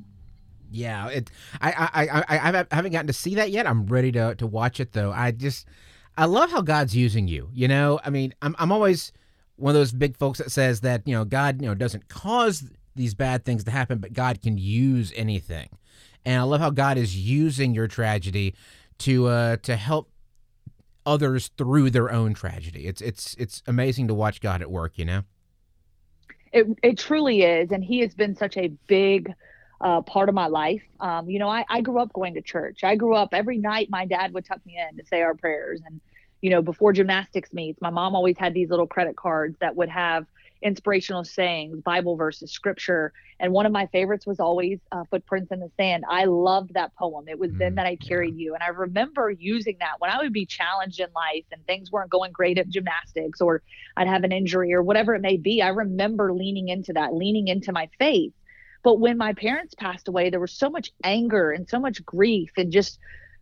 Yeah, 0.72 1.08
it. 1.08 1.32
I, 1.60 1.72
I, 1.72 2.08
I, 2.08 2.66
I 2.72 2.76
haven't 2.76 2.92
gotten 2.92 3.08
to 3.08 3.14
see 3.14 3.36
that 3.36 3.50
yet. 3.50 3.66
I'm 3.66 3.88
ready 3.88 4.12
to 4.12 4.36
to 4.36 4.46
watch 4.46 4.80
it 4.80 4.92
though. 4.92 5.12
I 5.12 5.32
just, 5.32 5.66
I 6.16 6.26
love 6.26 6.52
how 6.52 6.62
God's 6.62 6.96
using 6.96 7.28
you. 7.28 7.50
You 7.54 7.68
know, 7.68 8.00
I 8.06 8.12
mean, 8.12 8.36
I'm 8.42 8.56
I'm 8.60 8.72
always 8.72 9.12
one 9.60 9.76
of 9.76 9.80
those 9.80 9.92
big 9.92 10.18
folks 10.18 10.40
that 10.40 10.52
says 10.52 10.82
that 10.82 11.08
you 11.08 11.14
know 11.14 11.26
God 11.26 11.62
you 11.62 11.68
know 11.68 11.76
doesn't 11.76 12.08
cause 12.08 12.70
these 12.96 13.14
bad 13.14 13.46
things 13.46 13.64
to 13.66 13.72
happen, 13.72 14.00
but 14.00 14.14
God 14.14 14.42
can 14.42 14.58
use 14.58 15.14
anything. 15.16 15.70
And 16.26 16.40
I 16.40 16.44
love 16.44 16.60
how 16.60 16.70
God 16.70 16.98
is 16.98 17.16
using 17.16 17.74
your 17.74 17.88
tragedy 17.88 18.56
to 19.00 19.28
uh 19.28 19.58
to 19.58 19.76
help 19.76 20.12
others 21.06 21.50
through 21.58 21.90
their 21.90 22.12
own 22.12 22.34
tragedy. 22.34 22.88
It's 22.88 23.02
it's 23.02 23.36
it's 23.40 23.64
amazing 23.68 24.08
to 24.08 24.14
watch 24.14 24.42
God 24.42 24.62
at 24.62 24.70
work. 24.70 24.98
You 24.98 25.06
know. 25.06 25.24
It 26.52 26.68
it 26.82 26.98
truly 26.98 27.44
is, 27.44 27.72
and 27.72 27.84
He 27.84 28.00
has 28.00 28.14
been 28.14 28.36
such 28.36 28.58
a 28.58 28.70
big 28.88 29.34
uh, 29.82 30.02
part 30.02 30.30
of 30.30 30.36
my 30.36 30.48
life. 30.48 30.82
Um, 31.00 31.30
you 31.30 31.40
know, 31.40 31.50
I, 31.50 31.66
I 31.70 31.82
grew 31.82 32.00
up 32.00 32.12
going 32.14 32.34
to 32.34 32.42
church. 32.42 32.84
I 32.84 32.96
grew 32.96 33.16
up 33.16 33.34
every 33.34 33.58
night. 33.58 33.90
My 33.90 34.06
dad 34.06 34.34
would 34.34 34.46
tuck 34.46 34.60
me 34.66 34.78
in 34.78 34.98
to 34.98 35.06
say 35.06 35.22
our 35.22 35.36
prayers, 35.36 35.82
and 35.86 36.02
you 36.42 36.50
know, 36.50 36.62
before 36.62 36.94
gymnastics 36.94 37.54
meets, 37.54 37.82
my 37.82 37.90
mom 37.90 38.16
always 38.16 38.38
had 38.38 38.54
these 38.54 38.70
little 38.70 38.88
credit 38.88 39.16
cards 39.16 39.56
that 39.60 39.76
would 39.76 39.90
have 39.90 40.26
inspirational 40.62 41.24
sayings, 41.24 41.82
Bible 41.82 42.18
verses, 42.18 42.52
scripture. 42.52 43.14
And 43.40 43.54
one 43.54 43.66
of 43.66 43.72
my 43.72 43.86
favorites 43.88 44.28
was 44.28 44.40
always 44.40 44.80
uh, 44.92 45.04
Footprints 45.10 45.52
in 45.52 45.60
the 45.62 45.72
Sand. 45.78 46.04
I 46.10 46.26
loved 46.26 46.74
that 46.74 46.94
poem. 46.96 47.30
It 47.30 47.40
was 47.40 47.52
mm, 47.52 47.60
then 47.60 47.76
that 47.76 47.86
I 47.86 47.96
carried 47.96 48.36
yeah. 48.36 48.46
you. 48.46 48.54
And 48.56 48.64
I 48.64 48.68
remember 48.68 49.32
using 49.32 49.78
that 49.80 50.00
when 50.00 50.12
I 50.12 50.18
would 50.18 50.34
be 50.34 50.46
challenged 50.46 51.00
in 51.00 51.08
life 51.16 51.46
and 51.52 51.66
things 51.66 51.92
weren't 51.92 52.10
going 52.10 52.34
great 52.34 52.58
at 52.58 52.68
gymnastics 52.68 53.40
or 53.40 53.62
I'd 53.96 54.08
have 54.08 54.24
an 54.24 54.34
injury 54.34 54.74
or 54.74 54.84
whatever 54.84 55.16
it 55.16 55.22
may 55.22 55.38
be. 55.38 55.62
I 55.62 55.70
remember 55.70 56.34
leaning 56.34 56.68
into 56.68 56.94
that, 56.94 57.14
leaning 57.14 57.48
into 57.48 57.72
my 57.72 57.90
faith 57.98 58.34
but 58.84 59.00
when 59.00 59.18
my 59.18 59.34
parents 59.34 59.76
passed 59.76 60.08
away, 60.08 60.30
there 60.30 60.40
was 60.40 60.54
so 60.54 60.70
much 60.70 60.92
anger 61.04 61.52
and 61.52 61.68
so 61.68 61.80
much 61.80 62.04
grief 62.06 62.52
and 62.58 62.72
just 62.72 63.00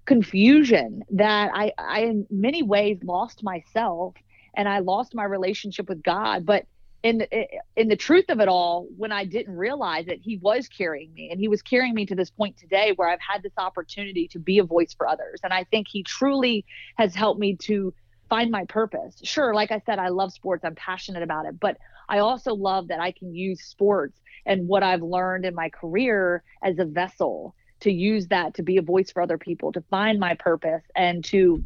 confusion 0.08 1.04
that 1.12 1.52
I, 1.54 1.74
I 1.78 2.00
in 2.02 2.26
many 2.32 2.64
ways 2.64 2.98
lost 3.04 3.44
myself 3.44 4.16
and 4.56 4.68
I 4.68 4.80
lost 4.80 5.14
my 5.14 5.26
relationship 5.26 5.88
with 5.88 6.02
God. 6.02 6.46
But 6.46 6.66
in 7.04 7.28
in 7.76 7.90
the 7.90 7.96
truth 7.96 8.26
of 8.30 8.40
it 8.40 8.48
all, 8.48 8.88
when 8.98 9.12
I 9.12 9.26
didn't 9.26 9.56
realize 9.56 10.08
it, 10.08 10.20
He 10.24 10.38
was 10.38 10.68
carrying 10.68 11.14
me, 11.14 11.30
and 11.30 11.40
He 11.40 11.48
was 11.48 11.62
carrying 11.62 11.94
me 11.94 12.08
to 12.08 12.16
this 12.16 12.32
point 12.32 12.58
today 12.58 12.94
where 12.96 13.08
I've 13.08 13.20
had 13.20 13.44
this 13.44 13.54
opportunity 13.58 14.28
to 14.30 14.40
be 14.40 14.58
a 14.58 14.64
voice 14.64 14.96
for 14.98 15.08
others. 15.08 15.42
And 15.44 15.54
I 15.54 15.66
think 15.66 15.88
He 15.88 16.02
truly 16.02 16.66
has 16.98 17.14
helped 17.14 17.40
me 17.40 17.56
to 17.58 17.94
find 18.30 18.50
my 18.50 18.66
purpose. 18.66 19.20
Sure, 19.24 19.54
like 19.54 19.72
I 19.72 19.82
said, 19.86 20.00
I 20.00 20.08
love 20.10 20.34
sports. 20.34 20.66
I'm 20.66 20.76
passionate 20.76 21.24
about 21.24 21.46
it, 21.46 21.60
but 21.60 21.78
I 22.10 22.20
also 22.20 22.56
love 22.56 22.88
that 22.88 23.00
I 23.00 23.12
can 23.12 23.36
use 23.36 23.62
sports 23.62 24.20
and 24.46 24.68
what 24.68 24.84
I've 24.84 25.04
learned 25.04 25.46
in 25.46 25.54
my 25.54 25.70
career 25.70 26.44
as 26.64 26.80
a 26.80 26.86
vessel 26.86 27.54
to 27.82 27.92
use 27.92 28.28
that 28.28 28.56
to 28.56 28.64
be 28.64 28.78
a 28.78 28.82
voice 28.82 29.12
for 29.12 29.22
other 29.22 29.38
people, 29.38 29.72
to 29.72 29.82
find 29.90 30.20
my 30.20 30.34
purpose 30.34 30.84
and 30.96 31.24
to 31.26 31.64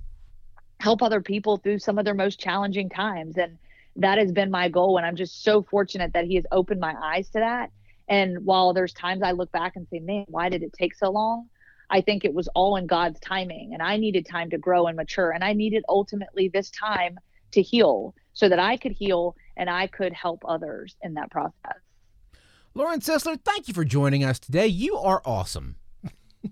help 0.79 1.01
other 1.01 1.21
people 1.21 1.57
through 1.57 1.79
some 1.79 1.97
of 1.97 2.05
their 2.05 2.13
most 2.13 2.39
challenging 2.39 2.89
times. 2.89 3.37
And 3.37 3.57
that 3.95 4.17
has 4.17 4.31
been 4.31 4.51
my 4.51 4.69
goal. 4.69 4.97
And 4.97 5.05
I'm 5.05 5.15
just 5.15 5.43
so 5.43 5.61
fortunate 5.63 6.13
that 6.13 6.25
he 6.25 6.35
has 6.35 6.45
opened 6.51 6.79
my 6.79 6.95
eyes 7.01 7.29
to 7.29 7.39
that. 7.39 7.71
And 8.07 8.45
while 8.45 8.73
there's 8.73 8.93
times 8.93 9.21
I 9.23 9.31
look 9.31 9.51
back 9.51 9.75
and 9.75 9.87
say, 9.89 9.99
man, 9.99 10.25
why 10.27 10.49
did 10.49 10.63
it 10.63 10.73
take 10.73 10.95
so 10.95 11.11
long? 11.11 11.47
I 11.89 12.01
think 12.01 12.25
it 12.25 12.33
was 12.33 12.47
all 12.49 12.77
in 12.77 12.87
God's 12.87 13.19
timing. 13.19 13.73
And 13.73 13.81
I 13.81 13.97
needed 13.97 14.25
time 14.25 14.49
to 14.49 14.57
grow 14.57 14.87
and 14.87 14.97
mature. 14.97 15.31
And 15.31 15.43
I 15.43 15.53
needed 15.53 15.83
ultimately 15.87 16.49
this 16.49 16.69
time 16.71 17.19
to 17.51 17.61
heal 17.61 18.15
so 18.33 18.49
that 18.49 18.59
I 18.59 18.77
could 18.77 18.93
heal 18.93 19.35
and 19.57 19.69
I 19.69 19.87
could 19.87 20.13
help 20.13 20.43
others 20.47 20.95
in 21.03 21.13
that 21.15 21.29
process. 21.31 21.77
Lauren 22.73 23.01
Sisler, 23.01 23.37
thank 23.43 23.67
you 23.67 23.73
for 23.73 23.83
joining 23.83 24.23
us 24.23 24.39
today. 24.39 24.67
You 24.67 24.95
are 24.97 25.21
awesome. 25.25 25.75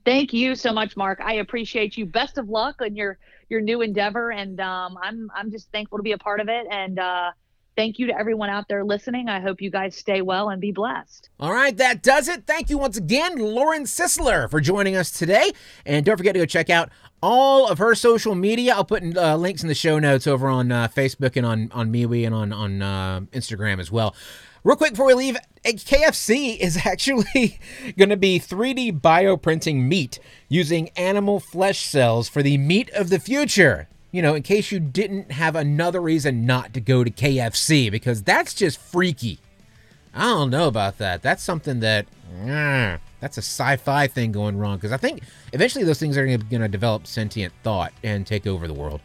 Thank 0.06 0.34
you 0.34 0.56
so 0.56 0.72
much, 0.72 0.96
Mark. 0.96 1.20
I 1.22 1.36
appreciate 1.36 1.98
you. 1.98 2.06
Best 2.06 2.38
of 2.38 2.50
luck 2.50 2.82
on 2.82 2.96
your 2.96 3.18
your 3.50 3.62
new 3.62 3.82
endeavor, 3.82 4.32
and 4.32 4.60
um, 4.60 4.98
I'm 5.02 5.32
I'm 5.36 5.52
just 5.52 5.72
thankful 5.72 5.98
to 5.98 6.04
be 6.04 6.12
a 6.12 6.18
part 6.18 6.40
of 6.40 6.48
it. 6.48 6.68
And 6.70 7.00
uh, 7.00 7.32
thank 7.76 7.98
you 7.98 8.08
to 8.08 8.18
everyone 8.18 8.50
out 8.50 8.68
there 8.68 8.84
listening. 8.84 9.30
I 9.30 9.40
hope 9.40 9.62
you 9.62 9.72
guys 9.72 9.96
stay 9.96 10.22
well 10.22 10.50
and 10.50 10.62
be 10.62 10.72
blessed. 10.72 11.30
All 11.40 11.52
right, 11.52 11.76
that 11.78 12.04
does 12.04 12.28
it. 12.28 12.46
Thank 12.46 12.70
you 12.70 12.78
once 12.78 12.98
again, 12.98 13.38
Lauren 13.38 13.84
Sisler, 13.84 14.50
for 14.50 14.62
joining 14.62 14.96
us 14.96 15.10
today. 15.10 15.52
And 15.86 16.06
don't 16.06 16.18
forget 16.18 16.34
to 16.34 16.40
go 16.40 16.46
check 16.46 16.70
out 16.70 16.90
all 17.24 17.68
of 17.68 17.80
her 17.80 17.96
social 17.96 18.36
media. 18.36 18.76
I'll 18.76 18.86
put 18.86 19.18
uh, 19.18 19.36
links 19.38 19.64
in 19.64 19.70
the 19.70 19.76
show 19.76 19.98
notes 19.98 20.28
over 20.28 20.48
on 20.48 20.72
uh, 20.72 20.88
Facebook 20.90 21.36
and 21.36 21.46
on 21.46 21.72
on 21.72 21.92
MeWe 21.92 22.26
and 22.26 22.36
on 22.36 22.54
on 22.54 22.82
uh, 22.82 23.22
Instagram 23.32 23.80
as 23.80 23.92
well. 23.92 24.16
Real 24.64 24.76
quick 24.76 24.92
before 24.92 25.08
we 25.08 25.14
leave, 25.14 25.38
KFC 25.64 26.58
is 26.58 26.78
actually 26.86 27.60
going 27.98 28.10
to 28.10 28.18
be 28.18 28.40
3D 28.40 29.00
bioprinting 29.00 29.84
meat 29.84 30.20
using 30.48 30.90
animal 30.98 31.40
flesh 31.40 31.86
cells 31.86 32.28
for 32.28 32.44
the 32.44 32.58
meat 32.58 32.90
of 32.92 33.10
the 33.10 33.20
future 33.20 33.88
you 34.12 34.22
know, 34.22 34.34
in 34.34 34.44
case 34.44 34.72
you 34.72 34.80
didn't 34.80 35.32
have 35.32 35.56
another 35.56 36.02
reason 36.02 36.46
not 36.46 36.74
to 36.74 36.82
go 36.82 37.04
to 37.04 37.12
KFC, 37.12 37.92
because 37.92 38.24
that's 38.24 38.54
just 38.54 38.80
freaky. 38.80 39.40
I 40.14 40.22
don't 40.22 40.50
know 40.50 40.68
about 40.68 40.98
that. 40.98 41.22
That's 41.22 41.44
something 41.44 41.80
that, 41.82 42.08
uh, 42.42 42.98
that's 43.20 43.38
a 43.38 43.42
sci 43.42 43.76
fi 43.78 44.08
thing 44.08 44.32
going 44.32 44.58
wrong, 44.58 44.78
because 44.78 44.92
I 44.92 44.98
think 44.98 45.22
eventually 45.54 45.84
those 45.84 46.00
things 46.00 46.18
are 46.18 46.26
going 46.26 46.62
to 46.62 46.68
develop 46.68 47.06
sentient 47.06 47.54
thought 47.64 47.94
and 48.04 48.26
take 48.26 48.48
over 48.48 48.68
the 48.68 48.74
world. 48.74 49.02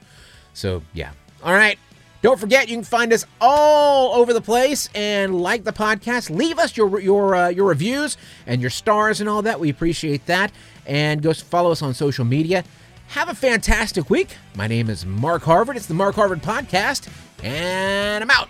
So, 0.55 0.83
yeah. 0.95 1.11
All 1.43 1.53
right. 1.53 1.79
Don't 2.25 2.41
forget, 2.41 2.71
you 2.71 2.77
can 2.77 2.85
find 2.85 3.13
us 3.13 3.27
all 3.39 4.15
over 4.15 4.33
the 4.33 4.41
place 4.41 4.89
and 4.95 5.39
like 5.43 5.65
the 5.65 5.75
podcast. 5.75 6.35
Leave 6.35 6.59
us 6.59 6.75
your 6.75 6.99
your 6.99 7.35
uh, 7.35 7.49
your 7.49 7.67
reviews 7.67 8.17
and 8.47 8.63
your 8.63 8.71
stars 8.71 9.21
and 9.21 9.29
all 9.29 9.43
that. 9.43 9.61
We 9.61 9.69
appreciate 9.69 10.25
that. 10.25 10.51
And 10.87 11.21
go 11.21 11.35
follow 11.35 11.71
us 11.71 11.83
on 11.83 11.93
social 11.93 12.25
media. 12.25 12.65
Have 13.09 13.29
a 13.29 13.35
fantastic 13.35 14.09
week. 14.09 14.39
My 14.55 14.67
name 14.67 14.89
is 14.89 15.05
Mark 15.05 15.43
Harvard. 15.43 15.77
It's 15.77 15.85
the 15.85 15.93
Mark 15.93 16.15
Harvard 16.15 16.41
Podcast, 16.41 17.11
and 17.43 18.25
I'm 18.25 18.31
out. 18.31 18.49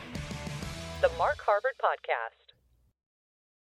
The 1.01 1.11
Mark 1.19 1.39
Harvard 1.45 1.75
Podcast. 1.83 2.44